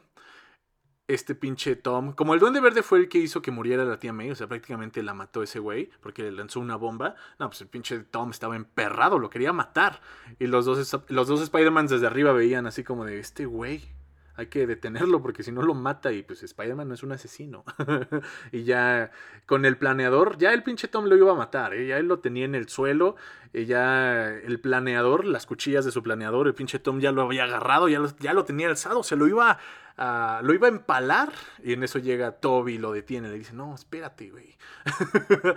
este 1.08 1.34
pinche 1.34 1.74
Tom. 1.74 2.12
Como 2.12 2.34
el 2.34 2.40
Duende 2.40 2.60
Verde 2.60 2.82
fue 2.82 2.98
el 2.98 3.08
que 3.08 3.16
hizo 3.16 3.40
que 3.40 3.50
muriera 3.50 3.86
la 3.86 3.98
tía 3.98 4.12
May, 4.12 4.30
o 4.30 4.34
sea, 4.34 4.46
prácticamente 4.46 5.02
la 5.02 5.14
mató 5.14 5.42
ese 5.42 5.58
güey, 5.58 5.88
porque 6.02 6.22
le 6.22 6.32
lanzó 6.32 6.60
una 6.60 6.76
bomba. 6.76 7.14
No, 7.38 7.48
pues 7.48 7.62
el 7.62 7.68
pinche 7.68 7.98
Tom 8.00 8.28
estaba 8.28 8.54
emperrado, 8.54 9.18
lo 9.18 9.30
quería 9.30 9.54
matar. 9.54 10.02
Y 10.38 10.48
los 10.48 10.66
dos, 10.66 11.00
los 11.08 11.28
dos 11.28 11.40
Spider-Man 11.40 11.86
desde 11.86 12.06
arriba 12.06 12.32
veían 12.32 12.66
así 12.66 12.84
como 12.84 13.06
de 13.06 13.20
este 13.20 13.46
güey 13.46 13.96
hay 14.36 14.46
que 14.46 14.66
detenerlo 14.66 15.22
porque 15.22 15.42
si 15.42 15.52
no 15.52 15.62
lo 15.62 15.74
mata 15.74 16.12
y 16.12 16.22
pues 16.22 16.42
Spider-Man 16.42 16.88
no 16.88 16.94
es 16.94 17.02
un 17.02 17.12
asesino. 17.12 17.64
y 18.52 18.64
ya 18.64 19.10
con 19.46 19.64
el 19.64 19.78
planeador, 19.78 20.36
ya 20.38 20.52
el 20.52 20.62
pinche 20.62 20.88
Tom 20.88 21.06
lo 21.06 21.16
iba 21.16 21.32
a 21.32 21.34
matar, 21.34 21.74
¿eh? 21.74 21.86
ya 21.86 21.96
él 21.98 22.06
lo 22.06 22.18
tenía 22.18 22.44
en 22.44 22.54
el 22.54 22.68
suelo, 22.68 23.16
y 23.52 23.64
ya 23.64 24.28
el 24.28 24.60
planeador, 24.60 25.24
las 25.24 25.46
cuchillas 25.46 25.84
de 25.84 25.90
su 25.90 26.02
planeador, 26.02 26.46
el 26.46 26.54
pinche 26.54 26.78
Tom 26.78 27.00
ya 27.00 27.12
lo 27.12 27.22
había 27.22 27.44
agarrado, 27.44 27.88
ya 27.88 27.98
lo, 27.98 28.14
ya 28.18 28.34
lo 28.34 28.44
tenía 28.44 28.68
alzado, 28.68 29.02
se 29.02 29.16
lo 29.16 29.26
iba 29.26 29.58
a, 29.96 30.40
lo 30.42 30.52
iba 30.52 30.66
a 30.66 30.70
empalar 30.70 31.32
y 31.62 31.72
en 31.72 31.82
eso 31.82 31.98
llega 31.98 32.32
Toby 32.32 32.76
lo 32.78 32.92
detiene, 32.92 33.28
le 33.28 33.38
dice, 33.38 33.54
no, 33.54 33.74
espérate, 33.74 34.30
güey. 34.30 34.54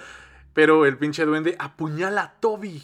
Pero 0.54 0.86
el 0.86 0.98
pinche 0.98 1.26
duende 1.26 1.56
apuñala 1.60 2.22
a 2.24 2.34
Toby 2.40 2.82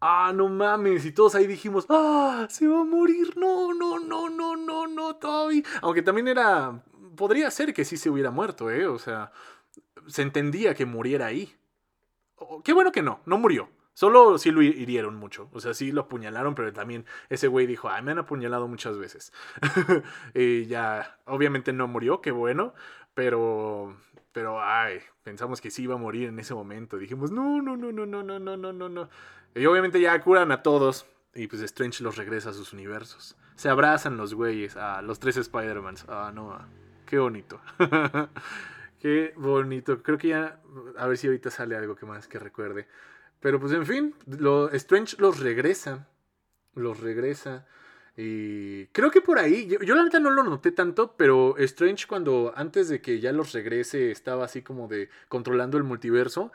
ah, 0.00 0.32
no 0.34 0.48
mames. 0.48 1.04
Y 1.04 1.12
todos 1.12 1.34
ahí 1.34 1.46
dijimos, 1.46 1.86
ah, 1.88 2.46
se 2.50 2.66
va 2.66 2.80
a 2.80 2.84
morir. 2.84 3.36
No, 3.36 3.74
no, 3.74 3.98
no, 3.98 4.28
no, 4.28 4.56
no, 4.56 4.86
no, 4.86 5.16
Toby. 5.16 5.64
Aunque 5.82 6.02
también 6.02 6.28
era, 6.28 6.82
podría 7.16 7.50
ser 7.50 7.72
que 7.74 7.84
sí 7.84 7.96
se 7.96 8.10
hubiera 8.10 8.30
muerto, 8.30 8.70
¿eh? 8.70 8.86
O 8.86 8.98
sea, 8.98 9.32
se 10.06 10.22
entendía 10.22 10.74
que 10.74 10.86
muriera 10.86 11.26
ahí. 11.26 11.54
Qué 12.64 12.72
bueno 12.72 12.92
que 12.92 13.02
no, 13.02 13.20
no 13.26 13.38
murió. 13.38 13.68
Solo 13.94 14.38
sí 14.38 14.50
lo 14.50 14.60
hirieron 14.60 15.14
mucho. 15.14 15.48
O 15.52 15.60
sea, 15.60 15.72
sí 15.72 15.92
lo 15.92 16.02
apuñalaron, 16.02 16.56
pero 16.56 16.72
también 16.72 17.06
ese 17.28 17.46
güey 17.46 17.66
dijo, 17.66 17.88
ay, 17.88 18.02
me 18.02 18.10
han 18.10 18.18
apuñalado 18.18 18.66
muchas 18.66 18.98
veces. 18.98 19.32
y 20.34 20.66
ya, 20.66 21.18
obviamente 21.26 21.72
no 21.72 21.86
murió, 21.86 22.20
qué 22.20 22.32
bueno. 22.32 22.74
Pero, 23.14 23.96
pero, 24.32 24.60
ay, 24.60 24.98
pensamos 25.22 25.60
que 25.60 25.70
sí 25.70 25.84
iba 25.84 25.94
a 25.94 25.98
morir 25.98 26.28
en 26.28 26.38
ese 26.40 26.54
momento. 26.54 26.98
Dijimos, 26.98 27.30
no, 27.30 27.62
no, 27.62 27.76
no, 27.76 27.92
no, 27.92 28.04
no, 28.04 28.22
no, 28.24 28.38
no, 28.40 28.56
no, 28.56 28.72
no, 28.72 28.88
no. 28.88 29.08
Y 29.54 29.66
obviamente 29.66 30.00
ya 30.00 30.20
curan 30.20 30.52
a 30.52 30.62
todos. 30.62 31.06
Y 31.34 31.46
pues 31.46 31.62
Strange 31.62 32.02
los 32.02 32.16
regresa 32.16 32.50
a 32.50 32.52
sus 32.52 32.72
universos. 32.72 33.36
Se 33.56 33.68
abrazan 33.68 34.16
los 34.16 34.34
güeyes, 34.34 34.76
a 34.76 35.02
los 35.02 35.18
tres 35.18 35.36
Spider-Mans. 35.36 36.06
Ah, 36.08 36.32
no, 36.34 36.58
qué 37.06 37.18
bonito. 37.18 37.60
qué 39.00 39.32
bonito. 39.36 40.02
Creo 40.02 40.18
que 40.18 40.28
ya, 40.28 40.60
a 40.96 41.06
ver 41.06 41.16
si 41.16 41.26
ahorita 41.26 41.50
sale 41.50 41.76
algo 41.76 41.96
que 41.96 42.06
más 42.06 42.28
que 42.28 42.38
recuerde. 42.38 42.88
Pero 43.40 43.60
pues 43.60 43.72
en 43.72 43.86
fin, 43.86 44.14
lo, 44.26 44.70
Strange 44.70 45.16
los 45.18 45.40
regresa. 45.40 46.08
Los 46.74 47.00
regresa. 47.00 47.66
Y 48.16 48.86
creo 48.86 49.10
que 49.10 49.20
por 49.20 49.38
ahí, 49.38 49.66
yo, 49.66 49.80
yo, 49.80 49.96
la 49.96 50.04
neta 50.04 50.20
no 50.20 50.30
lo 50.30 50.44
noté 50.44 50.70
tanto, 50.70 51.16
pero 51.16 51.56
Strange 51.58 52.06
cuando 52.06 52.52
antes 52.56 52.88
de 52.88 53.00
que 53.00 53.18
ya 53.20 53.32
los 53.32 53.52
regrese 53.52 54.12
estaba 54.12 54.44
así 54.44 54.62
como 54.62 54.86
de 54.86 55.08
controlando 55.28 55.78
el 55.78 55.84
multiverso, 55.84 56.52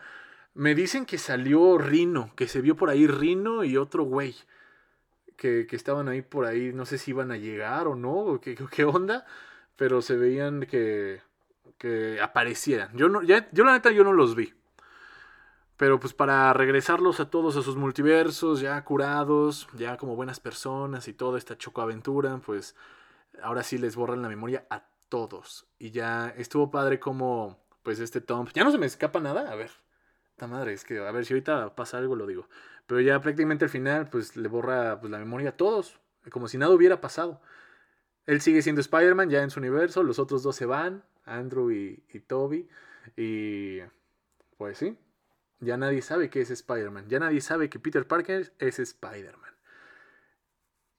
me 0.53 0.75
dicen 0.75 1.05
que 1.05 1.17
salió 1.17 1.77
Rino, 1.77 2.31
que 2.35 2.47
se 2.47 2.61
vio 2.61 2.75
por 2.75 2.89
ahí 2.89 3.07
Rino 3.07 3.63
y 3.63 3.77
otro 3.77 4.03
güey. 4.03 4.35
Que, 5.37 5.67
que 5.67 5.75
estaban 5.77 6.09
ahí 6.09 6.21
por 6.21 6.45
ahí, 6.45 6.73
no 6.73 6.85
sé 6.85 6.97
si 6.97 7.11
iban 7.11 7.31
a 7.31 7.37
llegar 7.37 7.87
o 7.87 7.95
no, 7.95 8.11
o 8.11 8.41
qué, 8.41 8.55
qué 8.71 8.83
onda, 8.83 9.25
pero 9.77 10.01
se 10.01 10.17
veían 10.17 10.61
que, 10.61 11.21
que 11.77 12.19
aparecieran. 12.21 12.91
Yo, 12.95 13.07
no, 13.09 13.23
ya, 13.23 13.49
yo 13.51 13.63
la 13.63 13.71
neta 13.73 13.91
yo 13.91 14.03
no 14.03 14.13
los 14.13 14.35
vi. 14.35 14.53
Pero 15.77 15.97
pues 15.97 16.13
para 16.13 16.51
regresarlos 16.51 17.21
a 17.21 17.29
todos 17.29 17.55
a 17.55 17.61
sus 17.61 17.77
multiversos, 17.77 18.59
ya 18.59 18.83
curados, 18.83 19.69
ya 19.75 19.95
como 19.95 20.17
buenas 20.17 20.41
personas 20.41 21.07
y 21.07 21.13
toda 21.13 21.37
esta 21.37 21.57
chocoaventura, 21.57 22.37
pues 22.45 22.75
ahora 23.41 23.63
sí 23.63 23.77
les 23.77 23.95
borran 23.95 24.21
la 24.21 24.27
memoria 24.27 24.65
a 24.69 24.83
todos. 25.07 25.67
Y 25.79 25.91
ya 25.91 26.33
estuvo 26.37 26.69
padre 26.69 26.99
como, 26.99 27.57
pues 27.81 28.01
este 28.01 28.19
Tom, 28.19 28.47
ya 28.53 28.65
no 28.65 28.71
se 28.71 28.77
me 28.77 28.87
escapa 28.87 29.21
nada, 29.21 29.49
a 29.49 29.55
ver, 29.55 29.71
madre, 30.47 30.73
es 30.73 30.83
que 30.83 30.99
a 30.99 31.11
ver 31.11 31.25
si 31.25 31.33
ahorita 31.33 31.75
pasa 31.75 31.97
algo 31.97 32.15
lo 32.15 32.27
digo. 32.27 32.47
Pero 32.87 33.01
ya 33.01 33.21
prácticamente 33.21 33.65
al 33.65 33.71
final, 33.71 34.09
pues 34.09 34.35
le 34.35 34.47
borra 34.47 34.99
pues, 34.99 35.11
la 35.11 35.19
memoria 35.19 35.49
a 35.49 35.57
todos, 35.57 35.99
como 36.31 36.47
si 36.47 36.57
nada 36.57 36.73
hubiera 36.73 37.01
pasado. 37.01 37.41
Él 38.25 38.41
sigue 38.41 38.61
siendo 38.61 38.81
Spider-Man 38.81 39.29
ya 39.29 39.43
en 39.43 39.49
su 39.49 39.59
universo, 39.59 40.03
los 40.03 40.19
otros 40.19 40.43
dos 40.43 40.55
se 40.55 40.65
van, 40.65 41.03
Andrew 41.25 41.71
y, 41.71 42.03
y 42.13 42.19
Toby. 42.19 42.69
Y 43.17 43.79
pues 44.57 44.77
sí, 44.77 44.97
ya 45.59 45.77
nadie 45.77 46.01
sabe 46.01 46.29
que 46.29 46.41
es 46.41 46.51
Spider-Man, 46.51 47.09
ya 47.09 47.19
nadie 47.19 47.41
sabe 47.41 47.69
que 47.69 47.79
Peter 47.79 48.07
Parker 48.07 48.53
es 48.59 48.79
Spider-Man. 48.79 49.51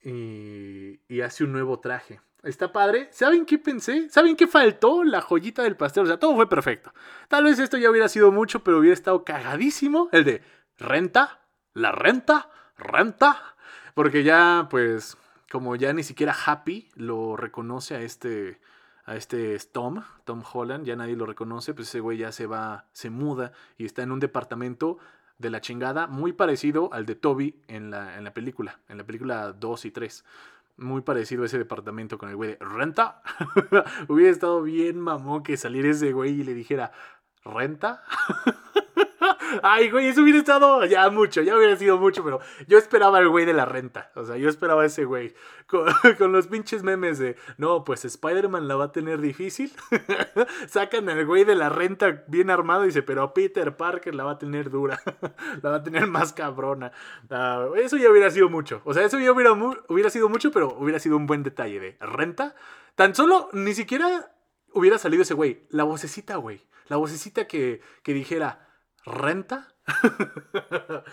y, 0.02 1.00
y 1.08 1.20
hace 1.22 1.44
un 1.44 1.52
nuevo 1.52 1.80
traje. 1.80 2.20
Está 2.43 2.72
padre. 2.72 3.09
¿Saben 3.12 3.45
qué 3.45 3.59
pensé? 3.59 4.09
¿Saben 4.09 4.36
qué 4.36 4.47
faltó? 4.47 5.05
La 5.05 5.20
joyita 5.20 5.62
del 5.62 5.76
pastel. 5.76 6.05
O 6.05 6.07
sea, 6.07 6.18
todo 6.18 6.34
fue 6.34 6.49
perfecto. 6.49 6.93
Tal 7.28 7.45
vez 7.45 7.59
esto 7.59 7.76
ya 7.76 7.91
hubiera 7.91 8.09
sido 8.09 8.32
mucho, 8.32 8.64
pero 8.64 8.78
hubiera 8.78 8.95
estado 8.95 9.24
cagadísimo. 9.24 10.09
El 10.12 10.24
de 10.24 10.43
renta, 10.78 11.41
la 11.74 11.93
renta, 11.93 12.51
renta. 12.78 13.57
Porque 13.95 14.22
ya, 14.22 14.68
pues, 14.70 15.18
como 15.51 15.76
ya 15.76 15.93
ni 15.93 16.03
siquiera 16.03 16.34
Happy 16.47 16.88
lo 16.95 17.36
reconoce 17.36 17.97
a 17.97 18.01
este, 18.01 18.61
a 19.05 19.16
este 19.16 19.59
Tom, 19.72 20.03
Tom 20.24 20.43
Holland, 20.51 20.86
ya 20.86 20.97
nadie 20.97 21.16
lo 21.16 21.26
reconoce, 21.26 21.74
pues 21.74 21.88
ese 21.88 22.01
güey 22.01 22.16
ya 22.16 22.32
se 22.32 22.47
va, 22.47 22.86
se 22.93 23.11
muda 23.11 23.53
y 23.76 23.84
está 23.84 24.03
en 24.03 24.12
un 24.12 24.20
departamento 24.20 24.99
de 25.38 25.51
la 25.51 25.61
chingada 25.61 26.07
muy 26.07 26.32
parecido 26.32 26.93
al 26.93 27.05
de 27.05 27.16
Toby 27.16 27.62
en 27.66 27.91
la, 27.91 28.16
en 28.16 28.24
la 28.24 28.32
película, 28.32 28.78
en 28.88 28.99
la 28.99 29.05
película 29.05 29.53
2 29.53 29.84
y 29.86 29.91
3 29.91 30.24
muy 30.80 31.02
parecido 31.02 31.42
a 31.42 31.46
ese 31.46 31.58
departamento 31.58 32.18
con 32.18 32.28
el 32.28 32.36
güey 32.36 32.50
de 32.50 32.58
renta. 32.60 33.22
Hubiera 34.08 34.32
estado 34.32 34.62
bien 34.62 34.98
mamón 34.98 35.42
que 35.42 35.56
saliera 35.56 35.90
ese 35.90 36.12
güey 36.12 36.40
y 36.40 36.44
le 36.44 36.54
dijera, 36.54 36.92
¿renta? 37.44 38.02
Ay, 39.62 39.90
güey, 39.90 40.09
eso 40.09 40.22
hubiera 40.22 40.38
estado 40.38 40.84
ya 40.84 41.09
mucho, 41.11 41.42
ya 41.42 41.57
hubiera 41.57 41.76
sido 41.76 41.98
mucho, 41.98 42.24
pero 42.24 42.40
yo 42.66 42.78
esperaba 42.78 43.18
al 43.18 43.28
güey 43.28 43.44
de 43.44 43.53
la 43.53 43.64
renta. 43.64 44.11
O 44.14 44.24
sea, 44.24 44.36
yo 44.36 44.48
esperaba 44.48 44.82
a 44.82 44.86
ese 44.86 45.05
güey 45.05 45.34
con, 45.66 45.86
los 46.32 46.46
pinches 46.48 46.82
memes 46.82 47.18
de, 47.18 47.36
no, 47.57 47.84
pues 47.84 48.05
Spider-Man 48.05 48.68
la 48.68 48.76
va 48.76 48.86
a 48.86 48.92
tener 48.92 49.20
difícil. 49.20 49.72
Sacan 50.68 51.09
al 51.09 51.24
güey 51.26 51.44
de 51.44 51.55
la 51.55 51.68
renta 51.68 52.24
bien 52.26 52.51
armado 52.51 52.84
y 52.84 52.88
dice, 52.88 53.03
pero 53.03 53.32
Peter 53.32 53.76
Parker 53.76 54.14
la 54.14 54.24
va 54.24 54.32
a 54.32 54.38
tener 54.38 54.70
dura, 54.70 55.01
la 55.62 55.70
va 55.70 55.76
a 55.76 55.82
tener 55.82 56.07
más 56.07 56.32
cabrona. 56.32 56.92
Ah, 57.30 57.68
eso 57.76 57.96
ya 57.96 58.11
hubiera 58.11 58.30
sido 58.30 58.48
mucho. 58.48 58.82
O 58.84 58.94
sea, 58.94 59.05
eso 59.05 59.18
ya 59.18 59.32
hubiera, 59.32 59.53
hubiera 59.53 60.11
sido 60.11 60.28
mucho, 60.28 60.51
pero 60.51 60.76
hubiera 60.78 60.98
sido 60.98 61.16
un 61.16 61.26
buen 61.26 61.42
detalle 61.42 61.80
de 61.80 61.96
renta. 62.01 62.55
Tan 62.94 63.14
solo, 63.14 63.48
ni 63.53 63.74
siquiera 63.74 64.32
hubiera 64.72 64.98
salido 64.98 65.22
ese 65.22 65.34
güey. 65.34 65.66
La 65.70 65.84
vocecita, 65.84 66.36
güey. 66.36 66.61
La 66.88 66.96
vocecita 66.96 67.46
que, 67.46 67.80
que 68.03 68.12
dijera 68.12 68.69
renta. 69.05 69.68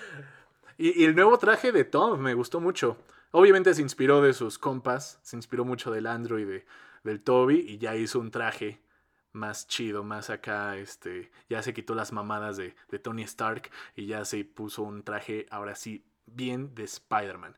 y, 0.78 1.04
el 1.04 1.16
nuevo 1.16 1.38
traje 1.38 1.72
de 1.72 1.84
Tom 1.84 2.20
me 2.20 2.34
gustó 2.34 2.60
mucho. 2.60 2.98
Obviamente 3.32 3.74
se 3.74 3.82
inspiró 3.82 4.22
de 4.22 4.34
sus 4.34 4.58
compas, 4.58 5.20
se 5.22 5.36
inspiró 5.36 5.66
mucho 5.66 5.92
del 5.92 6.08
Android 6.08 6.48
de, 6.48 6.66
del 7.04 7.22
Toby 7.22 7.66
y 7.68 7.78
ya 7.78 7.96
hizo 7.96 8.20
un 8.20 8.32
traje 8.32 8.82
más 9.34 9.68
chido, 9.68 10.04
más 10.04 10.30
acá, 10.30 10.78
este, 10.78 11.32
ya 11.50 11.62
se 11.62 11.74
quitó 11.74 11.94
las 11.94 12.12
mamadas 12.12 12.58
de, 12.58 12.76
de 12.90 13.00
Tony 13.00 13.24
Stark 13.24 13.70
y 13.96 14.08
ya 14.08 14.26
se 14.26 14.44
puso 14.46 14.82
un 14.84 15.04
traje 15.04 15.46
ahora 15.52 15.76
sí 15.76 16.06
bien 16.26 16.74
de 16.74 16.84
Spider-Man. 16.84 17.58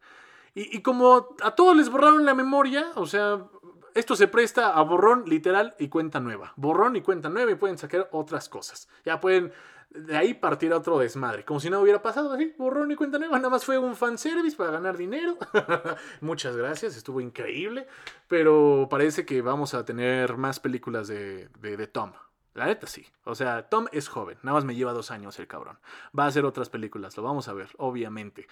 Y, 0.56 0.78
y, 0.78 0.82
como 0.82 1.36
a 1.42 1.56
todos 1.56 1.78
les 1.78 1.90
borraron 1.90 2.26
la 2.26 2.34
memoria, 2.34 2.92
o 2.96 3.06
sea, 3.06 3.48
esto 3.96 4.16
se 4.16 4.28
presta 4.28 4.74
a 4.74 4.82
borrón 4.82 5.24
literal 5.26 5.76
y 5.80 5.90
cuenta 5.90 6.20
nueva. 6.20 6.54
Borrón 6.56 6.96
y 6.96 7.02
cuenta 7.02 7.30
nueva 7.30 7.52
y 7.52 7.56
pueden 7.56 7.78
sacar 7.78 8.10
otras 8.12 8.50
cosas. 8.50 8.88
Ya 9.06 9.20
pueden 9.20 9.52
de 9.90 10.16
ahí 10.16 10.34
partir 10.34 10.72
a 10.72 10.78
otro 10.78 11.00
desmadre. 11.00 11.44
Como 11.44 11.60
si 11.60 11.70
nada 11.70 11.82
hubiera 11.82 12.02
pasado, 12.02 12.32
así, 12.32 12.54
borrón 12.58 12.92
y 12.92 12.96
cuenta 12.96 13.18
nueva. 13.18 13.38
Nada 13.38 13.50
más 13.50 13.66
fue 13.66 13.78
un 13.78 13.96
fanservice 13.96 14.56
para 14.56 14.72
ganar 14.72 14.98
dinero. 14.98 15.38
Muchas 16.22 16.56
gracias, 16.56 16.96
estuvo 16.96 17.22
increíble. 17.22 17.88
Pero 18.28 18.88
parece 18.90 19.26
que 19.26 19.42
vamos 19.42 19.74
a 19.74 19.86
tener 19.86 20.38
más 20.38 20.60
películas 20.60 21.08
de, 21.08 21.50
de, 21.60 21.88
Tom. 21.88 22.14
La 22.54 22.68
neta 22.68 22.86
sí. 22.86 23.06
O 23.24 23.34
sea, 23.34 23.70
Tom 23.70 23.88
es 23.92 24.10
joven. 24.10 24.38
Nada 24.44 24.56
más 24.56 24.66
me 24.66 24.76
lleva 24.76 24.94
dos 24.94 25.12
años 25.12 25.40
el 25.40 25.48
cabrón. 25.48 25.80
Va 26.18 26.26
a 26.26 26.28
hacer 26.28 26.46
otras 26.46 26.70
películas, 26.70 27.18
lo 27.18 27.24
vamos 27.24 27.48
a 27.48 27.54
ver, 27.54 27.70
obviamente. 27.78 28.48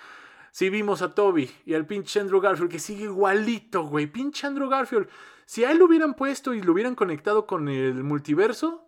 Si 0.52 0.70
vimos 0.72 1.04
a 1.04 1.14
Toby 1.14 1.52
y 1.66 1.76
al 1.76 1.86
pinche 1.86 2.20
Andrew 2.20 2.42
Garfield 2.42 2.72
que 2.72 2.80
sigue 2.80 3.04
igualito, 3.04 3.84
güey. 3.84 4.08
Pinche 4.08 4.48
Andrew 4.48 4.70
Garfield. 4.70 5.08
Si 5.46 5.64
a 5.64 5.72
él 5.72 5.78
lo 5.78 5.86
hubieran 5.86 6.16
puesto 6.16 6.54
y 6.54 6.62
lo 6.62 6.72
hubieran 6.72 6.96
conectado 6.96 7.46
con 7.46 7.70
el 7.70 8.04
multiverso, 8.04 8.87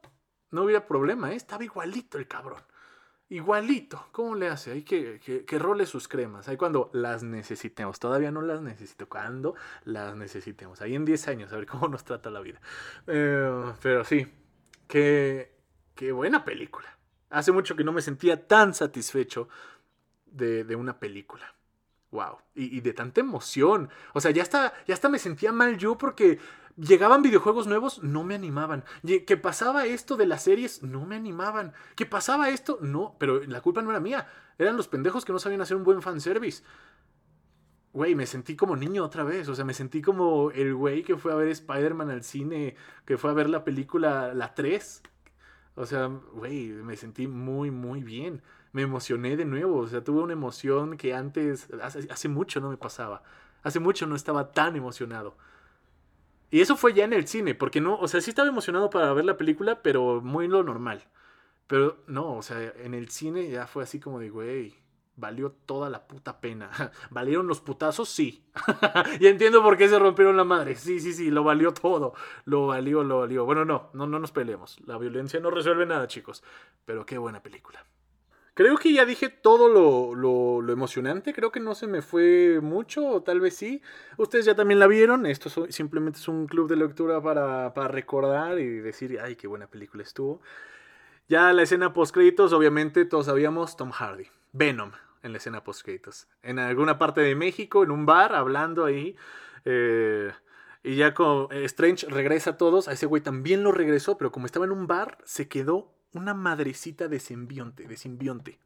no 0.52 0.64
hubiera 0.64 0.86
problema, 0.86 1.32
¿eh? 1.32 1.36
Estaba 1.36 1.64
igualito 1.64 2.18
el 2.18 2.28
cabrón. 2.28 2.62
Igualito. 3.30 4.08
¿Cómo 4.12 4.34
le 4.34 4.48
hace? 4.48 4.72
Hay 4.72 4.82
que, 4.82 5.20
que, 5.20 5.60
role 5.60 5.86
sus 5.86 6.08
cremas. 6.08 6.48
Ahí 6.48 6.58
cuando 6.58 6.90
las 6.94 7.22
necesitemos. 7.22 8.00
Todavía 8.00 8.32
no 8.32 8.42
las 8.42 8.62
necesito. 8.62 9.08
Cuando 9.08 9.54
las 9.84 10.16
necesitemos. 10.16 10.82
Ahí 10.82 10.96
en 10.96 11.06
10 11.06 11.28
años, 11.28 11.54
a 11.54 11.58
ver 11.58 11.68
cómo 11.68 11.88
nos 11.88 12.04
trata 12.04 12.32
la 12.32 12.40
vida. 12.40 12.60
Eh, 13.06 13.74
pero 13.82 14.04
sí, 14.04 14.28
qué, 14.88 15.56
qué 15.94 16.12
buena 16.12 16.44
película. 16.44 16.98
Hace 17.30 17.52
mucho 17.52 17.76
que 17.76 17.84
no 17.84 17.92
me 17.92 18.02
sentía 18.02 18.48
tan 18.48 18.74
satisfecho 18.74 19.48
de, 20.26 20.64
de 20.64 20.76
una 20.76 21.00
película. 21.00 21.54
Wow. 22.12 22.40
Y, 22.56 22.82
de 22.82 22.94
tanta 22.94 23.22
emoción. 23.22 23.90
O 24.14 24.22
sea, 24.22 24.32
ya 24.32 24.42
hasta, 24.42 24.74
ya 24.88 24.96
hasta 24.96 25.10
me 25.10 25.20
sentía 25.20 25.52
mal 25.52 25.78
yo 25.78 25.98
porque 25.98 26.40
llegaban 26.80 27.22
videojuegos 27.22 27.68
nuevos, 27.68 28.02
no 28.04 28.24
me 28.24 28.36
animaban. 28.36 28.84
Que 29.04 29.38
pasaba 29.38 29.86
esto 29.86 30.16
de 30.16 30.26
las 30.26 30.44
series, 30.44 30.84
no 30.84 31.06
me 31.06 31.16
animaban. 31.16 31.74
Que 31.96 32.06
pasaba 32.06 32.50
esto, 32.50 32.80
no, 32.82 33.16
pero 33.20 33.42
la 33.44 33.62
culpa 33.62 33.82
no 33.82 33.90
era 33.90 34.00
mía. 34.00 34.28
Eran 34.58 34.78
los 34.78 34.88
pendejos 34.88 35.26
que 35.26 35.34
no 35.34 35.40
sabían 35.40 35.62
hacer 35.62 35.78
un 35.78 35.84
buen 35.84 36.02
fanservice. 36.02 36.64
Güey, 37.92 38.16
me 38.16 38.26
sentí 38.26 38.56
como 38.56 38.76
niño 38.76 39.04
otra 39.04 39.24
vez. 39.24 39.48
O 39.50 39.56
sea, 39.56 39.66
me 39.66 39.74
sentí 39.74 40.02
como 40.02 40.52
el 40.52 40.74
güey 40.76 41.04
que 41.04 41.18
fue 41.18 41.32
a 41.32 41.36
ver 41.36 41.50
Spider-Man 41.50 42.10
al 42.10 42.24
cine, 42.24 42.76
que 43.06 43.18
fue 43.18 43.32
a 43.32 43.34
ver 43.34 43.50
la 43.50 43.64
película 43.64 44.34
La 44.34 44.54
3. 44.54 45.04
O 45.76 45.86
sea, 45.86 46.08
güey, 46.08 46.70
me 46.70 46.96
sentí 46.96 47.28
muy, 47.28 47.72
muy 47.72 48.04
bien. 48.04 48.42
Me 48.72 48.84
emocioné 48.84 49.36
de 49.38 49.46
nuevo. 49.46 49.80
O 49.80 49.88
sea, 49.88 50.04
tuve 50.04 50.22
una 50.22 50.34
emoción 50.34 50.98
que 50.98 51.14
antes, 51.14 51.68
hace, 51.82 52.08
hace 52.12 52.30
mucho 52.30 52.60
no 52.60 52.70
me 52.70 52.78
pasaba. 52.78 53.24
Hace 53.64 53.80
mucho 53.80 54.06
no 54.06 54.16
estaba 54.16 54.52
tan 54.52 54.76
emocionado. 54.76 55.36
Y 56.52 56.62
eso 56.62 56.76
fue 56.76 56.94
ya 56.94 57.06
en 57.06 57.14
el 57.14 57.28
cine, 57.28 57.56
porque 57.56 57.82
no, 57.82 57.96
o 58.00 58.08
sea, 58.08 58.22
sí 58.22 58.32
estaba 58.32 58.48
emocionado 58.48 58.90
para 58.90 59.14
ver 59.14 59.26
la 59.26 59.38
película, 59.38 59.82
pero 59.82 60.22
muy 60.22 60.48
lo 60.48 60.64
normal. 60.64 61.04
Pero 61.68 61.98
no, 62.08 62.36
o 62.36 62.42
sea, 62.42 62.74
en 62.84 62.94
el 62.96 63.10
cine 63.10 63.50
ya 63.50 63.68
fue 63.68 63.84
así 63.84 64.00
como 64.00 64.20
de, 64.20 64.30
güey, 64.30 64.76
valió 65.20 65.52
toda 65.52 65.90
la 65.90 66.08
puta 66.08 66.42
pena. 66.42 66.72
¿Valieron 67.12 67.48
los 67.48 67.62
putazos? 67.62 68.10
Sí. 68.10 68.44
y 69.20 69.28
entiendo 69.28 69.62
por 69.62 69.78
qué 69.78 69.88
se 69.88 70.00
rompieron 70.00 70.38
la 70.38 70.44
madre. 70.44 70.76
Sí, 70.76 71.00
sí, 71.00 71.14
sí, 71.14 71.30
lo 71.30 71.44
valió 71.44 71.74
todo. 71.74 72.14
Lo 72.46 72.68
valió, 72.68 73.04
lo 73.04 73.20
valió. 73.20 73.46
Bueno, 73.46 73.66
no, 73.66 73.90
no, 73.94 74.08
no 74.08 74.20
nos 74.20 74.32
peleemos. 74.32 74.80
La 74.86 74.98
violencia 74.98 75.40
no 75.40 75.52
resuelve 75.52 75.86
nada, 75.86 76.08
chicos. 76.08 76.44
Pero 76.86 77.06
qué 77.06 77.18
buena 77.18 77.44
película. 77.44 77.86
Creo 78.60 78.76
que 78.76 78.92
ya 78.92 79.06
dije 79.06 79.30
todo 79.30 79.70
lo, 79.70 80.14
lo, 80.62 80.74
emocionante. 80.74 81.34
Creo 81.34 81.50
que 81.50 81.62
no 81.62 81.76
se 81.76 81.88
me 81.88 82.02
fue 82.02 82.60
mucho, 82.62 83.08
o 83.08 83.24
tal 83.24 83.40
vez 83.40 83.56
sí. 83.56 83.82
Ustedes 84.18 84.44
ya 84.44 84.54
también 84.54 84.80
la 84.80 84.88
vieron. 84.88 85.26
Esto 85.26 85.50
simplemente 85.72 86.20
es 86.20 86.28
un 86.28 86.46
club 86.46 86.68
de 86.68 86.76
lectura 86.76 87.22
para, 87.22 87.74
para 87.74 87.88
recordar 87.88 88.60
y 88.60 88.68
decir, 88.80 89.18
ay, 89.24 89.38
qué 89.38 89.48
buena 89.48 89.68
película 89.68 90.04
estuvo. 90.04 90.42
Ya 91.30 91.54
la 91.54 91.62
escena 91.62 91.94
post-créditos, 91.94 92.52
obviamente 92.52 93.06
todos 93.06 93.28
sabíamos 93.28 93.78
Tom 93.78 93.92
Hardy. 93.92 94.28
Venom 94.52 94.92
en 95.24 95.32
la 95.32 95.38
escena 95.38 95.64
post-créditos. 95.64 96.28
En 96.44 96.60
alguna 96.60 97.00
parte 97.00 97.22
de 97.22 97.36
México, 97.36 97.86
en 97.86 97.92
un 97.92 98.06
bar, 98.06 98.36
hablando 98.36 98.84
ahí. 98.84 99.16
Eh, 99.64 100.34
y 100.84 100.98
ya 100.98 101.14
con 101.14 101.48
Strange 101.52 102.08
regresa 102.10 102.50
a 102.50 102.58
todos. 102.58 102.90
A 102.90 102.92
ese 102.92 103.06
güey 103.06 103.22
también 103.22 103.64
lo 103.64 103.72
regresó, 103.72 104.18
pero 104.18 104.34
como 104.34 104.48
estaba 104.48 104.66
en 104.66 104.74
un 104.74 104.86
bar, 104.86 105.18
se 105.24 105.48
quedó 105.48 105.94
una 106.14 106.34
madrecita 106.34 107.08
de 107.08 107.20
simbionte, 107.20 107.88
de 107.88 107.98
simbionte 107.98 108.60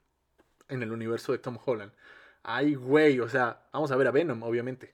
en 0.70 0.84
el 0.84 0.92
universo 0.92 1.32
de 1.32 1.40
Tom 1.40 1.58
Holland. 1.64 1.92
Ay, 2.44 2.76
güey, 2.76 3.20
o 3.20 3.30
sea, 3.30 3.68
vamos 3.72 3.92
a 3.92 3.96
ver 3.96 4.08
a 4.08 4.12
Venom, 4.12 4.44
obviamente. 4.44 4.94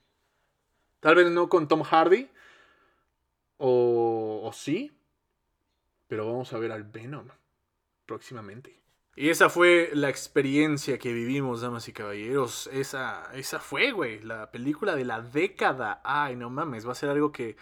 Tal 1.00 1.14
vez 1.14 1.30
no 1.30 1.48
con 1.48 1.66
Tom 1.66 1.82
Hardy, 1.82 2.28
o, 3.58 4.42
o 4.44 4.52
sí, 4.52 4.92
pero 6.08 6.26
vamos 6.26 6.52
a 6.52 6.58
ver 6.58 6.72
al 6.72 6.84
Venom 6.84 7.28
próximamente. 8.06 8.80
Y 9.16 9.28
esa 9.28 9.50
fue 9.50 9.90
la 9.92 10.08
experiencia 10.08 10.98
que 10.98 11.12
vivimos, 11.12 11.60
damas 11.60 11.88
y 11.88 11.92
caballeros. 11.92 12.68
Esa, 12.72 13.30
esa 13.34 13.58
fue, 13.58 13.92
güey, 13.92 14.20
la 14.20 14.50
película 14.50 14.94
de 14.94 15.04
la 15.04 15.20
década. 15.20 16.00
Ay, 16.04 16.36
no 16.36 16.48
mames, 16.48 16.86
va 16.86 16.92
a 16.92 16.94
ser 16.94 17.10
algo 17.10 17.30
que 17.30 17.56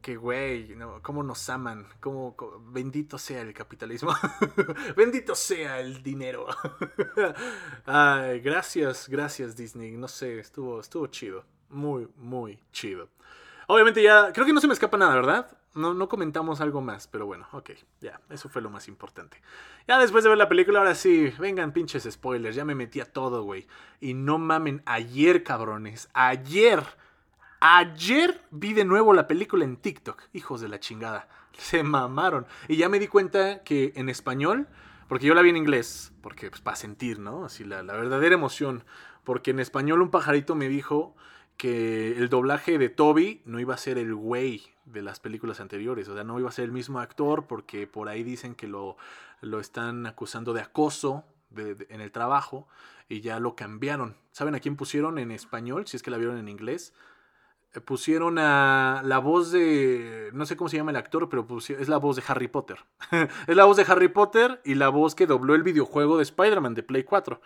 que 0.00 0.16
güey, 0.16 0.74
¿no? 0.76 1.00
cómo 1.02 1.22
nos 1.22 1.48
aman, 1.50 1.86
cómo, 2.00 2.34
bendito 2.72 3.18
sea 3.18 3.42
el 3.42 3.52
capitalismo, 3.52 4.12
bendito 4.96 5.34
sea 5.34 5.80
el 5.80 6.02
dinero. 6.02 6.46
Ay, 7.86 8.40
gracias, 8.40 9.08
gracias 9.08 9.56
Disney, 9.56 9.92
no 9.92 10.08
sé, 10.08 10.38
estuvo, 10.38 10.80
estuvo 10.80 11.06
chido, 11.08 11.44
muy, 11.68 12.08
muy 12.16 12.58
chido. 12.72 13.08
Obviamente 13.66 14.02
ya, 14.02 14.32
creo 14.32 14.46
que 14.46 14.52
no 14.52 14.60
se 14.60 14.66
me 14.66 14.74
escapa 14.74 14.96
nada, 14.96 15.14
¿verdad? 15.14 15.56
No, 15.74 15.94
no 15.94 16.08
comentamos 16.08 16.60
algo 16.60 16.80
más, 16.80 17.06
pero 17.06 17.26
bueno, 17.26 17.46
ok, 17.52 17.70
ya, 18.00 18.20
eso 18.30 18.48
fue 18.48 18.60
lo 18.60 18.70
más 18.70 18.88
importante. 18.88 19.40
Ya 19.86 19.98
después 19.98 20.24
de 20.24 20.30
ver 20.30 20.38
la 20.38 20.48
película, 20.48 20.80
ahora 20.80 20.96
sí, 20.96 21.32
vengan 21.38 21.72
pinches 21.72 22.08
spoilers, 22.10 22.56
ya 22.56 22.64
me 22.64 22.74
metí 22.74 23.00
a 23.00 23.04
todo, 23.04 23.44
güey. 23.44 23.68
Y 24.00 24.14
no 24.14 24.38
mamen, 24.38 24.82
ayer, 24.86 25.44
cabrones, 25.44 26.08
ayer 26.12 26.84
Ayer 27.62 28.40
vi 28.50 28.72
de 28.72 28.86
nuevo 28.86 29.12
la 29.12 29.26
película 29.26 29.66
en 29.66 29.76
TikTok. 29.76 30.22
Hijos 30.32 30.62
de 30.62 30.68
la 30.68 30.80
chingada. 30.80 31.28
Se 31.52 31.82
mamaron. 31.82 32.46
Y 32.68 32.76
ya 32.76 32.88
me 32.88 32.98
di 32.98 33.06
cuenta 33.06 33.62
que 33.62 33.92
en 33.96 34.08
español, 34.08 34.66
porque 35.08 35.26
yo 35.26 35.34
la 35.34 35.42
vi 35.42 35.50
en 35.50 35.58
inglés, 35.58 36.10
porque 36.22 36.48
pues 36.48 36.62
para 36.62 36.76
sentir, 36.76 37.18
¿no? 37.18 37.44
Así 37.44 37.64
la, 37.64 37.82
verdadera 37.82 38.34
emoción. 38.34 38.82
Porque 39.24 39.50
en 39.50 39.60
español 39.60 40.00
un 40.00 40.10
pajarito 40.10 40.54
me 40.54 40.68
dijo 40.68 41.14
que 41.58 42.16
el 42.16 42.30
doblaje 42.30 42.78
de 42.78 42.88
Toby 42.88 43.42
no 43.44 43.60
iba 43.60 43.74
a 43.74 43.78
ser 43.78 43.98
el 43.98 44.14
güey 44.14 44.62
de 44.86 45.02
las 45.02 45.20
películas 45.20 45.60
anteriores, 45.60 46.08
o 46.08 46.14
sea, 46.14 46.24
no 46.24 46.40
iba 46.40 46.48
a 46.48 46.52
ser 46.52 46.64
el 46.64 46.72
mismo 46.72 46.98
actor 46.98 47.46
porque 47.46 47.86
por 47.86 48.08
ahí 48.08 48.22
dicen 48.22 48.54
que 48.54 48.66
lo, 48.66 48.96
lo 49.42 49.60
están 49.60 50.06
acusando 50.06 50.54
de 50.54 50.62
acoso 50.62 51.24
en 51.54 52.00
el 52.00 52.10
trabajo 52.10 52.66
y 53.10 53.20
ya 53.20 53.38
lo 53.38 53.54
cambiaron. 53.54 54.16
¿Saben 54.32 54.54
a 54.54 54.60
quién 54.60 54.76
pusieron 54.76 55.18
en 55.18 55.30
español? 55.30 55.86
Si 55.86 55.98
es 55.98 56.02
que 56.02 56.10
la 56.10 56.16
vieron 56.16 56.38
en 56.38 56.48
inglés. 56.48 56.94
Pusieron 57.84 58.38
a 58.38 59.02
la 59.04 59.18
voz 59.18 59.52
de, 59.52 60.30
no 60.32 60.44
sé 60.44 60.56
cómo 60.56 60.68
se 60.68 60.76
llama 60.76 60.90
el 60.90 60.96
actor, 60.96 61.28
pero 61.28 61.46
es 61.58 61.88
la 61.88 61.98
voz 61.98 62.16
de 62.16 62.22
Harry 62.26 62.48
Potter. 62.48 62.78
es 63.46 63.56
la 63.56 63.64
voz 63.64 63.76
de 63.76 63.84
Harry 63.86 64.08
Potter 64.08 64.60
y 64.64 64.74
la 64.74 64.88
voz 64.88 65.14
que 65.14 65.26
dobló 65.26 65.54
el 65.54 65.62
videojuego 65.62 66.16
de 66.16 66.24
Spider-Man 66.24 66.74
de 66.74 66.82
Play 66.82 67.04
4. 67.04 67.40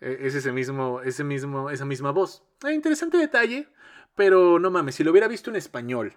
E, 0.00 0.18
es 0.22 0.34
ese 0.34 0.52
mismo, 0.52 1.00
ese 1.02 1.24
mismo, 1.24 1.70
esa 1.70 1.84
misma 1.84 2.12
voz. 2.12 2.44
Eh, 2.64 2.72
interesante 2.72 3.18
detalle, 3.18 3.68
pero 4.14 4.58
no 4.58 4.70
mames, 4.70 4.94
si 4.94 5.04
lo 5.04 5.10
hubiera 5.10 5.26
visto 5.26 5.50
en 5.50 5.56
español 5.56 6.14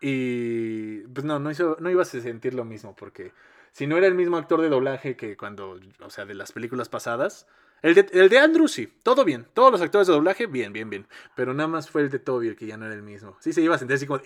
y 0.00 1.00
pues 1.08 1.26
no, 1.26 1.38
no, 1.38 1.50
no 1.78 1.90
ibas 1.90 2.14
a 2.14 2.20
sentir 2.20 2.54
lo 2.54 2.64
mismo 2.64 2.96
porque 2.96 3.34
si 3.72 3.86
no 3.86 3.96
era 3.96 4.06
el 4.06 4.14
mismo 4.14 4.36
actor 4.36 4.60
de 4.60 4.68
doblaje 4.68 5.16
que 5.16 5.36
cuando, 5.36 5.78
o 6.00 6.10
sea, 6.10 6.24
de 6.24 6.34
las 6.34 6.52
películas 6.52 6.88
pasadas. 6.88 7.46
El 7.82 7.94
de, 7.94 8.06
el 8.12 8.28
de 8.28 8.38
Andrew 8.38 8.68
sí, 8.68 8.92
todo 9.02 9.24
bien. 9.24 9.46
Todos 9.54 9.72
los 9.72 9.80
actores 9.80 10.06
de 10.06 10.12
doblaje, 10.12 10.46
bien, 10.46 10.72
bien, 10.72 10.90
bien. 10.90 11.06
Pero 11.34 11.54
nada 11.54 11.68
más 11.68 11.90
fue 11.90 12.02
el 12.02 12.10
de 12.10 12.18
Toby 12.18 12.48
el 12.48 12.56
que 12.56 12.66
ya 12.66 12.76
no 12.76 12.86
era 12.86 12.94
el 12.94 13.02
mismo. 13.02 13.36
Sí 13.40 13.52
se 13.52 13.62
iba 13.62 13.74
a 13.74 13.78
sentir 13.78 13.96
así 13.96 14.06
como, 14.06 14.20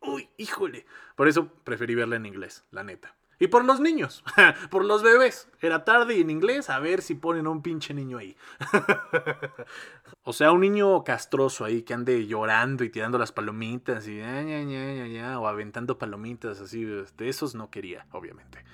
uy, 0.00 0.28
híjole! 0.36 0.86
Por 1.14 1.28
eso 1.28 1.48
preferí 1.64 1.94
verla 1.94 2.16
en 2.16 2.26
inglés, 2.26 2.64
la 2.70 2.82
neta. 2.82 3.14
Y 3.38 3.48
por 3.48 3.64
los 3.64 3.80
niños, 3.80 4.24
por 4.70 4.84
los 4.84 5.02
bebés. 5.02 5.48
Era 5.60 5.84
tarde 5.84 6.16
y 6.16 6.22
en 6.22 6.30
inglés, 6.30 6.70
a 6.70 6.78
ver 6.78 7.02
si 7.02 7.14
ponen 7.14 7.46
a 7.46 7.50
un 7.50 7.62
pinche 7.62 7.92
niño 7.92 8.18
ahí. 8.18 8.36
o 10.22 10.32
sea, 10.32 10.52
un 10.52 10.60
niño 10.60 11.04
castroso 11.04 11.64
ahí 11.64 11.82
que 11.82 11.92
ande 11.92 12.26
llorando 12.26 12.82
y 12.82 12.88
tirando 12.88 13.18
las 13.18 13.32
palomitas 13.32 14.08
y 14.08 14.20
o 14.20 15.46
aventando 15.46 15.98
palomitas 15.98 16.60
así. 16.60 16.84
De 16.84 17.28
esos 17.28 17.54
no 17.54 17.70
quería, 17.70 18.06
obviamente. 18.12 18.64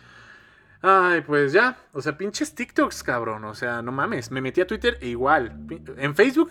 Ay, 0.83 1.21
pues 1.21 1.53
ya. 1.53 1.79
O 1.93 2.03
sea, 2.03 2.19
pinches 2.19 2.55
TikToks, 2.55 3.03
cabrón. 3.05 3.45
O 3.45 3.55
sea, 3.55 3.83
no 3.83 3.93
mames. 3.93 4.31
Me 4.31 4.41
metí 4.41 4.61
a 4.61 4.67
Twitter 4.67 4.99
e 5.01 5.09
igual. 5.09 5.57
En 5.97 6.15
Facebook 6.17 6.51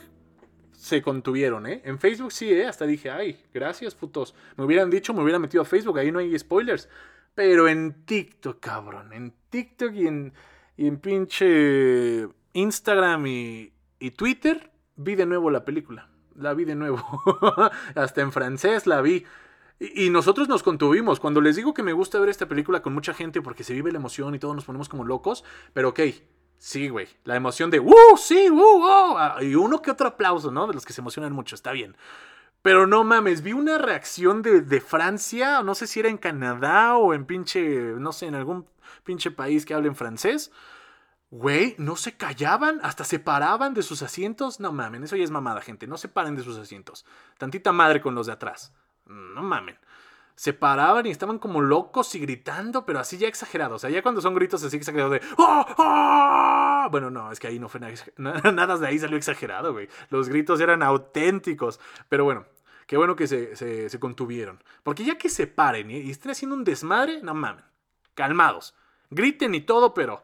se 0.71 1.01
contuvieron, 1.01 1.67
¿eh? 1.67 1.81
En 1.85 1.99
Facebook 1.99 2.31
sí, 2.31 2.51
¿eh? 2.51 2.65
Hasta 2.65 2.85
dije, 2.85 3.11
ay, 3.11 3.43
gracias, 3.53 3.93
putos. 3.93 4.33
Me 4.55 4.63
hubieran 4.63 4.89
dicho, 4.89 5.13
me 5.13 5.21
hubieran 5.21 5.41
metido 5.41 5.61
a 5.61 5.65
Facebook. 5.65 5.99
Ahí 5.99 6.11
no 6.11 6.19
hay 6.19 6.37
spoilers. 6.39 6.87
Pero 7.35 7.67
en 7.67 8.05
TikTok, 8.05 8.59
cabrón. 8.59 9.11
En 9.11 9.33
TikTok 9.49 9.93
y 9.93 10.07
en, 10.07 10.33
y 10.77 10.87
en 10.87 10.97
pinche 10.97 12.27
Instagram 12.53 13.27
y, 13.27 13.73
y 13.99 14.11
Twitter 14.11 14.71
vi 14.95 15.15
de 15.15 15.25
nuevo 15.25 15.51
la 15.51 15.65
película. 15.65 16.09
La 16.35 16.53
vi 16.53 16.63
de 16.63 16.75
nuevo. 16.75 17.03
Hasta 17.95 18.21
en 18.21 18.31
francés 18.31 18.87
la 18.87 19.01
vi. 19.01 19.25
Y, 19.81 20.11
nosotros 20.11 20.47
nos 20.47 20.61
contuvimos. 20.61 21.19
Cuando 21.19 21.41
les 21.41 21.55
digo 21.55 21.73
que 21.73 21.81
me 21.81 21.93
gusta 21.93 22.19
ver 22.19 22.29
esta 22.29 22.47
película 22.47 22.83
con 22.83 22.93
mucha 22.93 23.15
gente 23.15 23.41
porque 23.41 23.63
se 23.63 23.73
vive 23.73 23.91
la 23.91 23.97
emoción 23.97 24.35
y 24.35 24.39
todos 24.39 24.53
nos 24.55 24.65
ponemos 24.65 24.87
como 24.87 25.03
locos, 25.03 25.43
pero 25.73 25.89
ok, 25.89 26.01
sí, 26.59 26.89
güey. 26.89 27.07
La 27.23 27.35
emoción 27.35 27.71
de 27.71 27.79
¡Uh! 27.79 28.15
¡Sí! 28.15 28.51
¡Uh! 28.51 28.85
¡Uh! 28.85 29.41
Y 29.41 29.55
uno 29.55 29.81
que 29.81 29.89
otro 29.89 30.09
aplauso, 30.09 30.51
¿no? 30.51 30.67
De 30.67 30.75
los 30.75 30.85
que 30.85 30.93
se 30.93 31.01
emocionan 31.01 31.33
mucho, 31.33 31.55
está 31.55 31.71
bien. 31.71 31.97
Pero 32.61 32.85
no 32.85 33.03
mames, 33.03 33.41
vi 33.41 33.53
una 33.53 33.79
reacción 33.79 34.43
de, 34.43 34.61
de 34.61 34.81
Francia, 34.81 35.63
no 35.63 35.73
sé 35.73 35.87
si 35.87 35.99
era 35.99 36.09
en 36.09 36.19
Canadá 36.19 36.95
o 36.97 37.15
en 37.15 37.25
pinche, 37.25 37.95
no 37.97 38.11
sé, 38.11 38.27
en 38.27 38.35
algún 38.35 38.67
pinche 39.03 39.31
país 39.31 39.65
que 39.65 39.73
hablen 39.73 39.95
francés. 39.95 40.51
Güey, 41.31 41.73
no 41.79 41.95
se 41.95 42.15
callaban, 42.17 42.79
hasta 42.83 43.03
se 43.03 43.17
paraban 43.17 43.73
de 43.73 43.81
sus 43.81 44.03
asientos. 44.03 44.59
No 44.59 44.71
mames, 44.71 45.01
eso 45.01 45.15
ya 45.15 45.23
es 45.23 45.31
mamada, 45.31 45.61
gente. 45.61 45.87
No 45.87 45.97
se 45.97 46.07
paren 46.07 46.35
de 46.35 46.43
sus 46.43 46.59
asientos. 46.59 47.03
Tantita 47.39 47.71
madre 47.71 47.99
con 47.99 48.13
los 48.13 48.27
de 48.27 48.33
atrás. 48.33 48.73
No 49.11 49.41
mamen. 49.41 49.77
Se 50.35 50.53
paraban 50.53 51.05
y 51.05 51.11
estaban 51.11 51.37
como 51.37 51.61
locos 51.61 52.15
y 52.15 52.19
gritando, 52.19 52.85
pero 52.85 52.99
así 52.99 53.17
ya 53.17 53.27
exagerados. 53.27 53.75
O 53.75 53.79
sea, 53.79 53.89
ya 53.89 54.01
cuando 54.01 54.21
son 54.21 54.33
gritos 54.33 54.63
así 54.63 54.77
exagerados 54.77 55.11
de 55.11 55.21
¡Oh! 55.37 55.65
¡Oh! 55.77 56.87
Bueno, 56.89 57.11
no, 57.11 57.31
es 57.31 57.39
que 57.39 57.47
ahí 57.47 57.59
no 57.59 57.69
fue 57.69 57.79
nada, 57.79 57.93
nada 58.51 58.77
de 58.77 58.87
ahí 58.87 58.97
salió 58.97 59.17
exagerado, 59.17 59.73
güey. 59.73 59.87
Los 60.09 60.29
gritos 60.29 60.59
eran 60.59 60.81
auténticos. 60.81 61.79
Pero 62.09 62.23
bueno, 62.23 62.45
qué 62.87 62.97
bueno 62.97 63.15
que 63.15 63.27
se, 63.27 63.55
se, 63.55 63.99
contuvieron. 63.99 64.63
Porque 64.83 65.03
ya 65.03 65.17
que 65.17 65.29
se 65.29 65.47
paren 65.47 65.91
y, 65.91 66.09
estén 66.09 66.31
haciendo 66.31 66.55
un 66.55 66.63
desmadre, 66.63 67.21
no 67.21 67.33
mamen. 67.33 67.63
Calmados. 68.15 68.73
Griten 69.11 69.53
y 69.53 69.61
todo, 69.61 69.93
pero 69.93 70.23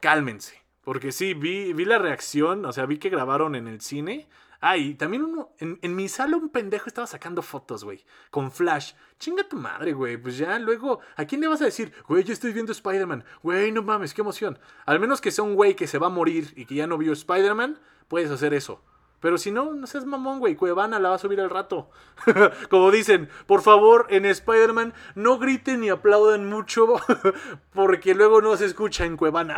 cálmense. 0.00 0.62
Porque 0.82 1.12
sí, 1.12 1.34
vi, 1.34 1.72
vi 1.72 1.86
la 1.86 1.98
reacción, 1.98 2.64
o 2.66 2.72
sea, 2.72 2.86
vi 2.86 2.98
que 2.98 3.08
grabaron 3.08 3.54
en 3.54 3.66
el 3.66 3.80
cine 3.80 4.28
Ah, 4.66 4.78
y 4.78 4.94
también 4.94 5.22
uno, 5.22 5.50
en, 5.58 5.94
mi 5.94 6.08
sala 6.08 6.38
un 6.38 6.48
pendejo 6.48 6.86
estaba 6.86 7.06
sacando 7.06 7.42
fotos, 7.42 7.84
güey, 7.84 8.02
con 8.30 8.50
flash. 8.50 8.94
Chinga 9.18 9.46
tu 9.46 9.58
madre, 9.58 9.92
güey. 9.92 10.16
Pues 10.16 10.38
ya 10.38 10.58
luego, 10.58 11.00
¿a 11.16 11.26
quién 11.26 11.42
le 11.42 11.48
vas 11.48 11.60
a 11.60 11.66
decir? 11.66 11.92
Güey, 12.08 12.24
yo 12.24 12.32
estoy 12.32 12.54
viendo 12.54 12.72
Spider-Man. 12.72 13.24
Güey, 13.42 13.72
no 13.72 13.82
mames, 13.82 14.14
qué 14.14 14.22
emoción. 14.22 14.58
Al 14.86 15.00
menos 15.00 15.20
que 15.20 15.30
sea 15.32 15.44
un 15.44 15.54
güey 15.54 15.76
que 15.76 15.86
se 15.86 15.98
va 15.98 16.06
a 16.06 16.10
morir 16.10 16.54
y 16.56 16.64
que 16.64 16.76
ya 16.76 16.86
no 16.86 16.96
vio 16.96 17.12
Spider-Man, 17.12 17.78
puedes 18.08 18.30
hacer 18.30 18.54
eso. 18.54 18.80
Pero 19.20 19.36
si 19.36 19.50
no, 19.50 19.74
no 19.74 19.86
seas 19.86 20.06
mamón, 20.06 20.38
güey. 20.38 20.56
Cuevana 20.56 20.98
la 20.98 21.10
va 21.10 21.16
a 21.16 21.18
subir 21.18 21.42
al 21.42 21.50
rato. 21.50 21.90
Como 22.70 22.90
dicen, 22.90 23.28
por 23.46 23.60
favor, 23.60 24.06
en 24.08 24.24
Spider-Man, 24.24 24.94
no 25.14 25.38
griten 25.38 25.80
ni 25.80 25.90
aplaudan 25.90 26.48
mucho 26.48 26.86
porque 27.74 28.14
luego 28.14 28.40
no 28.40 28.56
se 28.56 28.64
escucha 28.64 29.04
en 29.04 29.18
Cuevana. 29.18 29.56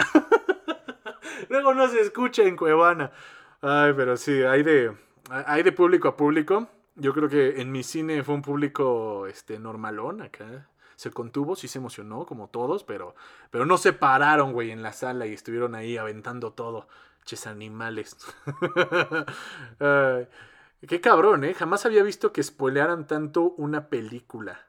luego 1.49 1.75
no 1.75 1.87
se 1.87 2.01
escucha 2.01 2.43
en 2.43 2.57
Cuevana. 2.57 3.13
Ay, 3.69 3.95
pero 3.97 4.17
sí, 4.17 4.45
hay 4.45 4.63
de, 4.63 4.97
hay 5.29 5.65
de 5.65 5.73
público 5.73 6.07
a 6.07 6.17
público. 6.17 6.69
Yo 6.95 7.13
creo 7.13 7.29
que 7.29 7.61
en 7.61 7.73
mi 7.73 7.83
cine 7.83 8.23
fue 8.23 8.37
un 8.37 8.43
público 8.43 9.27
este, 9.27 9.59
normalón 9.59 10.23
acá. 10.23 10.69
Se 10.95 11.11
contuvo, 11.11 11.57
sí 11.57 11.67
se 11.67 11.79
emocionó, 11.79 12.27
como 12.27 12.49
todos, 12.49 12.85
pero, 12.85 13.17
pero 13.51 13.67
no 13.67 13.77
se 13.77 13.93
pararon, 13.93 14.53
güey, 14.53 14.71
en 14.71 14.85
la 14.85 14.93
sala 14.93 15.27
y 15.27 15.33
estuvieron 15.33 15.75
ahí 15.75 15.97
aventando 15.97 16.53
todo. 16.53 16.87
Ches 17.25 17.49
animales. 17.49 18.17
qué 20.87 21.01
cabrón, 21.01 21.43
¿eh? 21.43 21.53
Jamás 21.53 21.87
había 21.87 22.05
visto 22.05 22.33
que 22.33 22.45
spoilearan 22.45 23.09
tanto 23.09 23.51
una 23.57 23.89
película. 23.89 24.66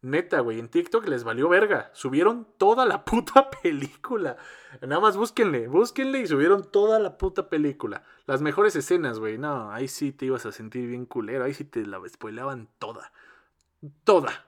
Neta, 0.00 0.40
güey, 0.40 0.60
en 0.60 0.68
TikTok 0.68 1.06
les 1.08 1.24
valió 1.24 1.48
verga. 1.48 1.90
Subieron 1.92 2.46
toda 2.56 2.86
la 2.86 3.04
puta 3.04 3.50
película. 3.62 4.36
Nada 4.80 5.00
más 5.00 5.16
búsquenle, 5.16 5.66
búsquenle 5.66 6.20
y 6.20 6.26
subieron 6.26 6.70
toda 6.70 6.98
la 6.98 7.18
puta 7.18 7.48
película. 7.48 8.04
Las 8.26 8.40
mejores 8.40 8.76
escenas, 8.76 9.18
güey. 9.18 9.38
No, 9.38 9.72
ahí 9.72 9.88
sí 9.88 10.12
te 10.12 10.26
ibas 10.26 10.46
a 10.46 10.52
sentir 10.52 10.86
bien 10.86 11.04
culero. 11.06 11.44
Ahí 11.44 11.54
sí 11.54 11.64
te 11.64 11.84
la 11.84 12.00
spoileaban 12.08 12.68
toda. 12.78 13.12
Toda. 14.04 14.47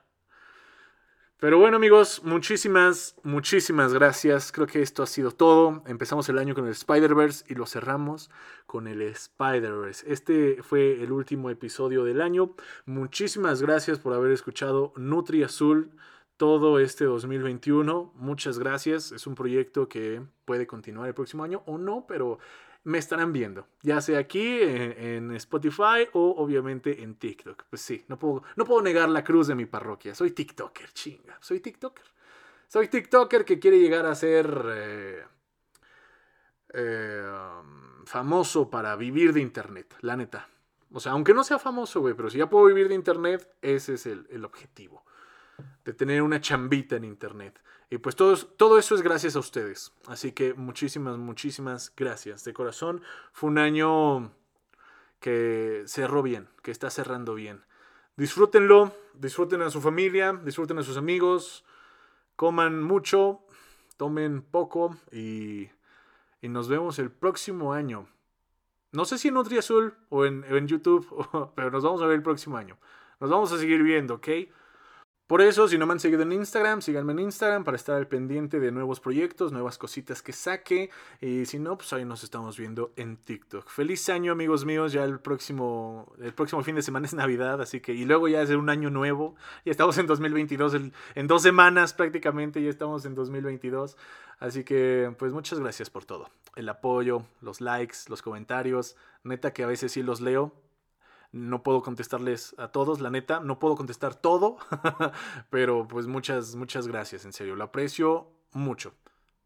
Pero 1.41 1.57
bueno 1.57 1.77
amigos, 1.77 2.21
muchísimas, 2.23 3.15
muchísimas 3.23 3.95
gracias. 3.95 4.51
Creo 4.51 4.67
que 4.67 4.83
esto 4.83 5.01
ha 5.01 5.07
sido 5.07 5.31
todo. 5.31 5.81
Empezamos 5.87 6.29
el 6.29 6.37
año 6.37 6.53
con 6.53 6.65
el 6.65 6.71
Spider-Verse 6.73 7.45
y 7.49 7.55
lo 7.55 7.65
cerramos 7.65 8.29
con 8.67 8.85
el 8.85 9.01
Spider-Verse. 9.01 10.05
Este 10.07 10.61
fue 10.61 11.01
el 11.01 11.11
último 11.11 11.49
episodio 11.49 12.03
del 12.03 12.21
año. 12.21 12.53
Muchísimas 12.85 13.59
gracias 13.59 13.97
por 13.97 14.13
haber 14.13 14.31
escuchado 14.33 14.93
Nutri 14.97 15.41
Azul 15.41 15.89
todo 16.37 16.77
este 16.77 17.05
2021. 17.05 18.13
Muchas 18.17 18.59
gracias. 18.59 19.11
Es 19.11 19.25
un 19.25 19.33
proyecto 19.33 19.89
que 19.89 20.21
puede 20.45 20.67
continuar 20.67 21.07
el 21.07 21.15
próximo 21.15 21.43
año 21.43 21.63
o 21.65 21.79
no, 21.79 22.05
pero 22.07 22.37
me 22.83 22.97
estarán 22.97 23.31
viendo, 23.31 23.67
ya 23.83 24.01
sea 24.01 24.19
aquí 24.19 24.59
en, 24.61 25.31
Spotify 25.35 26.07
o 26.13 26.35
obviamente 26.37 27.03
en 27.03 27.15
TikTok. 27.15 27.65
Pues 27.69 27.81
sí, 27.81 28.03
no 28.07 28.17
puedo, 28.17 28.43
no 28.55 28.65
puedo 28.65 28.81
negar 28.81 29.09
la 29.09 29.23
cruz 29.23 29.47
de 29.47 29.55
mi 29.55 29.65
parroquia. 29.65 30.15
Soy 30.15 30.31
TikToker, 30.31 30.91
chinga. 30.91 31.37
Soy 31.41 31.59
TikToker. 31.59 32.05
Soy 32.67 32.87
TikToker 32.87 33.45
que 33.45 33.59
quiere 33.59 33.79
llegar 33.79 34.05
a 34.05 34.15
ser 34.15 34.65
eh, 34.73 35.23
eh, 36.73 37.23
famoso 38.05 38.69
para 38.69 38.95
vivir 38.95 39.33
de 39.33 39.41
Internet, 39.41 39.95
la 40.01 40.15
neta. 40.15 40.47
O 40.93 40.99
sea, 40.99 41.13
aunque 41.13 41.33
no 41.33 41.43
sea 41.43 41.59
famoso, 41.59 42.01
güey, 42.01 42.13
pero 42.13 42.29
si 42.29 42.37
ya 42.37 42.49
puedo 42.49 42.65
vivir 42.65 42.87
de 42.89 42.95
Internet, 42.95 43.47
ese 43.61 43.93
es 43.93 44.05
el, 44.05 44.27
el 44.31 44.43
objetivo. 44.43 45.05
De 45.85 45.93
tener 45.93 46.21
una 46.21 46.41
chambita 46.41 46.95
en 46.95 47.03
Internet. 47.03 47.61
Y 47.89 47.97
pues 47.97 48.15
todo, 48.15 48.35
todo 48.37 48.77
eso 48.79 48.95
es 48.95 49.01
gracias 49.01 49.35
a 49.35 49.39
ustedes. 49.39 49.91
Así 50.07 50.31
que 50.31 50.53
muchísimas, 50.53 51.17
muchísimas 51.17 51.93
gracias. 51.95 52.43
De 52.43 52.53
corazón, 52.53 53.01
fue 53.33 53.49
un 53.49 53.57
año 53.57 54.31
que 55.19 55.83
cerró 55.85 56.23
bien, 56.23 56.49
que 56.63 56.71
está 56.71 56.89
cerrando 56.89 57.35
bien. 57.35 57.63
Disfrútenlo, 58.17 58.93
disfruten 59.13 59.61
a 59.61 59.69
su 59.69 59.81
familia, 59.81 60.33
disfruten 60.43 60.77
a 60.79 60.83
sus 60.83 60.97
amigos, 60.97 61.63
coman 62.35 62.81
mucho, 62.81 63.41
tomen 63.97 64.41
poco 64.41 64.97
y, 65.11 65.69
y 66.41 66.49
nos 66.49 66.67
vemos 66.67 66.97
el 66.99 67.11
próximo 67.11 67.73
año. 67.73 68.07
No 68.91 69.05
sé 69.05 69.17
si 69.17 69.29
en 69.29 69.35
Nutri 69.35 69.57
Azul 69.57 69.93
o 70.09 70.25
en, 70.25 70.43
en 70.49 70.67
YouTube, 70.67 71.07
pero 71.55 71.71
nos 71.71 71.83
vamos 71.83 72.01
a 72.01 72.07
ver 72.07 72.15
el 72.15 72.23
próximo 72.23 72.57
año. 72.57 72.77
Nos 73.19 73.29
vamos 73.29 73.51
a 73.51 73.57
seguir 73.57 73.83
viendo, 73.83 74.15
¿ok? 74.15 74.27
Por 75.31 75.41
eso, 75.41 75.65
si 75.69 75.77
no 75.77 75.85
me 75.85 75.93
han 75.93 76.01
seguido 76.01 76.23
en 76.23 76.33
Instagram, 76.33 76.81
síganme 76.81 77.13
en 77.13 77.19
Instagram 77.19 77.63
para 77.63 77.77
estar 77.77 77.95
al 77.95 78.05
pendiente 78.05 78.59
de 78.59 78.69
nuevos 78.69 78.99
proyectos, 78.99 79.53
nuevas 79.53 79.77
cositas 79.77 80.21
que 80.21 80.33
saque. 80.33 80.89
Y 81.21 81.45
si 81.45 81.57
no, 81.57 81.77
pues 81.77 81.93
ahí 81.93 82.03
nos 82.03 82.25
estamos 82.25 82.57
viendo 82.57 82.91
en 82.97 83.15
TikTok. 83.15 83.69
Feliz 83.69 84.09
año, 84.09 84.33
amigos 84.33 84.65
míos. 84.65 84.91
Ya 84.91 85.05
el 85.05 85.21
próximo, 85.21 86.11
el 86.19 86.33
próximo 86.33 86.61
fin 86.63 86.75
de 86.75 86.81
semana 86.81 87.05
es 87.05 87.13
Navidad, 87.13 87.61
así 87.61 87.79
que. 87.79 87.93
Y 87.93 88.03
luego 88.03 88.27
ya 88.27 88.41
es 88.41 88.49
un 88.49 88.69
año 88.69 88.89
nuevo. 88.89 89.35
Ya 89.63 89.71
estamos 89.71 89.97
en 89.99 90.05
2022. 90.05 90.73
en 91.15 91.27
dos 91.27 91.41
semanas 91.41 91.93
prácticamente 91.93 92.61
ya 92.61 92.69
estamos 92.69 93.05
en 93.05 93.15
2022. 93.15 93.95
Así 94.37 94.65
que, 94.65 95.15
pues 95.17 95.31
muchas 95.31 95.61
gracias 95.61 95.89
por 95.89 96.03
todo. 96.03 96.29
El 96.57 96.67
apoyo, 96.67 97.23
los 97.39 97.61
likes, 97.61 97.99
los 98.09 98.21
comentarios. 98.21 98.97
Neta 99.23 99.53
que 99.53 99.63
a 99.63 99.67
veces 99.67 99.93
sí 99.93 100.03
los 100.03 100.19
leo 100.19 100.53
no 101.31 101.63
puedo 101.63 101.81
contestarles 101.81 102.55
a 102.57 102.69
todos, 102.69 102.99
la 102.99 103.09
neta, 103.09 103.39
no 103.39 103.59
puedo 103.59 103.75
contestar 103.75 104.15
todo, 104.15 104.57
pero 105.49 105.87
pues 105.87 106.07
muchas, 106.07 106.55
muchas 106.55 106.87
gracias, 106.87 107.25
en 107.25 107.33
serio, 107.33 107.55
lo 107.55 107.63
aprecio 107.63 108.27
mucho. 108.51 108.93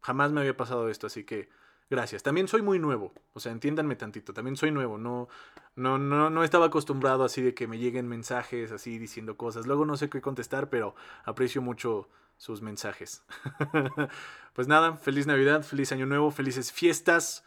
Jamás 0.00 0.32
me 0.32 0.40
había 0.40 0.56
pasado 0.56 0.88
esto, 0.88 1.06
así 1.06 1.24
que 1.24 1.48
gracias. 1.88 2.22
También 2.22 2.48
soy 2.48 2.62
muy 2.62 2.78
nuevo, 2.78 3.12
o 3.32 3.40
sea, 3.40 3.52
entiéndanme 3.52 3.96
tantito, 3.96 4.32
también 4.32 4.56
soy 4.56 4.70
nuevo, 4.70 4.98
no, 4.98 5.28
no, 5.76 5.98
no, 5.98 6.30
no 6.30 6.44
estaba 6.44 6.66
acostumbrado 6.66 7.24
así 7.24 7.42
de 7.42 7.54
que 7.54 7.68
me 7.68 7.78
lleguen 7.78 8.08
mensajes 8.08 8.72
así 8.72 8.98
diciendo 8.98 9.36
cosas. 9.36 9.66
Luego 9.66 9.84
no 9.84 9.96
sé 9.96 10.08
qué 10.08 10.20
contestar, 10.20 10.68
pero 10.70 10.94
aprecio 11.24 11.62
mucho 11.62 12.08
sus 12.36 12.62
mensajes. 12.62 13.24
pues 14.54 14.68
nada, 14.68 14.96
feliz 14.96 15.26
Navidad, 15.26 15.62
feliz 15.62 15.92
Año 15.92 16.06
Nuevo, 16.06 16.30
felices 16.30 16.72
fiestas 16.72 17.44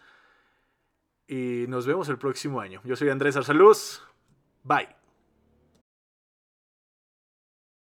y 1.27 1.65
nos 1.67 1.85
vemos 1.85 2.09
el 2.09 2.17
próximo 2.17 2.59
año. 2.59 2.81
Yo 2.83 2.95
soy 2.95 3.09
Andrés 3.09 3.35
Arsaluz. 3.35 4.01
Bye. 4.66 4.88